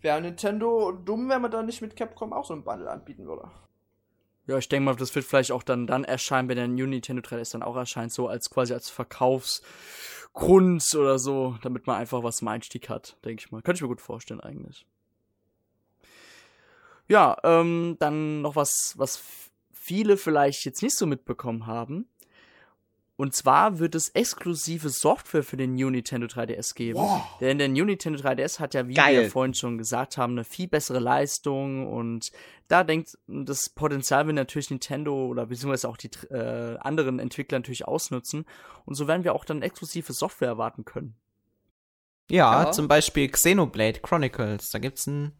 wäre 0.00 0.20
Nintendo 0.20 0.92
dumm, 0.92 1.28
wenn 1.28 1.42
man 1.42 1.50
da 1.50 1.62
nicht 1.62 1.82
mit 1.82 1.96
Capcom 1.96 2.32
auch 2.32 2.44
so 2.44 2.54
ein 2.54 2.64
Bundle 2.64 2.90
anbieten 2.90 3.26
würde. 3.26 3.50
Ja, 4.46 4.58
ich 4.58 4.68
denke 4.68 4.84
mal, 4.84 4.96
das 4.96 5.14
wird 5.14 5.24
vielleicht 5.24 5.52
auch 5.52 5.62
dann, 5.62 5.86
dann 5.86 6.04
erscheinen, 6.04 6.48
wenn 6.48 6.56
der 6.56 6.68
New 6.68 6.86
Nintendo 6.86 7.22
3DS 7.22 7.52
dann 7.52 7.62
auch 7.62 7.76
erscheint, 7.76 8.12
so 8.12 8.26
als 8.26 8.50
quasi 8.50 8.72
als 8.72 8.88
Verkaufsgrund 8.88 10.82
oder 10.96 11.18
so, 11.18 11.56
damit 11.62 11.86
man 11.86 11.96
einfach 11.96 12.22
was 12.22 12.38
zum 12.38 12.48
Einstieg 12.48 12.88
hat, 12.88 13.16
denke 13.24 13.44
ich 13.44 13.52
mal. 13.52 13.62
Könnte 13.62 13.78
ich 13.78 13.82
mir 13.82 13.88
gut 13.88 14.00
vorstellen 14.00 14.40
eigentlich. 14.40 14.86
Ja, 17.08 17.36
ähm, 17.42 17.96
dann 17.98 18.40
noch 18.40 18.56
was, 18.56 18.94
was 18.96 19.49
viele 19.90 20.16
vielleicht 20.16 20.64
jetzt 20.64 20.82
nicht 20.82 20.96
so 20.96 21.04
mitbekommen 21.04 21.66
haben. 21.66 22.06
Und 23.16 23.34
zwar 23.34 23.80
wird 23.80 23.96
es 23.96 24.10
exklusive 24.10 24.88
Software 24.88 25.42
für 25.42 25.56
den 25.56 25.74
New 25.74 25.90
Nintendo 25.90 26.28
3DS 26.28 26.76
geben. 26.76 27.00
Denn 27.40 27.58
der 27.58 27.68
New 27.68 27.84
Nintendo 27.84 28.20
3DS 28.20 28.60
hat 28.60 28.72
ja, 28.72 28.86
wie 28.86 28.94
Geil. 28.94 29.22
wir 29.22 29.30
vorhin 29.30 29.52
schon 29.52 29.78
gesagt 29.78 30.16
haben, 30.16 30.34
eine 30.34 30.44
viel 30.44 30.68
bessere 30.68 31.00
Leistung. 31.00 31.92
Und 31.92 32.30
da 32.68 32.84
denkt 32.84 33.18
das 33.26 33.68
Potenzial 33.68 34.28
will 34.28 34.34
natürlich 34.34 34.70
Nintendo 34.70 35.26
oder 35.26 35.46
beziehungsweise 35.46 35.88
auch 35.88 35.96
die 35.96 36.10
äh, 36.30 36.78
anderen 36.78 37.18
Entwickler 37.18 37.58
natürlich 37.58 37.86
ausnutzen. 37.86 38.46
Und 38.84 38.94
so 38.94 39.08
werden 39.08 39.24
wir 39.24 39.34
auch 39.34 39.44
dann 39.44 39.60
exklusive 39.60 40.12
Software 40.12 40.48
erwarten 40.48 40.84
können. 40.84 41.16
Ja, 42.30 42.62
Ja. 42.62 42.70
zum 42.70 42.86
Beispiel 42.86 43.28
Xenoblade 43.28 43.98
Chronicles. 44.00 44.70
Da 44.70 44.78
gibt's 44.78 45.08
ein, 45.08 45.32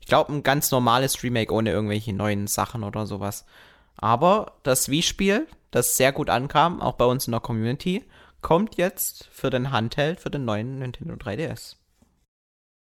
ich 0.00 0.06
glaube, 0.06 0.32
ein 0.32 0.42
ganz 0.42 0.70
normales 0.70 1.22
Remake 1.22 1.52
ohne 1.52 1.70
irgendwelche 1.70 2.14
neuen 2.14 2.46
Sachen 2.46 2.82
oder 2.82 3.06
sowas. 3.06 3.44
Aber 3.98 4.58
das 4.62 4.88
Wii-Spiel, 4.88 5.46
das 5.70 5.96
sehr 5.96 6.12
gut 6.12 6.30
ankam, 6.30 6.80
auch 6.80 6.94
bei 6.94 7.04
uns 7.04 7.26
in 7.26 7.32
der 7.32 7.40
Community, 7.40 8.04
kommt 8.40 8.76
jetzt 8.76 9.28
für 9.32 9.50
den 9.50 9.70
Handheld, 9.72 10.20
für 10.20 10.30
den 10.30 10.44
neuen 10.44 10.78
Nintendo 10.78 11.14
3DS. 11.14 11.76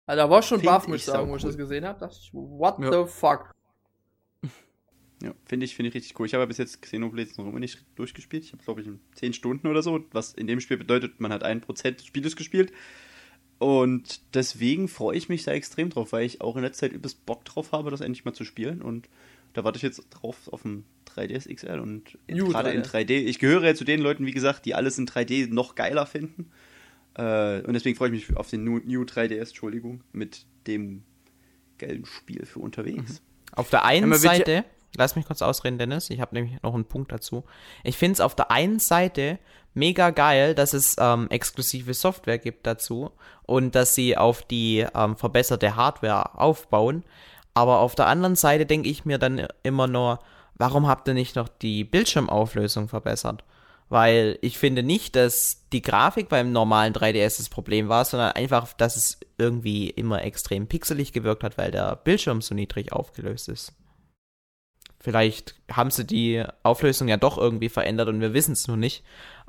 Also 0.05 0.23
da 0.23 0.29
war 0.29 0.41
schon 0.43 0.61
baff, 0.61 0.87
muss 0.87 0.97
ich 0.97 1.05
sagen, 1.05 1.29
wo 1.29 1.35
ich 1.35 1.41
das 1.43 1.57
gesehen 1.57 1.85
habe. 1.85 1.99
Dachte 1.99 2.17
ich, 2.19 2.31
what 2.33 2.79
Ja. 2.79 2.91
the 2.91 3.11
fuck? 3.11 3.51
Ja, 5.23 5.33
finde 5.45 5.65
ich, 5.65 5.75
finde 5.75 5.89
ich 5.89 5.95
richtig 5.95 6.19
cool. 6.19 6.25
Ich 6.25 6.33
habe 6.33 6.41
ja 6.41 6.47
bis 6.47 6.57
jetzt 6.57 6.81
Xenoblade 6.81 7.29
noch 7.37 7.45
immer 7.45 7.59
nicht 7.59 7.85
durchgespielt. 7.95 8.43
Ich 8.43 8.53
habe, 8.53 8.63
glaube 8.63 8.81
ich, 8.81 8.89
10 9.15 9.33
Stunden 9.33 9.67
oder 9.67 9.83
so, 9.83 10.03
was 10.11 10.33
in 10.33 10.47
dem 10.47 10.59
Spiel 10.59 10.77
bedeutet, 10.77 11.19
man 11.19 11.31
hat 11.31 11.43
1% 11.43 11.97
des 11.97 12.05
Spieles 12.05 12.35
gespielt. 12.35 12.71
Und 13.59 14.35
deswegen 14.35 14.87
freue 14.87 15.15
ich 15.15 15.29
mich 15.29 15.43
da 15.43 15.51
extrem 15.51 15.91
drauf, 15.91 16.11
weil 16.11 16.25
ich 16.25 16.41
auch 16.41 16.55
in 16.55 16.63
letzter 16.63 16.87
Zeit 16.87 16.93
übelst 16.93 17.25
Bock 17.27 17.45
drauf 17.45 17.71
habe, 17.71 17.91
das 17.91 18.01
endlich 18.01 18.25
mal 18.25 18.33
zu 18.33 18.43
spielen. 18.43 18.81
Und 18.81 19.07
da 19.53 19.63
warte 19.63 19.77
ich 19.77 19.83
jetzt 19.83 20.05
drauf 20.09 20.47
auf 20.51 20.61
dem 20.61 20.85
3DS 21.15 21.53
XL 21.53 21.79
und 21.79 22.17
gerade 22.27 22.71
in 22.71 22.83
3D. 22.83 23.11
Ich 23.11 23.39
gehöre 23.39 23.63
ja 23.65 23.75
zu 23.75 23.83
den 23.83 24.01
Leuten, 24.01 24.25
wie 24.25 24.31
gesagt, 24.31 24.65
die 24.65 24.75
alles 24.75 24.97
in 24.97 25.07
3D 25.07 25.51
noch 25.51 25.75
geiler 25.75 26.05
finden. 26.05 26.51
Äh, 27.15 27.61
und 27.61 27.73
deswegen 27.73 27.97
freue 27.97 28.09
ich 28.13 28.29
mich 28.29 28.37
auf 28.37 28.49
den 28.49 28.63
New, 28.63 28.79
New 28.85 29.03
3DS, 29.03 29.49
Entschuldigung, 29.49 30.03
mit 30.13 30.45
dem 30.67 31.03
geilen 31.77 32.05
Spiel 32.05 32.45
für 32.45 32.59
unterwegs. 32.59 33.21
Auf 33.53 33.69
der 33.69 33.83
einen 33.83 34.13
Seite, 34.13 34.63
lass 34.95 35.15
mich 35.15 35.25
kurz 35.25 35.41
ausreden, 35.41 35.77
Dennis, 35.77 36.09
ich 36.09 36.21
habe 36.21 36.35
nämlich 36.35 36.61
noch 36.61 36.73
einen 36.73 36.85
Punkt 36.85 37.11
dazu. 37.11 37.43
Ich 37.83 37.97
finde 37.97 38.13
es 38.13 38.21
auf 38.21 38.35
der 38.35 38.51
einen 38.51 38.79
Seite 38.79 39.39
mega 39.73 40.09
geil, 40.11 40.55
dass 40.55 40.73
es 40.73 40.95
ähm, 40.99 41.27
exklusive 41.29 41.93
Software 41.93 42.37
gibt 42.37 42.67
dazu 42.67 43.11
und 43.43 43.75
dass 43.75 43.95
sie 43.95 44.17
auf 44.17 44.43
die 44.43 44.85
ähm, 44.93 45.17
verbesserte 45.17 45.75
Hardware 45.75 46.37
aufbauen. 46.39 47.03
Aber 47.53 47.79
auf 47.79 47.95
der 47.95 48.07
anderen 48.07 48.35
Seite 48.35 48.65
denke 48.65 48.89
ich 48.89 49.05
mir 49.05 49.17
dann 49.17 49.47
immer 49.63 49.87
nur, 49.87 50.19
warum 50.55 50.87
habt 50.87 51.07
ihr 51.07 51.13
nicht 51.13 51.35
noch 51.35 51.47
die 51.47 51.83
Bildschirmauflösung 51.83 52.87
verbessert? 52.87 53.43
Weil 53.89 54.37
ich 54.41 54.57
finde 54.57 54.83
nicht, 54.83 55.17
dass 55.17 55.67
die 55.73 55.81
Grafik 55.81 56.29
beim 56.29 56.53
normalen 56.53 56.93
3DS 56.93 57.37
das 57.37 57.49
Problem 57.49 57.89
war, 57.89 58.05
sondern 58.05 58.31
einfach, 58.31 58.71
dass 58.73 58.95
es 58.95 59.19
irgendwie 59.37 59.89
immer 59.89 60.23
extrem 60.23 60.67
pixelig 60.67 61.11
gewirkt 61.11 61.43
hat, 61.43 61.57
weil 61.57 61.71
der 61.71 61.97
Bildschirm 61.97 62.41
so 62.41 62.55
niedrig 62.55 62.93
aufgelöst 62.93 63.49
ist. 63.49 63.73
Vielleicht 65.01 65.55
haben 65.69 65.89
sie 65.89 66.05
die 66.05 66.43
Auflösung 66.63 67.07
ja 67.07 67.17
doch 67.17 67.37
irgendwie 67.37 67.69
verändert 67.69 68.07
und 68.07 68.21
wir 68.21 68.33
wissen 68.33 68.53
es 68.53 68.67
nur 68.67 68.77
nicht. 68.77 69.03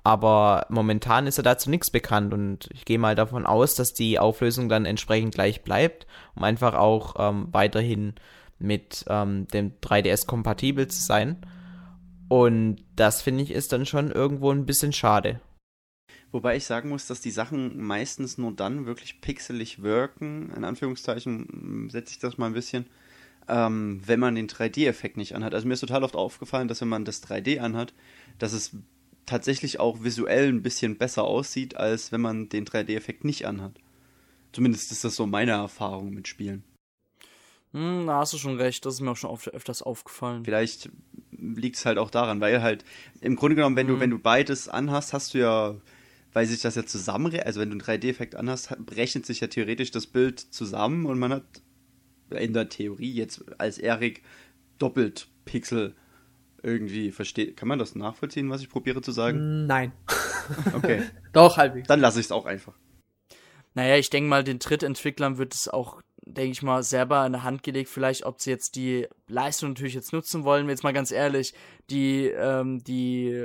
Aber 0.05 0.67
momentan 0.69 1.27
ist 1.27 1.37
ja 1.37 1.45
dazu 1.45 1.71
nichts 1.71 1.91
bekannt 1.91 2.35
und 2.35 2.69
ich 2.73 2.85
gehe 2.85 2.99
mal 2.99 3.15
davon 3.15 3.47
aus, 3.47 3.77
dass 3.77 3.95
die 3.95 4.19
Auflösung 4.19 4.69
dann 4.69 4.85
entsprechend 4.85 5.35
gleich 5.35 5.63
bleibt, 5.63 6.07
um 6.35 6.43
einfach 6.43 6.75
auch 6.75 7.15
ähm, 7.19 7.49
weiterhin 7.53 8.15
mit 8.59 9.05
ähm, 9.09 9.47
dem 9.49 9.73
3DS 9.81 10.27
kompatibel 10.27 10.89
zu 10.89 11.01
sein. 11.01 11.37
Und 12.29 12.85
das 12.97 13.23
finde 13.23 13.45
ich 13.45 13.53
ist 13.53 13.73
dann 13.73 13.87
schon 13.87 14.11
irgendwo 14.11 14.51
ein 14.51 14.67
bisschen 14.67 14.93
schade. 14.93 15.41
Wobei 16.33 16.57
ich 16.57 16.65
sagen 16.65 16.89
muss, 16.89 17.07
dass 17.07 17.21
die 17.21 17.31
Sachen 17.31 17.81
meistens 17.83 18.39
nur 18.39 18.53
dann 18.53 18.87
wirklich 18.87 19.21
pixelig 19.21 19.83
wirken, 19.83 20.51
in 20.57 20.65
Anführungszeichen 20.65 21.91
setze 21.91 22.13
ich 22.13 22.19
das 22.21 22.39
mal 22.39 22.47
ein 22.47 22.55
bisschen, 22.55 22.87
ähm, 23.49 24.01
wenn 24.07 24.19
man 24.19 24.35
den 24.35 24.49
3D-Effekt 24.49 25.19
nicht 25.19 25.35
anhat. 25.35 25.53
Also 25.53 25.69
mir 25.69 25.75
ist 25.75 25.81
total 25.81 26.05
oft 26.05 26.17
aufgefallen, 26.17 26.69
dass 26.69 26.81
wenn 26.81 26.89
man 26.89 27.05
das 27.05 27.23
3D 27.23 27.59
anhat, 27.59 27.93
dass 28.39 28.55
es 28.55 28.75
tatsächlich 29.27 29.81
auch 29.81 30.03
visuell 30.03 30.49
ein 30.49 30.63
bisschen 30.63 30.99
besser 30.99 31.25
aussieht, 31.25 31.77
als 31.77 32.13
wenn 32.13 32.21
man 32.21 32.49
den 32.49 32.65
3D-Effekt 32.65 33.25
nicht 33.25 33.47
anhat. 33.47 33.79
Zumindest 34.53 34.93
ist 34.93 35.05
das 35.05 35.17
so 35.17 35.27
meine 35.27 35.53
Erfahrung 35.53 36.11
mit 36.11 36.29
Spielen. 36.29 36.65
Hm, 37.73 38.07
da 38.07 38.19
hast 38.19 38.35
du 38.35 38.39
schon 38.39 38.59
recht, 38.59 38.85
das 38.85 38.95
ist 38.95 39.01
mir 39.01 39.11
auch 39.11 39.17
schon 39.17 39.31
oft, 39.31 39.49
öfters 39.49 39.83
aufgefallen. 39.83 40.45
Vielleicht 40.45 40.91
liegt 41.31 41.77
es 41.77 41.87
halt 41.87 41.99
auch 41.99 42.11
daran, 42.11 42.41
weil 42.41 42.63
halt 42.63 42.85
im 43.21 43.37
Grunde 43.37 43.57
genommen, 43.57 43.77
wenn 43.77 43.87
mhm. 43.87 43.93
du, 43.93 44.01
wenn 44.01 44.11
du 44.11 44.19
beides 44.19 44.69
anhast, 44.69 45.13
hast 45.13 45.35
du 45.35 45.39
ja, 45.39 45.77
weil 46.35 46.47
sich 46.47 46.61
das 46.61 46.75
ja 46.75 46.85
zusammen, 46.85 47.35
also 47.41 47.61
wenn 47.61 47.71
du 47.71 47.75
einen 47.75 47.83
3D-Effekt 47.83 48.35
anhast, 48.35 48.77
rechnet 48.95 49.25
sich 49.25 49.41
ja 49.41 49.47
theoretisch 49.47 49.91
das 49.91 50.07
Bild 50.07 50.39
zusammen 50.39 51.07
und 51.07 51.19
man 51.19 51.33
hat 51.33 51.45
in 52.31 52.53
der 52.53 52.69
Theorie 52.69 53.13
jetzt 53.13 53.45
als 53.59 53.79
Erik 53.79 54.23
doppelt 54.79 55.29
Pixel 55.45 55.95
irgendwie 56.63 57.11
versteht. 57.11 57.57
Kann 57.57 57.69
man 57.69 57.79
das 57.79 57.95
nachvollziehen, 57.95 58.51
was 58.51 58.63
ich 58.63 58.69
probiere 58.69 59.03
zu 59.03 59.13
sagen? 59.13 59.67
Nein. 59.67 59.93
Okay. 60.75 61.03
Doch, 61.33 61.57
halbwegs. 61.57 61.87
Dann 61.87 62.01
lasse 62.01 62.19
ich 62.19 62.27
es 62.27 62.33
auch 62.33 62.47
einfach. 62.47 62.75
Naja, 63.75 63.97
ich 63.97 64.11
denke 64.11 64.29
mal, 64.29 64.43
den 64.43 64.59
Drittentwicklern 64.59 65.39
wird 65.39 65.55
es 65.55 65.69
auch, 65.69 66.03
denke 66.27 66.51
ich 66.51 66.63
mal, 66.63 66.83
selber 66.83 67.25
in 67.25 67.33
der 67.33 67.45
Hand 67.45 67.63
gelegt, 67.63 67.89
vielleicht, 67.89 68.27
ob 68.27 68.41
sie 68.41 68.51
jetzt 68.51 68.75
die 68.75 69.07
Leistung 69.29 69.71
natürlich 69.71 69.95
jetzt 69.95 70.13
nutzen 70.13 70.43
wollen. 70.43 70.69
Jetzt 70.69 70.83
mal 70.83 70.93
ganz 70.93 71.13
ehrlich, 71.13 71.55
die, 71.91 72.27
ähm, 72.27 72.83
die 72.83 73.41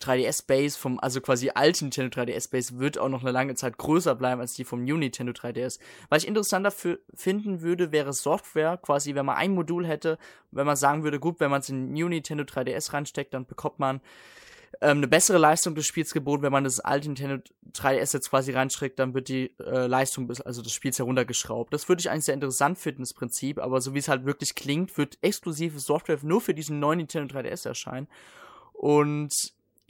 3DS-Base 0.00 0.78
vom, 0.78 0.98
also 1.00 1.20
quasi 1.20 1.50
alten 1.54 1.86
Nintendo 1.86 2.20
3DS-Base 2.20 2.78
wird 2.78 2.98
auch 2.98 3.08
noch 3.08 3.22
eine 3.22 3.30
lange 3.30 3.54
Zeit 3.54 3.78
größer 3.78 4.14
bleiben 4.14 4.40
als 4.40 4.54
die 4.54 4.64
vom 4.64 4.84
New 4.84 4.96
Nintendo 4.96 5.32
3DS. 5.32 5.78
Was 6.08 6.22
ich 6.22 6.28
interessanter 6.28 6.72
finden 7.14 7.60
würde, 7.60 7.92
wäre 7.92 8.12
Software, 8.12 8.78
quasi, 8.78 9.14
wenn 9.14 9.26
man 9.26 9.36
ein 9.36 9.54
Modul 9.54 9.86
hätte, 9.86 10.18
wenn 10.50 10.66
man 10.66 10.76
sagen 10.76 11.04
würde, 11.04 11.20
gut, 11.20 11.40
wenn 11.40 11.50
man 11.50 11.60
es 11.60 11.68
in 11.68 11.92
New 11.92 12.08
Nintendo 12.08 12.44
3DS 12.44 12.92
reinsteckt, 12.92 13.34
dann 13.34 13.46
bekommt 13.46 13.78
man 13.78 14.00
ähm, 14.80 14.98
eine 14.98 15.08
bessere 15.08 15.38
Leistung 15.38 15.74
des 15.74 15.86
Spiels 15.86 16.12
geboten. 16.12 16.42
Wenn 16.42 16.52
man 16.52 16.64
das 16.64 16.80
alte 16.80 17.08
Nintendo 17.08 17.42
3DS 17.72 18.14
jetzt 18.14 18.30
quasi 18.30 18.52
reinstreckt, 18.52 18.98
dann 18.98 19.14
wird 19.14 19.28
die 19.28 19.54
äh, 19.58 19.86
Leistung, 19.86 20.30
also 20.44 20.62
des 20.62 20.72
Spiels 20.72 20.98
heruntergeschraubt. 20.98 21.72
Das 21.72 21.88
würde 21.88 22.00
ich 22.00 22.10
eigentlich 22.10 22.24
sehr 22.24 22.34
interessant 22.34 22.78
finden, 22.78 23.02
das 23.02 23.12
Prinzip, 23.12 23.58
aber 23.58 23.80
so 23.80 23.94
wie 23.94 23.98
es 23.98 24.08
halt 24.08 24.24
wirklich 24.24 24.54
klingt, 24.54 24.96
wird 24.96 25.18
exklusive 25.22 25.78
Software 25.78 26.18
nur 26.22 26.40
für 26.40 26.54
diesen 26.54 26.78
neuen 26.78 26.98
Nintendo 26.98 27.34
3DS 27.34 27.66
erscheinen. 27.66 28.08
Und 28.72 29.34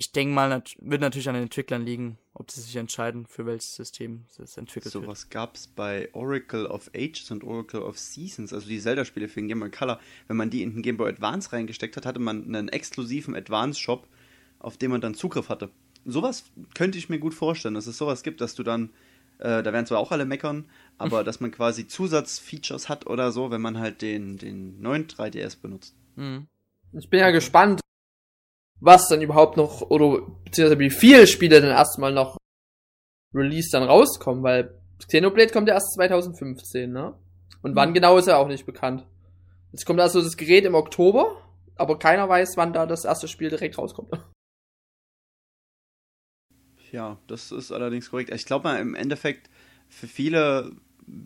ich 0.00 0.12
denke 0.12 0.34
mal, 0.34 0.48
nat 0.48 0.76
wird 0.80 1.02
natürlich 1.02 1.28
an 1.28 1.34
den 1.34 1.42
Entwicklern 1.42 1.84
liegen, 1.84 2.16
ob 2.32 2.50
sie 2.50 2.62
sich 2.62 2.74
entscheiden, 2.76 3.26
für 3.26 3.44
welches 3.44 3.76
System 3.76 4.24
es 4.42 4.56
entwickelt 4.56 4.90
so, 4.90 5.00
wird. 5.00 5.04
So 5.04 5.12
was 5.12 5.28
gab 5.28 5.56
es 5.56 5.66
bei 5.66 6.08
Oracle 6.14 6.64
of 6.64 6.90
Ages 6.94 7.30
und 7.30 7.44
Oracle 7.44 7.82
of 7.82 7.98
Seasons, 7.98 8.54
also 8.54 8.66
die 8.66 8.80
Zelda-Spiele 8.80 9.28
für 9.28 9.40
den 9.40 9.48
Game 9.48 9.60
Boy 9.60 9.70
Color. 9.70 10.00
Wenn 10.26 10.38
man 10.38 10.48
die 10.48 10.62
in 10.62 10.72
den 10.72 10.82
Game 10.82 10.96
Boy 10.96 11.10
Advance 11.10 11.52
reingesteckt 11.52 11.98
hat, 11.98 12.06
hatte 12.06 12.18
man 12.18 12.44
einen 12.44 12.70
exklusiven 12.70 13.36
Advance-Shop, 13.36 14.08
auf 14.58 14.78
den 14.78 14.90
man 14.90 15.02
dann 15.02 15.14
Zugriff 15.14 15.50
hatte. 15.50 15.68
Sowas 16.06 16.44
könnte 16.74 16.96
ich 16.96 17.10
mir 17.10 17.18
gut 17.18 17.34
vorstellen, 17.34 17.74
dass 17.74 17.86
es 17.86 17.98
sowas 17.98 18.22
gibt, 18.22 18.40
dass 18.40 18.54
du 18.54 18.62
dann, 18.62 18.94
äh, 19.36 19.62
da 19.62 19.70
werden 19.70 19.84
zwar 19.84 19.98
auch 19.98 20.12
alle 20.12 20.24
meckern, 20.24 20.64
aber 20.96 21.24
dass 21.24 21.40
man 21.40 21.50
quasi 21.50 21.86
Zusatzfeatures 21.86 22.88
hat 22.88 23.06
oder 23.06 23.32
so, 23.32 23.50
wenn 23.50 23.60
man 23.60 23.78
halt 23.78 24.00
den, 24.00 24.38
den 24.38 24.80
neuen 24.80 25.08
3DS 25.08 25.60
benutzt. 25.60 25.94
Mhm. 26.16 26.46
Ich 26.92 27.10
bin 27.10 27.20
ja 27.20 27.32
gespannt, 27.32 27.82
was 28.80 29.08
dann 29.08 29.22
überhaupt 29.22 29.56
noch, 29.56 29.82
oder 29.82 30.22
beziehungsweise 30.44 30.78
wie 30.78 30.90
viele 30.90 31.26
Spiele 31.26 31.60
dann 31.60 31.70
erstmal 31.70 32.12
noch 32.12 32.36
Release 33.34 33.68
dann 33.70 33.84
rauskommen, 33.84 34.42
weil 34.42 34.80
Xenoblade 35.06 35.52
kommt 35.52 35.68
ja 35.68 35.74
erst 35.74 35.94
2015, 35.94 36.90
ne? 36.90 37.14
Und 37.62 37.76
wann 37.76 37.90
mhm. 37.90 37.94
genau 37.94 38.18
ist 38.18 38.26
ja 38.26 38.36
auch 38.36 38.48
nicht 38.48 38.66
bekannt. 38.66 39.06
Jetzt 39.72 39.86
kommt 39.86 40.00
also 40.00 40.20
das 40.20 40.36
Gerät 40.36 40.64
im 40.64 40.74
Oktober, 40.74 41.36
aber 41.76 41.98
keiner 41.98 42.28
weiß, 42.28 42.56
wann 42.56 42.72
da 42.72 42.86
das 42.86 43.04
erste 43.04 43.28
Spiel 43.28 43.50
direkt 43.50 43.78
rauskommt. 43.78 44.10
Ja, 46.92 47.18
das 47.28 47.52
ist 47.52 47.70
allerdings 47.70 48.10
korrekt. 48.10 48.34
Ich 48.34 48.46
glaube 48.46 48.64
mal, 48.64 48.80
im 48.80 48.96
Endeffekt, 48.96 49.48
für 49.88 50.08
viele 50.08 50.72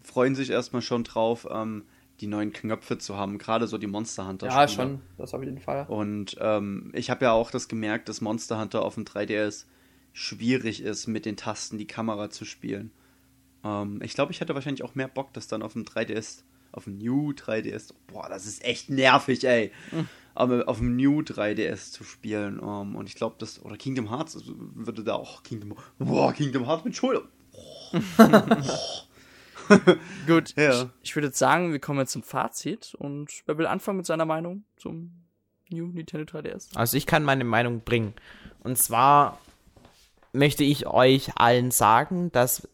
freuen 0.02 0.34
sich 0.34 0.50
erstmal 0.50 0.82
schon 0.82 1.04
drauf, 1.04 1.46
ähm, 1.50 1.86
die 2.20 2.26
neuen 2.26 2.52
Knöpfe 2.52 2.98
zu 2.98 3.16
haben, 3.16 3.38
gerade 3.38 3.66
so 3.66 3.78
die 3.78 3.86
Monster 3.86 4.26
Hunter. 4.26 4.46
Ja, 4.46 4.68
schon, 4.68 5.00
das 5.16 5.34
auf 5.34 5.42
jeden 5.42 5.58
Fall. 5.58 5.86
Und 5.88 6.36
ähm, 6.40 6.92
ich 6.94 7.10
habe 7.10 7.24
ja 7.24 7.32
auch 7.32 7.50
das 7.50 7.68
gemerkt, 7.68 8.08
dass 8.08 8.20
Monster 8.20 8.60
Hunter 8.60 8.82
auf 8.82 8.94
dem 8.94 9.04
3DS 9.04 9.64
schwierig 10.12 10.80
ist, 10.80 11.08
mit 11.08 11.26
den 11.26 11.36
Tasten 11.36 11.76
die 11.76 11.86
Kamera 11.86 12.30
zu 12.30 12.44
spielen. 12.44 12.92
Ähm, 13.64 14.00
ich 14.02 14.14
glaube, 14.14 14.32
ich 14.32 14.40
hätte 14.40 14.54
wahrscheinlich 14.54 14.84
auch 14.84 14.94
mehr 14.94 15.08
Bock, 15.08 15.32
das 15.32 15.48
dann 15.48 15.62
auf 15.62 15.72
dem 15.72 15.84
3DS, 15.84 16.42
auf 16.70 16.84
dem 16.84 16.98
New 16.98 17.32
3DS, 17.32 17.92
boah, 18.06 18.28
das 18.28 18.46
ist 18.46 18.64
echt 18.64 18.90
nervig, 18.90 19.44
ey. 19.44 19.72
Mhm. 19.90 20.08
Aber 20.36 20.68
auf 20.68 20.78
dem 20.78 20.96
New 20.96 21.20
3DS 21.20 21.92
zu 21.92 22.04
spielen. 22.04 22.60
Ähm, 22.62 22.94
und 22.94 23.08
ich 23.08 23.16
glaube, 23.16 23.36
das, 23.38 23.62
oder 23.62 23.76
Kingdom 23.76 24.10
Hearts 24.10 24.36
also 24.36 24.54
würde 24.56 25.02
da 25.02 25.14
auch 25.14 25.42
Kingdom, 25.42 25.76
boah, 25.98 26.32
Kingdom 26.32 26.66
Hearts 26.66 26.84
mit 26.84 26.94
Schulter. 26.94 27.22
Oh. 27.52 27.98
Gut, 30.26 30.54
ja. 30.56 30.82
ich, 30.82 30.88
ich 31.02 31.16
würde 31.16 31.28
jetzt 31.28 31.38
sagen, 31.38 31.72
wir 31.72 31.78
kommen 31.78 32.00
jetzt 32.00 32.12
zum 32.12 32.22
Fazit 32.22 32.94
und 32.94 33.30
wer 33.46 33.58
will 33.58 33.66
anfangen 33.66 33.98
mit 33.98 34.06
seiner 34.06 34.24
Meinung 34.24 34.64
zum 34.76 35.24
New 35.70 35.86
Nintendo 35.86 36.24
3DS? 36.24 36.76
Also 36.76 36.96
ich 36.96 37.06
kann 37.06 37.24
meine 37.24 37.44
Meinung 37.44 37.80
bringen. 37.80 38.14
Und 38.62 38.78
zwar 38.78 39.38
möchte 40.32 40.64
ich 40.64 40.86
euch 40.86 41.30
allen 41.36 41.70
sagen, 41.70 42.30
dass, 42.32 42.68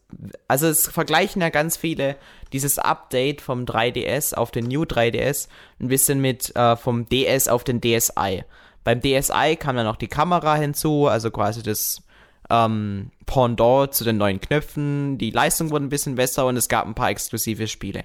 also 0.47 0.67
es 0.67 0.87
vergleichen 0.87 1.41
ja 1.41 1.49
ganz 1.49 1.77
viele 1.77 2.17
dieses 2.53 2.79
Update 2.79 3.41
vom 3.41 3.65
3DS 3.65 4.33
auf 4.33 4.51
den 4.51 4.65
New 4.65 4.83
3DS 4.83 5.47
ein 5.79 5.87
bisschen 5.87 6.19
mit 6.19 6.55
äh, 6.55 6.75
vom 6.75 7.07
DS 7.07 7.47
auf 7.47 7.63
den 7.63 7.79
DSi. 7.79 8.43
Beim 8.83 8.99
DSi 8.99 9.57
kam 9.59 9.75
dann 9.75 9.85
noch 9.85 9.95
die 9.95 10.07
Kamera 10.07 10.55
hinzu, 10.55 11.07
also 11.07 11.29
quasi 11.29 11.61
das 11.61 12.01
ähm, 12.51 13.11
Pendant 13.25 13.93
zu 13.93 14.03
den 14.03 14.17
neuen 14.17 14.41
Knöpfen. 14.41 15.17
Die 15.17 15.31
Leistung 15.31 15.71
wurde 15.71 15.85
ein 15.85 15.89
bisschen 15.89 16.15
besser 16.15 16.45
und 16.45 16.57
es 16.57 16.67
gab 16.67 16.85
ein 16.85 16.95
paar 16.95 17.09
exklusive 17.09 17.67
Spiele. 17.67 18.03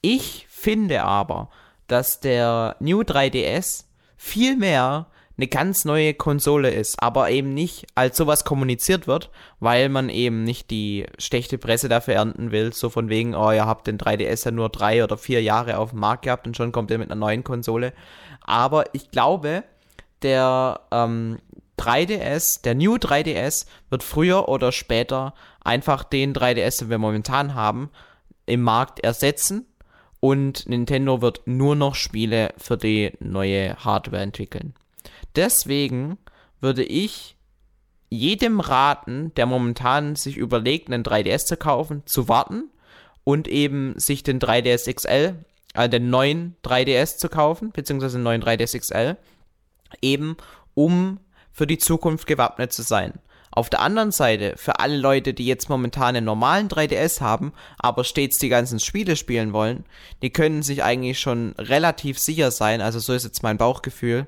Ich 0.00 0.46
finde 0.50 1.04
aber, 1.04 1.48
dass 1.86 2.20
der 2.20 2.76
New 2.80 3.02
3DS 3.02 3.84
viel 4.16 4.56
mehr 4.56 5.06
eine 5.36 5.48
ganz 5.48 5.84
neue 5.84 6.14
Konsole 6.14 6.70
ist, 6.70 7.02
aber 7.02 7.30
eben 7.30 7.54
nicht 7.54 7.86
als 7.94 8.16
sowas 8.16 8.44
kommuniziert 8.44 9.06
wird, 9.06 9.30
weil 9.58 9.88
man 9.88 10.08
eben 10.08 10.44
nicht 10.44 10.70
die 10.70 11.06
schlechte 11.18 11.58
Presse 11.58 11.88
dafür 11.88 12.14
ernten 12.14 12.52
will, 12.52 12.72
so 12.72 12.88
von 12.88 13.08
wegen, 13.08 13.34
oh, 13.34 13.50
ihr 13.50 13.66
habt 13.66 13.86
den 13.86 13.98
3DS 13.98 14.44
ja 14.44 14.50
nur 14.52 14.68
drei 14.68 15.02
oder 15.02 15.16
vier 15.16 15.42
Jahre 15.42 15.78
auf 15.78 15.90
dem 15.90 16.00
Markt 16.00 16.22
gehabt 16.22 16.46
und 16.46 16.56
schon 16.56 16.70
kommt 16.70 16.90
ihr 16.90 16.98
mit 16.98 17.10
einer 17.10 17.18
neuen 17.18 17.42
Konsole. 17.42 17.92
Aber 18.42 18.84
ich 18.92 19.10
glaube, 19.10 19.64
der 20.22 20.80
ähm, 20.92 21.38
3DS, 21.78 22.62
der 22.62 22.74
New 22.74 22.94
3DS 22.96 23.66
wird 23.90 24.02
früher 24.02 24.48
oder 24.48 24.72
später 24.72 25.34
einfach 25.60 26.04
den 26.04 26.34
3DS, 26.34 26.80
den 26.80 26.90
wir 26.90 26.98
momentan 26.98 27.54
haben, 27.54 27.90
im 28.46 28.62
Markt 28.62 29.00
ersetzen 29.00 29.66
und 30.20 30.68
Nintendo 30.68 31.20
wird 31.20 31.42
nur 31.46 31.76
noch 31.76 31.94
Spiele 31.94 32.54
für 32.56 32.76
die 32.76 33.12
neue 33.20 33.76
Hardware 33.76 34.22
entwickeln. 34.22 34.74
Deswegen 35.36 36.18
würde 36.60 36.84
ich 36.84 37.36
jedem 38.08 38.60
raten, 38.60 39.32
der 39.34 39.46
momentan 39.46 40.16
sich 40.16 40.36
überlegt, 40.36 40.88
einen 40.90 41.02
3DS 41.02 41.46
zu 41.46 41.56
kaufen, 41.56 42.02
zu 42.06 42.28
warten 42.28 42.70
und 43.24 43.48
eben 43.48 43.98
sich 43.98 44.22
den 44.22 44.38
3DS 44.38 44.92
XL, 44.94 45.44
äh, 45.74 45.88
den 45.88 46.10
neuen 46.10 46.56
3DS 46.64 47.18
zu 47.18 47.28
kaufen, 47.28 47.72
beziehungsweise 47.72 48.16
den 48.16 48.22
neuen 48.22 48.42
3DS 48.42 48.78
XL, 48.78 49.16
eben 50.00 50.36
um 50.74 51.18
für 51.54 51.66
die 51.66 51.78
Zukunft 51.78 52.26
gewappnet 52.26 52.72
zu 52.72 52.82
sein. 52.82 53.14
Auf 53.52 53.70
der 53.70 53.80
anderen 53.80 54.10
Seite, 54.10 54.54
für 54.56 54.80
alle 54.80 54.96
Leute, 54.96 55.32
die 55.32 55.46
jetzt 55.46 55.68
momentan 55.68 56.16
einen 56.16 56.26
normalen 56.26 56.68
3DS 56.68 57.20
haben, 57.20 57.52
aber 57.78 58.02
stets 58.02 58.38
die 58.38 58.48
ganzen 58.48 58.80
Spiele 58.80 59.14
spielen 59.14 59.52
wollen, 59.52 59.84
die 60.22 60.30
können 60.30 60.62
sich 60.62 60.82
eigentlich 60.82 61.20
schon 61.20 61.54
relativ 61.56 62.18
sicher 62.18 62.50
sein, 62.50 62.80
also 62.80 62.98
so 62.98 63.12
ist 63.12 63.22
jetzt 63.22 63.44
mein 63.44 63.56
Bauchgefühl, 63.56 64.26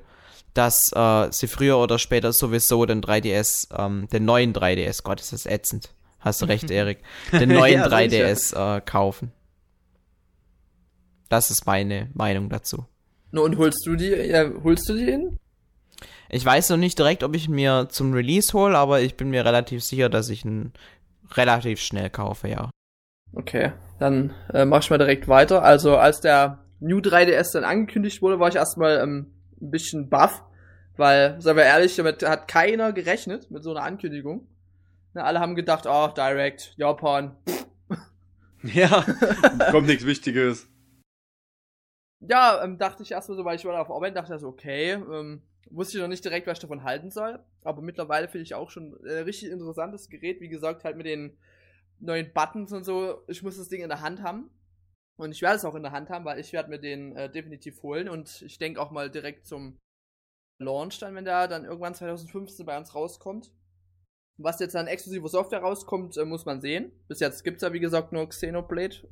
dass 0.53 0.93
äh, 0.93 1.27
sie 1.29 1.47
früher 1.47 1.77
oder 1.77 1.99
später 1.99 2.31
sowieso 2.31 2.85
den 2.85 3.01
3DS, 3.01 3.67
ähm, 3.77 4.07
den 4.13 4.23
neuen 4.23 4.53
3DS, 4.53 5.03
Gott, 5.03 5.19
ist 5.19 5.33
das 5.33 5.45
ätzend. 5.45 5.93
Hast 6.19 6.41
du 6.41 6.45
recht, 6.47 6.71
Erik. 6.71 6.99
Den 7.33 7.49
neuen 7.49 7.73
ja, 7.81 7.87
3DS 7.87 8.77
äh, 8.77 8.81
kaufen. 8.81 9.33
Das 11.27 11.51
ist 11.51 11.65
meine 11.65 12.09
Meinung 12.13 12.47
dazu. 12.47 12.85
und 13.33 13.57
holst 13.57 13.85
du 13.85 13.97
die, 13.97 14.07
ja, 14.07 14.49
holst 14.63 14.87
du 14.87 14.93
die 14.93 15.09
in? 15.09 15.37
Ich 16.29 16.45
weiß 16.45 16.69
noch 16.69 16.77
nicht 16.77 16.99
direkt, 16.99 17.23
ob 17.23 17.35
ich 17.35 17.47
mir 17.47 17.87
zum 17.89 18.13
Release 18.13 18.53
hole, 18.53 18.77
aber 18.77 19.01
ich 19.01 19.15
bin 19.15 19.29
mir 19.29 19.45
relativ 19.45 19.83
sicher, 19.83 20.09
dass 20.09 20.29
ich 20.29 20.43
ihn 20.43 20.73
relativ 21.31 21.79
schnell 21.79 22.09
kaufe, 22.09 22.47
ja. 22.47 22.69
Okay, 23.33 23.71
dann 23.99 24.33
äh, 24.53 24.65
mach 24.65 24.81
ich 24.81 24.89
mal 24.89 24.97
direkt 24.97 25.27
weiter. 25.27 25.63
Also 25.63 25.97
als 25.97 26.21
der 26.21 26.59
New 26.79 26.99
3DS 26.99 27.53
dann 27.53 27.63
angekündigt 27.63 28.21
wurde, 28.21 28.39
war 28.39 28.49
ich 28.49 28.55
erstmal 28.55 28.99
ähm, 28.99 29.33
ein 29.61 29.71
bisschen 29.71 30.09
baff, 30.09 30.43
weil, 30.95 31.39
sagen 31.41 31.57
wir 31.57 31.65
ehrlich, 31.65 31.95
damit 31.95 32.23
hat 32.23 32.47
keiner 32.47 32.93
gerechnet 32.93 33.51
mit 33.51 33.63
so 33.63 33.71
einer 33.71 33.83
Ankündigung. 33.83 34.47
Na, 35.13 35.23
alle 35.23 35.39
haben 35.39 35.55
gedacht, 35.55 35.85
oh, 35.87 36.07
Direct, 36.15 36.73
Japan. 36.77 37.35
Ja, 38.63 39.05
kommt 39.69 39.85
nichts 39.85 40.03
Wichtiges. 40.05 40.67
Ja, 42.19 42.63
ähm, 42.63 42.79
dachte 42.79 43.03
ich 43.03 43.11
erstmal 43.11 43.37
so, 43.37 43.45
weil 43.45 43.55
ich 43.55 43.65
war 43.65 43.79
auf 43.79 43.91
Arbeit, 43.91 44.15
dachte 44.15 44.33
ich 44.33 44.41
so, 44.41 44.47
okay, 44.47 44.93
ähm, 44.93 45.43
wusste 45.71 45.97
ich 45.97 46.01
noch 46.01 46.09
nicht 46.09 46.23
direkt, 46.23 46.47
was 46.47 46.57
ich 46.57 46.61
davon 46.61 46.83
halten 46.83 47.11
soll. 47.11 47.39
Aber 47.63 47.81
mittlerweile 47.81 48.27
finde 48.27 48.43
ich 48.43 48.55
auch 48.55 48.69
schon 48.69 48.97
äh, 49.05 49.19
richtig 49.19 49.49
interessantes 49.49 50.09
Gerät. 50.09 50.41
Wie 50.41 50.49
gesagt, 50.49 50.83
halt 50.83 50.97
mit 50.97 51.05
den 51.05 51.37
neuen 51.99 52.31
Buttons 52.33 52.71
und 52.73 52.83
so. 52.83 53.23
Ich 53.27 53.43
muss 53.43 53.57
das 53.57 53.69
Ding 53.69 53.81
in 53.81 53.89
der 53.89 54.01
Hand 54.01 54.21
haben. 54.21 54.49
Und 55.17 55.31
ich 55.31 55.41
werde 55.41 55.57
es 55.57 55.65
auch 55.65 55.75
in 55.75 55.83
der 55.83 55.91
Hand 55.91 56.09
haben, 56.09 56.25
weil 56.25 56.39
ich 56.39 56.53
werde 56.53 56.69
mir 56.69 56.79
den 56.79 57.15
äh, 57.15 57.29
definitiv 57.29 57.81
holen. 57.81 58.07
Und 58.07 58.41
ich 58.43 58.59
denke 58.59 58.81
auch 58.81 58.91
mal 58.91 59.09
direkt 59.09 59.47
zum 59.47 59.77
Launch 60.59 60.99
dann, 60.99 61.15
wenn 61.15 61.25
der 61.25 61.47
dann 61.47 61.65
irgendwann 61.65 61.95
2015 61.95 62.65
bei 62.65 62.77
uns 62.77 62.93
rauskommt. 62.93 63.51
Was 64.39 64.59
jetzt 64.59 64.75
an 64.75 64.85
exklusiver 64.85 65.29
Software 65.29 65.61
rauskommt, 65.61 66.17
äh, 66.17 66.25
muss 66.25 66.45
man 66.45 66.61
sehen. 66.61 66.91
Bis 67.07 67.19
jetzt 67.19 67.43
gibt 67.43 67.57
es 67.57 67.61
ja, 67.63 67.73
wie 67.73 67.79
gesagt, 67.79 68.11
nur 68.11 68.29
Xenoblade. 68.29 69.09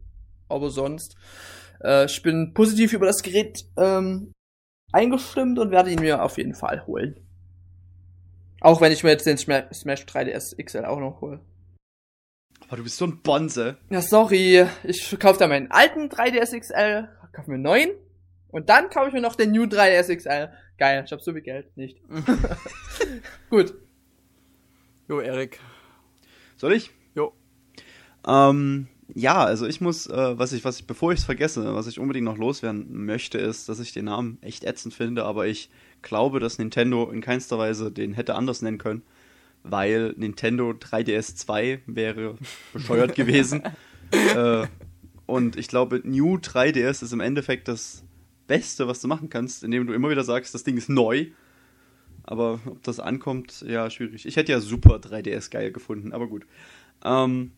Aber 0.48 0.70
sonst. 0.70 1.18
Äh, 1.84 2.06
ich 2.06 2.22
bin 2.22 2.54
positiv 2.54 2.94
über 2.94 3.08
das 3.08 3.24
Gerät 3.24 3.66
ähm, 3.78 4.32
eingestimmt 4.96 5.60
und 5.60 5.72
werde 5.72 5.92
ihn 5.92 6.00
mir 6.00 6.24
auf 6.24 6.38
jeden 6.38 6.56
Fall 6.56 6.86
holen. 6.88 7.20
Auch 8.62 8.82
wenn 8.82 8.92
ich 8.92 9.04
mir 9.04 9.12
jetzt 9.12 9.26
den 9.26 9.38
Smash 9.38 10.06
3DS 10.06 10.64
XL 10.64 10.86
auch 10.86 11.00
noch 11.00 11.22
hole. 11.22 11.42
Aber 12.68 12.78
du 12.78 12.84
bist 12.84 12.98
so 12.98 13.06
ein 13.06 13.22
Bonze. 13.22 13.78
Ja, 13.90 14.02
sorry. 14.02 14.66
Ich 14.84 15.20
kaufe 15.20 15.38
da 15.38 15.48
meinen 15.48 15.70
alten 15.70 16.10
3DS 16.10 16.58
XL, 16.60 17.10
kaufe 17.34 17.50
mir 17.50 17.56
einen 17.56 17.64
neuen 17.64 17.90
und 18.48 18.70
dann 18.70 18.90
kaufe 18.90 19.10
ich 19.10 19.14
mir 19.14 19.22
noch 19.22 19.36
den 19.36 19.52
New 19.52 19.64
3DS 19.64 20.16
XL. 20.16 20.50
Geil, 20.78 21.04
ich 21.06 21.12
habe 21.12 21.22
so 21.22 21.34
viel 21.34 21.42
Geld. 21.42 21.76
Nicht. 21.78 22.02
Gut. 23.50 23.76
Jo, 25.08 25.20
Erik. 25.20 25.60
Soll 26.58 26.74
ich? 26.74 26.92
Jo. 27.14 27.34
Ähm, 28.26 28.88
ja, 29.14 29.44
also 29.44 29.68
ich 29.68 29.82
muss, 29.82 30.08
äh, 30.08 30.38
was 30.38 30.52
ich, 30.54 30.64
was 30.66 30.80
ich, 30.80 30.88
bevor 30.88 31.14
ich 31.14 31.20
es 31.20 31.26
vergesse, 31.26 31.76
was 31.76 31.88
ich 31.88 32.00
unbedingt 32.00 32.26
noch 32.26 32.38
loswerden 32.38 33.06
möchte, 33.06 33.38
ist, 33.38 33.70
dass 33.70 33.80
ich 33.80 33.94
den 33.94 34.06
Namen 34.06 34.40
echt 34.42 34.64
ätzend 34.64 34.94
finde, 34.94 35.26
aber 35.26 35.48
ich 35.48 35.70
glaube, 36.02 36.40
dass 36.40 36.58
Nintendo 36.58 37.10
in 37.12 37.22
keinster 37.22 37.58
Weise 37.58 37.92
den 37.92 38.14
hätte 38.14 38.36
anders 38.36 38.62
nennen 38.62 38.78
können, 38.78 39.04
weil 39.64 40.14
Nintendo 40.18 40.72
3DS 40.72 41.36
2 41.36 41.82
wäre 41.86 42.36
bescheuert 42.74 43.16
gewesen. 43.16 43.62
äh, 44.12 44.66
und 45.28 45.56
ich 45.56 45.68
glaube, 45.68 46.02
New 46.04 46.36
3DS 46.38 47.04
ist 47.04 47.14
im 47.14 47.20
Endeffekt 47.20 47.68
das 47.68 48.04
Beste, 48.48 48.88
was 48.88 49.02
du 49.02 49.08
machen 49.08 49.30
kannst, 49.30 49.64
indem 49.64 49.88
du 49.88 49.94
immer 49.94 50.10
wieder 50.10 50.24
sagst, 50.24 50.54
das 50.54 50.64
Ding 50.64 50.78
ist 50.78 50.90
neu. 50.90 51.28
Aber 52.24 52.60
ob 52.66 52.82
das 52.84 53.00
ankommt, 53.00 53.64
ja, 53.68 53.90
schwierig. 53.90 54.26
Ich 54.26 54.36
hätte 54.36 54.52
ja 54.52 54.60
super 54.60 54.96
3DS 54.96 55.52
geil 55.52 55.72
gefunden, 55.72 56.12
aber 56.12 56.28
gut. 56.28 56.46
Ähm, 57.04 57.52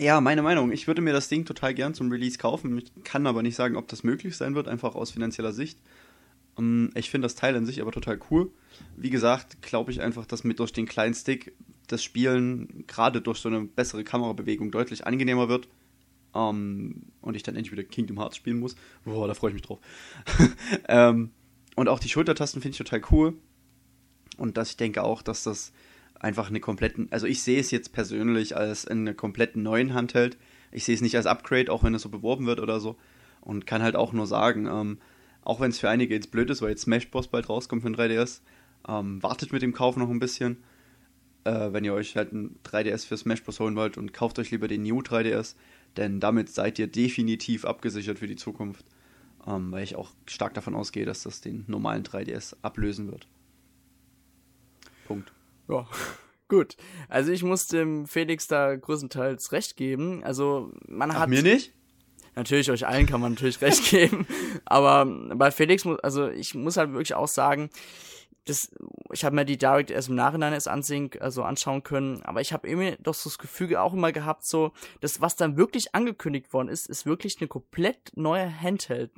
ja, 0.00 0.20
meine 0.20 0.42
Meinung. 0.42 0.72
Ich 0.72 0.86
würde 0.86 1.02
mir 1.02 1.12
das 1.12 1.28
Ding 1.28 1.44
total 1.44 1.74
gern 1.74 1.94
zum 1.94 2.10
Release 2.10 2.38
kaufen. 2.38 2.78
Ich 2.78 2.92
kann 3.04 3.26
aber 3.26 3.42
nicht 3.42 3.56
sagen, 3.56 3.76
ob 3.76 3.88
das 3.88 4.04
möglich 4.04 4.36
sein 4.36 4.54
wird, 4.54 4.68
einfach 4.68 4.94
aus 4.94 5.10
finanzieller 5.10 5.52
Sicht. 5.52 5.78
Ähm, 6.58 6.90
ich 6.94 7.10
finde 7.10 7.26
das 7.26 7.34
Teil 7.34 7.56
an 7.56 7.66
sich 7.66 7.80
aber 7.80 7.92
total 7.92 8.18
cool. 8.30 8.50
Wie 8.96 9.10
gesagt, 9.10 9.60
glaube 9.62 9.90
ich 9.90 10.00
einfach, 10.00 10.26
dass 10.26 10.44
mit 10.44 10.58
durch 10.58 10.72
den 10.72 10.86
kleinen 10.86 11.14
Stick 11.14 11.52
das 11.88 12.04
Spielen 12.04 12.84
gerade 12.86 13.20
durch 13.20 13.38
so 13.38 13.48
eine 13.48 13.62
bessere 13.62 14.04
Kamerabewegung 14.04 14.70
deutlich 14.70 15.06
angenehmer 15.06 15.48
wird. 15.48 15.68
Um, 16.32 17.06
und 17.22 17.36
ich 17.36 17.42
dann 17.42 17.56
endlich 17.56 17.72
wieder 17.72 17.84
Kingdom 17.84 18.18
Hearts 18.18 18.36
spielen 18.36 18.60
muss. 18.60 18.76
Boah, 19.04 19.26
da 19.26 19.32
freue 19.32 19.50
ich 19.50 19.54
mich 19.54 19.62
drauf. 19.62 19.78
ähm, 20.88 21.30
und 21.74 21.88
auch 21.88 21.98
die 21.98 22.10
Schultertasten 22.10 22.60
finde 22.60 22.72
ich 22.72 22.78
total 22.78 23.00
cool. 23.10 23.34
Und 24.36 24.56
dass 24.58 24.70
ich 24.70 24.76
denke 24.76 25.02
auch, 25.02 25.22
dass 25.22 25.42
das 25.42 25.72
einfach 26.20 26.48
eine 26.48 26.60
kompletten, 26.60 27.08
also 27.10 27.26
ich 27.26 27.42
sehe 27.42 27.60
es 27.60 27.70
jetzt 27.70 27.92
persönlich 27.92 28.56
als 28.56 28.86
einen 28.86 29.16
kompletten 29.16 29.62
neuen 29.62 29.94
Handheld. 29.94 30.36
Ich 30.72 30.84
sehe 30.84 30.94
es 30.94 31.00
nicht 31.00 31.16
als 31.16 31.26
Upgrade, 31.26 31.72
auch 31.72 31.84
wenn 31.84 31.94
es 31.94 32.02
so 32.02 32.08
beworben 32.08 32.46
wird 32.46 32.60
oder 32.60 32.80
so. 32.80 32.96
Und 33.40 33.66
kann 33.66 33.82
halt 33.82 33.96
auch 33.96 34.12
nur 34.12 34.26
sagen, 34.26 34.66
ähm, 34.66 34.98
auch 35.42 35.60
wenn 35.60 35.70
es 35.70 35.78
für 35.78 35.88
einige 35.88 36.14
jetzt 36.14 36.30
blöd 36.30 36.50
ist, 36.50 36.60
weil 36.60 36.70
jetzt 36.70 36.82
Smash 36.82 37.10
Bros. 37.10 37.28
bald 37.28 37.48
rauskommt 37.48 37.82
für 37.82 37.88
ein 37.88 37.96
3DS, 37.96 38.40
ähm, 38.86 39.22
wartet 39.22 39.52
mit 39.52 39.62
dem 39.62 39.72
Kauf 39.72 39.96
noch 39.96 40.10
ein 40.10 40.18
bisschen. 40.18 40.58
Äh, 41.44 41.72
wenn 41.72 41.84
ihr 41.84 41.94
euch 41.94 42.16
halt 42.16 42.32
ein 42.32 42.58
3DS 42.64 43.06
für 43.06 43.16
Smash 43.16 43.42
Bros. 43.42 43.60
holen 43.60 43.76
wollt 43.76 43.96
und 43.96 44.12
kauft 44.12 44.38
euch 44.38 44.50
lieber 44.50 44.68
den 44.68 44.82
New 44.82 45.00
3DS, 45.00 45.54
denn 45.96 46.20
damit 46.20 46.50
seid 46.50 46.78
ihr 46.78 46.88
definitiv 46.88 47.64
abgesichert 47.64 48.18
für 48.18 48.26
die 48.26 48.36
Zukunft. 48.36 48.84
Ähm, 49.46 49.72
weil 49.72 49.84
ich 49.84 49.96
auch 49.96 50.10
stark 50.26 50.52
davon 50.54 50.74
ausgehe, 50.74 51.06
dass 51.06 51.22
das 51.22 51.40
den 51.40 51.64
normalen 51.68 52.02
3DS 52.02 52.56
ablösen 52.60 53.10
wird. 53.10 53.26
Punkt. 55.06 55.32
Ja, 55.68 55.86
gut. 56.48 56.76
Also 57.08 57.32
ich 57.32 57.42
muss 57.42 57.66
dem 57.66 58.06
Felix 58.06 58.48
da 58.48 58.76
größtenteils 58.76 59.52
recht 59.52 59.76
geben. 59.76 60.22
Also 60.24 60.72
man 60.86 61.12
hat. 61.12 61.22
Ach, 61.22 61.26
mir 61.26 61.42
nicht? 61.42 61.72
Natürlich, 62.34 62.70
euch 62.70 62.86
allen 62.86 63.06
kann 63.06 63.20
man 63.20 63.32
natürlich 63.32 63.60
recht 63.60 63.84
geben. 63.90 64.26
Aber 64.64 65.06
bei 65.06 65.50
Felix 65.50 65.84
muss, 65.84 65.98
also 66.00 66.28
ich 66.28 66.54
muss 66.54 66.76
halt 66.76 66.92
wirklich 66.92 67.14
auch 67.14 67.28
sagen, 67.28 67.70
das, 68.48 68.70
ich 69.12 69.24
habe 69.24 69.36
mir 69.36 69.44
die 69.44 69.58
Direct 69.58 69.90
erst 69.90 70.08
im 70.08 70.14
Nachhinein 70.14 70.52
erst 70.52 70.68
ansehen, 70.68 71.10
also 71.20 71.42
anschauen 71.42 71.82
können, 71.82 72.22
aber 72.22 72.40
ich 72.40 72.52
habe 72.52 72.68
irgendwie 72.68 72.96
doch 73.02 73.14
so 73.14 73.28
das 73.28 73.38
Gefühl 73.38 73.76
auch 73.76 73.92
immer 73.92 74.12
gehabt, 74.12 74.46
so, 74.46 74.72
das, 75.00 75.20
was 75.20 75.36
dann 75.36 75.56
wirklich 75.56 75.94
angekündigt 75.94 76.52
worden 76.52 76.68
ist, 76.68 76.88
ist 76.88 77.06
wirklich 77.06 77.36
eine 77.40 77.48
komplett 77.48 78.12
neue 78.16 78.60
Handheld. 78.60 79.10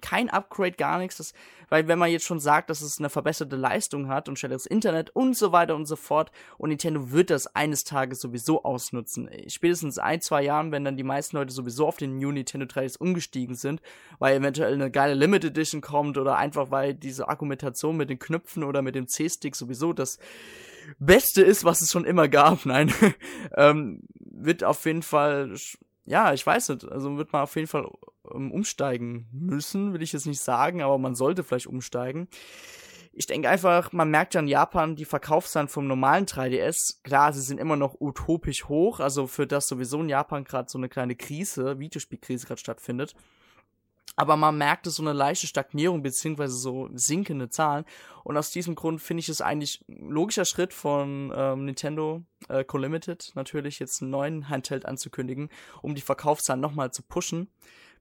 Kein 0.00 0.30
Upgrade, 0.30 0.72
gar 0.72 0.98
nichts, 0.98 1.16
das, 1.16 1.32
weil 1.68 1.88
wenn 1.88 1.98
man 1.98 2.10
jetzt 2.10 2.24
schon 2.24 2.40
sagt, 2.40 2.70
dass 2.70 2.80
es 2.80 2.98
eine 2.98 3.10
verbesserte 3.10 3.56
Leistung 3.56 4.08
hat 4.08 4.28
und 4.28 4.38
schnelleres 4.38 4.66
Internet 4.66 5.10
und 5.10 5.36
so 5.36 5.52
weiter 5.52 5.74
und 5.74 5.86
so 5.86 5.96
fort 5.96 6.30
und 6.56 6.70
Nintendo 6.70 7.10
wird 7.10 7.30
das 7.30 7.54
eines 7.54 7.84
Tages 7.84 8.20
sowieso 8.20 8.62
ausnutzen. 8.62 9.28
Spätestens 9.48 9.98
ein, 9.98 10.20
zwei 10.20 10.42
Jahren, 10.42 10.72
wenn 10.72 10.84
dann 10.84 10.96
die 10.96 11.02
meisten 11.02 11.36
Leute 11.36 11.52
sowieso 11.52 11.86
auf 11.86 11.96
den 11.96 12.18
New 12.18 12.30
Nintendo 12.30 12.66
3DS 12.66 12.98
umgestiegen 12.98 13.54
sind, 13.54 13.82
weil 14.18 14.36
eventuell 14.36 14.74
eine 14.74 14.90
geile 14.90 15.14
Limited 15.14 15.50
Edition 15.50 15.80
kommt 15.80 16.16
oder 16.16 16.36
einfach 16.36 16.70
weil 16.70 16.94
diese 16.94 17.28
Argumentation 17.28 17.96
mit 17.96 18.10
den 18.10 18.18
Knöpfen 18.18 18.62
oder 18.68 18.82
mit 18.82 18.94
dem 18.94 19.08
C-Stick 19.08 19.56
sowieso 19.56 19.92
das 19.92 20.18
Beste 20.98 21.42
ist, 21.42 21.64
was 21.64 21.82
es 21.82 21.90
schon 21.90 22.04
immer 22.04 22.28
gab. 22.28 22.64
Nein, 22.66 22.92
ähm, 23.56 24.02
wird 24.20 24.64
auf 24.64 24.84
jeden 24.86 25.02
Fall, 25.02 25.54
ja, 26.04 26.32
ich 26.32 26.46
weiß 26.46 26.70
nicht, 26.70 26.84
also 26.84 27.18
wird 27.18 27.32
man 27.32 27.42
auf 27.42 27.56
jeden 27.56 27.68
Fall 27.68 27.88
ähm, 28.32 28.52
umsteigen 28.52 29.28
müssen, 29.32 29.92
will 29.92 30.02
ich 30.02 30.12
jetzt 30.12 30.26
nicht 30.26 30.40
sagen, 30.40 30.82
aber 30.82 30.98
man 30.98 31.14
sollte 31.14 31.44
vielleicht 31.44 31.66
umsteigen. 31.66 32.28
Ich 33.12 33.26
denke 33.26 33.48
einfach, 33.48 33.92
man 33.92 34.10
merkt 34.10 34.34
ja 34.34 34.40
in 34.40 34.46
Japan 34.46 34.94
die 34.94 35.04
Verkaufszahlen 35.04 35.66
vom 35.66 35.88
normalen 35.88 36.26
3DS. 36.26 37.02
Klar, 37.02 37.32
sie 37.32 37.40
sind 37.40 37.58
immer 37.58 37.74
noch 37.74 38.00
utopisch 38.00 38.66
hoch, 38.68 39.00
also 39.00 39.26
für 39.26 39.46
das 39.46 39.66
sowieso 39.66 40.00
in 40.00 40.08
Japan 40.08 40.44
gerade 40.44 40.70
so 40.70 40.78
eine 40.78 40.88
kleine 40.88 41.16
Krise, 41.16 41.80
Videospielkrise 41.80 42.46
gerade 42.46 42.60
stattfindet 42.60 43.14
aber 44.18 44.36
man 44.36 44.58
merkte 44.58 44.90
so 44.90 45.00
eine 45.00 45.12
leichte 45.12 45.46
Stagnierung 45.46 46.02
beziehungsweise 46.02 46.56
so 46.56 46.90
sinkende 46.92 47.50
Zahlen. 47.50 47.84
Und 48.24 48.36
aus 48.36 48.50
diesem 48.50 48.74
Grund 48.74 49.00
finde 49.00 49.20
ich 49.20 49.28
es 49.28 49.40
eigentlich 49.40 49.84
ein 49.88 50.10
logischer 50.10 50.44
Schritt 50.44 50.74
von 50.74 51.32
ähm, 51.32 51.66
Nintendo 51.66 52.24
äh, 52.48 52.64
Co-Limited 52.64 53.30
natürlich 53.36 53.78
jetzt 53.78 54.02
einen 54.02 54.10
neuen 54.10 54.48
Handheld 54.48 54.86
anzukündigen, 54.86 55.50
um 55.82 55.94
die 55.94 56.00
Verkaufszahlen 56.00 56.60
nochmal 56.60 56.90
zu 56.90 57.04
pushen. 57.04 57.46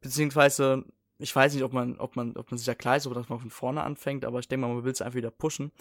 Beziehungsweise, 0.02 0.86
ich 1.20 1.36
weiß 1.36 1.54
nicht, 1.54 1.64
ob 1.64 1.72
man, 1.72 2.00
ob 2.00 2.16
man, 2.16 2.36
ob 2.36 2.50
man 2.50 2.58
sich 2.58 2.66
da 2.66 2.74
klar 2.74 2.98
ist, 2.98 3.06
ob 3.06 3.14
das 3.14 3.30
mal 3.30 3.38
von 3.38 3.52
vorne 3.52 3.84
anfängt, 3.84 4.26
aber 4.26 4.40
ich 4.40 4.48
denke 4.48 4.66
mal, 4.66 4.74
man 4.74 4.84
will 4.84 4.92
es 4.92 5.04
einfach 5.04 5.18
wieder 5.18 5.30
pushen. 5.30 5.72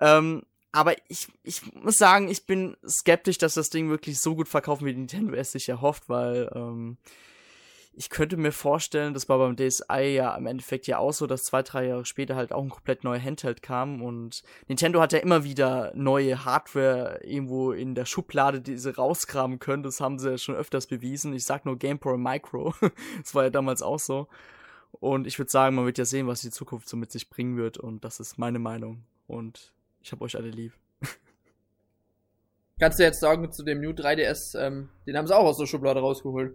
Ähm, 0.00 0.42
aber 0.72 0.96
ich, 1.06 1.28
ich 1.44 1.72
muss 1.72 1.98
sagen, 1.98 2.28
ich 2.28 2.46
bin 2.46 2.76
skeptisch, 2.84 3.38
dass 3.38 3.54
das 3.54 3.70
Ding 3.70 3.90
wirklich 3.90 4.18
so 4.18 4.34
gut 4.34 4.48
verkaufen, 4.48 4.86
wie 4.86 4.92
Nintendo 4.92 5.34
es 5.34 5.52
sich 5.52 5.68
erhofft, 5.68 6.08
weil 6.08 6.50
ähm, 6.52 6.98
ich 7.96 8.10
könnte 8.10 8.36
mir 8.36 8.52
vorstellen, 8.52 9.14
das 9.14 9.28
war 9.28 9.38
beim 9.38 9.56
DSi 9.56 10.14
ja 10.14 10.36
im 10.36 10.46
Endeffekt 10.46 10.86
ja 10.86 10.98
auch 10.98 11.12
so, 11.12 11.26
dass 11.26 11.44
zwei, 11.44 11.62
drei 11.62 11.86
Jahre 11.86 12.04
später 12.04 12.36
halt 12.36 12.52
auch 12.52 12.62
ein 12.62 12.68
komplett 12.68 13.04
neuer 13.04 13.20
Handheld 13.20 13.62
kam 13.62 14.02
und 14.02 14.42
Nintendo 14.68 15.00
hat 15.00 15.14
ja 15.14 15.18
immer 15.20 15.44
wieder 15.44 15.92
neue 15.94 16.44
Hardware 16.44 17.20
irgendwo 17.24 17.72
in 17.72 17.94
der 17.94 18.04
Schublade, 18.04 18.60
die 18.60 18.76
sie 18.76 18.94
rauskramen 18.94 19.58
können. 19.58 19.82
Das 19.82 20.00
haben 20.00 20.18
sie 20.18 20.32
ja 20.32 20.38
schon 20.38 20.54
öfters 20.54 20.86
bewiesen. 20.86 21.32
Ich 21.32 21.46
sag 21.46 21.64
nur 21.64 21.78
GamePro 21.78 22.18
Micro. 22.18 22.74
das 23.22 23.34
war 23.34 23.44
ja 23.44 23.50
damals 23.50 23.80
auch 23.80 23.98
so. 23.98 24.28
Und 24.92 25.26
ich 25.26 25.38
würde 25.38 25.50
sagen, 25.50 25.74
man 25.74 25.86
wird 25.86 25.98
ja 25.98 26.04
sehen, 26.04 26.26
was 26.26 26.42
die 26.42 26.50
Zukunft 26.50 26.88
so 26.88 26.96
mit 26.96 27.10
sich 27.10 27.30
bringen 27.30 27.56
wird. 27.56 27.78
Und 27.78 28.04
das 28.04 28.20
ist 28.20 28.38
meine 28.38 28.58
Meinung. 28.58 29.04
Und 29.26 29.72
ich 30.02 30.12
habe 30.12 30.24
euch 30.24 30.36
alle 30.36 30.50
lieb. 30.50 30.72
Kannst 32.78 32.98
du 32.98 33.04
jetzt 33.04 33.20
sagen, 33.20 33.50
zu 33.52 33.62
dem 33.62 33.80
New 33.80 33.90
3DS, 33.90 34.58
ähm, 34.58 34.90
den 35.06 35.16
haben 35.16 35.26
sie 35.26 35.34
auch 35.34 35.44
aus 35.44 35.56
der 35.56 35.66
Schublade 35.66 36.00
rausgeholt. 36.00 36.54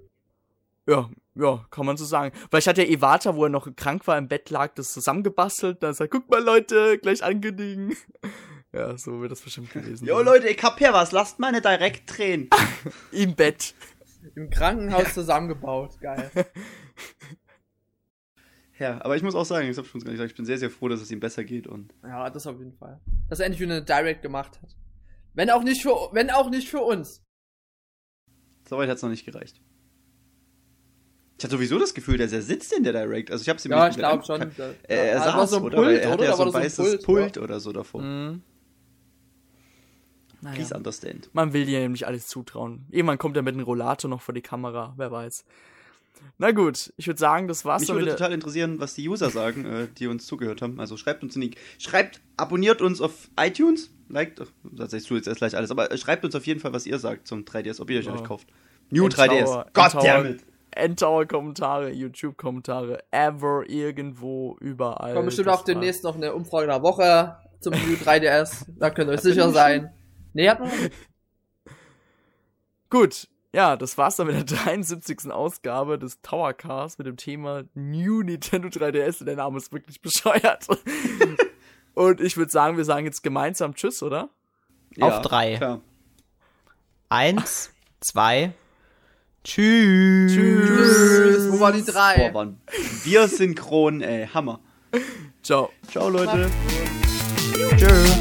Ja, 0.88 1.10
ja, 1.36 1.66
kann 1.70 1.86
man 1.86 1.98
so 1.98 2.06
sagen. 2.06 2.36
Weil 2.50 2.60
ich 2.60 2.68
hatte 2.68 2.84
ja 2.84 2.90
Iwata, 2.90 3.36
wo 3.36 3.46
er 3.46 3.50
noch 3.50 3.74
krank 3.76 4.08
war, 4.08 4.18
im 4.18 4.28
Bett 4.28 4.50
lag, 4.50 4.74
das 4.76 4.94
zusammengebastelt. 4.94 5.82
Da 5.82 5.94
sagt, 5.94 6.12
guck 6.12 6.30
mal 6.30 6.44
Leute, 6.44 6.98
gleich 6.98 7.24
ankündigen. 7.24 7.96
Ja, 8.74 8.98
so 8.98 9.20
wird 9.20 9.34
das 9.34 9.42
bestimmt 9.42 9.70
gewesen. 9.74 10.08
Jo 10.08 10.22
Leute, 10.22 10.48
ich 10.48 10.64
hab 10.64 10.78
hier 10.78 10.94
was, 10.94 11.12
lasst 11.12 11.40
meine 11.40 11.60
direkt 11.60 12.18
drehen. 12.18 12.50
Im 13.12 13.36
Bett. 13.36 13.76
Im 14.34 14.50
Krankenhaus 14.50 15.04
ja. 15.04 15.10
zusammengebaut, 15.10 16.00
geil. 16.00 16.32
Ja, 18.80 19.00
aber 19.06 19.16
ich 19.16 19.22
muss 19.22 19.36
auch 19.36 19.46
sagen, 19.46 19.70
ich 19.70 19.78
habe 19.78 19.88
schon 19.88 20.02
gesagt, 20.02 20.32
ich 20.32 20.36
bin 20.36 20.46
sehr, 20.46 20.58
sehr 20.58 20.72
froh, 20.72 20.88
dass 20.88 21.02
es 21.02 21.12
ihm 21.12 21.20
besser 21.20 21.44
geht 21.44 21.68
und. 21.68 21.94
Ja, 22.02 22.32
das 22.32 22.48
auf 22.48 22.58
jeden 22.58 22.74
Fall. 22.74 23.00
Dass 23.30 23.40
er 23.40 23.46
endlich 23.46 23.62
wieder 23.62 23.76
eine 23.76 23.86
Direct 23.86 24.24
gemacht 24.24 24.60
hat. 24.60 24.76
Wenn 25.36 25.52
auch 25.52 25.62
nicht 25.62 25.84
für, 25.84 26.10
wenn 26.14 26.32
auch 26.32 26.50
nicht 26.50 26.68
für 26.68 26.82
uns. 26.82 27.24
Soweit 28.68 28.90
hat's 28.90 29.04
noch 29.04 29.12
nicht 29.12 29.24
gereicht. 29.24 29.62
Ich 31.42 31.46
hatte 31.46 31.56
sowieso 31.56 31.80
das 31.80 31.96
Gefühl, 31.96 32.20
dass 32.20 32.32
er 32.32 32.44
sitzt 32.44 32.72
in 32.72 32.84
der 32.84 32.94
Direct. 32.94 33.32
Also 33.32 33.42
ich 33.42 33.50
habe 33.50 33.58
es 33.58 33.66
ihm 33.66 33.72
ja, 33.72 33.88
nicht 33.88 33.96
ich 33.96 33.98
glaube 33.98 34.24
schon. 34.24 34.52
Er, 34.84 35.14
er 35.14 35.22
saß, 35.22 35.50
so 35.50 35.58
ein 35.58 35.64
oder? 35.64 35.76
Pult, 35.76 36.00
er 36.00 36.12
hatte 36.12 36.24
ja 36.24 36.36
so 36.36 36.44
ein 36.44 36.54
weißes 36.54 37.02
Pult, 37.02 37.34
Pult 37.34 37.38
oder 37.40 37.60
so 37.60 37.72
davor. 37.72 38.04
Mhm. 38.04 38.44
Naja. 40.42 40.56
Please 40.56 40.76
understand. 40.76 41.32
Man 41.34 41.52
will 41.52 41.66
dir 41.66 41.80
nämlich 41.80 42.06
alles 42.06 42.28
zutrauen. 42.28 42.86
Irgendwann 42.92 43.18
kommt 43.18 43.38
er 43.38 43.42
mit 43.42 43.56
einem 43.56 43.64
Rollator 43.64 44.08
noch 44.08 44.22
vor 44.22 44.36
die 44.36 44.44
Kamera, 44.44 44.94
wer 44.98 45.12
weiß. 45.12 45.44
Na 46.38 46.52
gut, 46.52 46.94
ich 46.96 47.08
würde 47.08 47.20
sagen, 47.20 47.48
das 47.48 47.66
war's. 47.66 47.82
Mich 47.82 47.90
würde 47.90 48.12
total 48.12 48.34
interessieren, 48.34 48.80
was 48.80 48.94
die 48.94 49.10
User 49.10 49.32
sagen, 49.32 49.66
äh, 49.66 49.88
die 49.98 50.06
uns 50.06 50.28
zugehört 50.28 50.62
haben. 50.62 50.80
Also 50.80 50.96
schreibt 50.96 51.24
uns 51.24 51.34
in 51.36 51.42
die, 51.42 51.52
schreibt, 51.80 52.22
abonniert 52.38 52.84
uns 52.84 53.02
auf 53.02 53.32
iTunes, 53.36 53.90
liked, 54.10 54.44
das 54.62 54.94
heißt 54.94 55.10
du 55.10 55.16
jetzt 55.16 55.28
erst 55.28 55.40
gleich 55.40 55.58
alles, 55.58 55.72
aber 55.72 55.98
schreibt 55.98 56.24
uns 56.24 56.36
auf 56.36 56.46
jeden 56.46 56.60
Fall, 56.60 56.72
was 56.72 56.86
ihr 56.86 57.00
sagt 57.00 57.28
zum 57.28 57.46
3DS, 57.46 57.82
ob 57.82 57.90
ihr 57.90 57.98
euch 57.98 58.06
ja. 58.06 58.14
euch 58.14 58.24
kauft. 58.24 58.48
New 58.92 59.06
Endtower, 59.06 59.26
3DS. 59.26 59.74
Goddammit. 59.74 60.44
Endtower-Kommentare, 60.72 61.92
YouTube-Kommentare, 61.92 63.04
ever, 63.12 63.64
irgendwo, 63.68 64.58
überall. 64.60 65.14
Kommt 65.14 65.26
bestimmt 65.26 65.50
auch 65.50 65.64
demnächst 65.64 66.04
noch 66.04 66.16
eine 66.16 66.34
Umfrage 66.34 66.68
der 66.68 66.82
Woche 66.82 67.38
zum 67.60 67.74
New 67.74 67.96
3DS. 67.96 68.66
Da 68.80 68.90
könnt 68.90 69.10
ihr 69.10 69.14
euch 69.14 69.22
sicher 69.22 69.50
sein. 69.54 69.94
Nee, 70.34 70.50
hat 70.50 70.60
man 70.60 70.70
Gut, 72.90 73.28
ja, 73.54 73.76
das 73.76 73.98
war's 73.98 74.16
dann 74.16 74.28
mit 74.28 74.36
der 74.36 74.44
73. 74.58 75.32
Ausgabe 75.32 76.00
des 76.00 76.22
Towercasts 76.22 76.98
mit 76.98 77.08
dem 77.08 77.18
Thema 77.18 77.64
New 77.74 78.22
Nintendo 78.22 78.70
3DS. 78.70 79.26
Der 79.26 79.36
Name 79.36 79.58
ist 79.58 79.72
wirklich 79.74 80.02
bescheuert. 80.02 80.68
Und 81.94 82.22
ich 82.22 82.38
würde 82.38 82.52
sagen, 82.52 82.78
wir 82.78 82.86
sagen 82.86 83.06
jetzt 83.06 83.24
gemeinsam 83.24 83.76
Tschüss, 83.76 84.02
oder? 84.02 84.30
Ja, 84.96 85.08
Auf 85.08 85.22
drei. 85.22 85.58
Klar. 85.58 85.82
Eins, 87.10 87.74
zwei, 88.00 88.54
Tschüss. 89.44 90.34
Tschüss. 90.34 91.52
Wo 91.52 91.60
war 91.60 91.72
die 91.72 91.84
drei? 91.84 92.30
Boah, 92.30 92.34
waren 92.34 92.62
wir 93.04 93.28
synchron, 93.28 94.02
ey. 94.02 94.28
Hammer. 94.28 94.60
Ciao. 95.42 95.72
Ciao, 95.90 96.10
Leute. 96.10 96.50
Tschüss. 97.78 98.20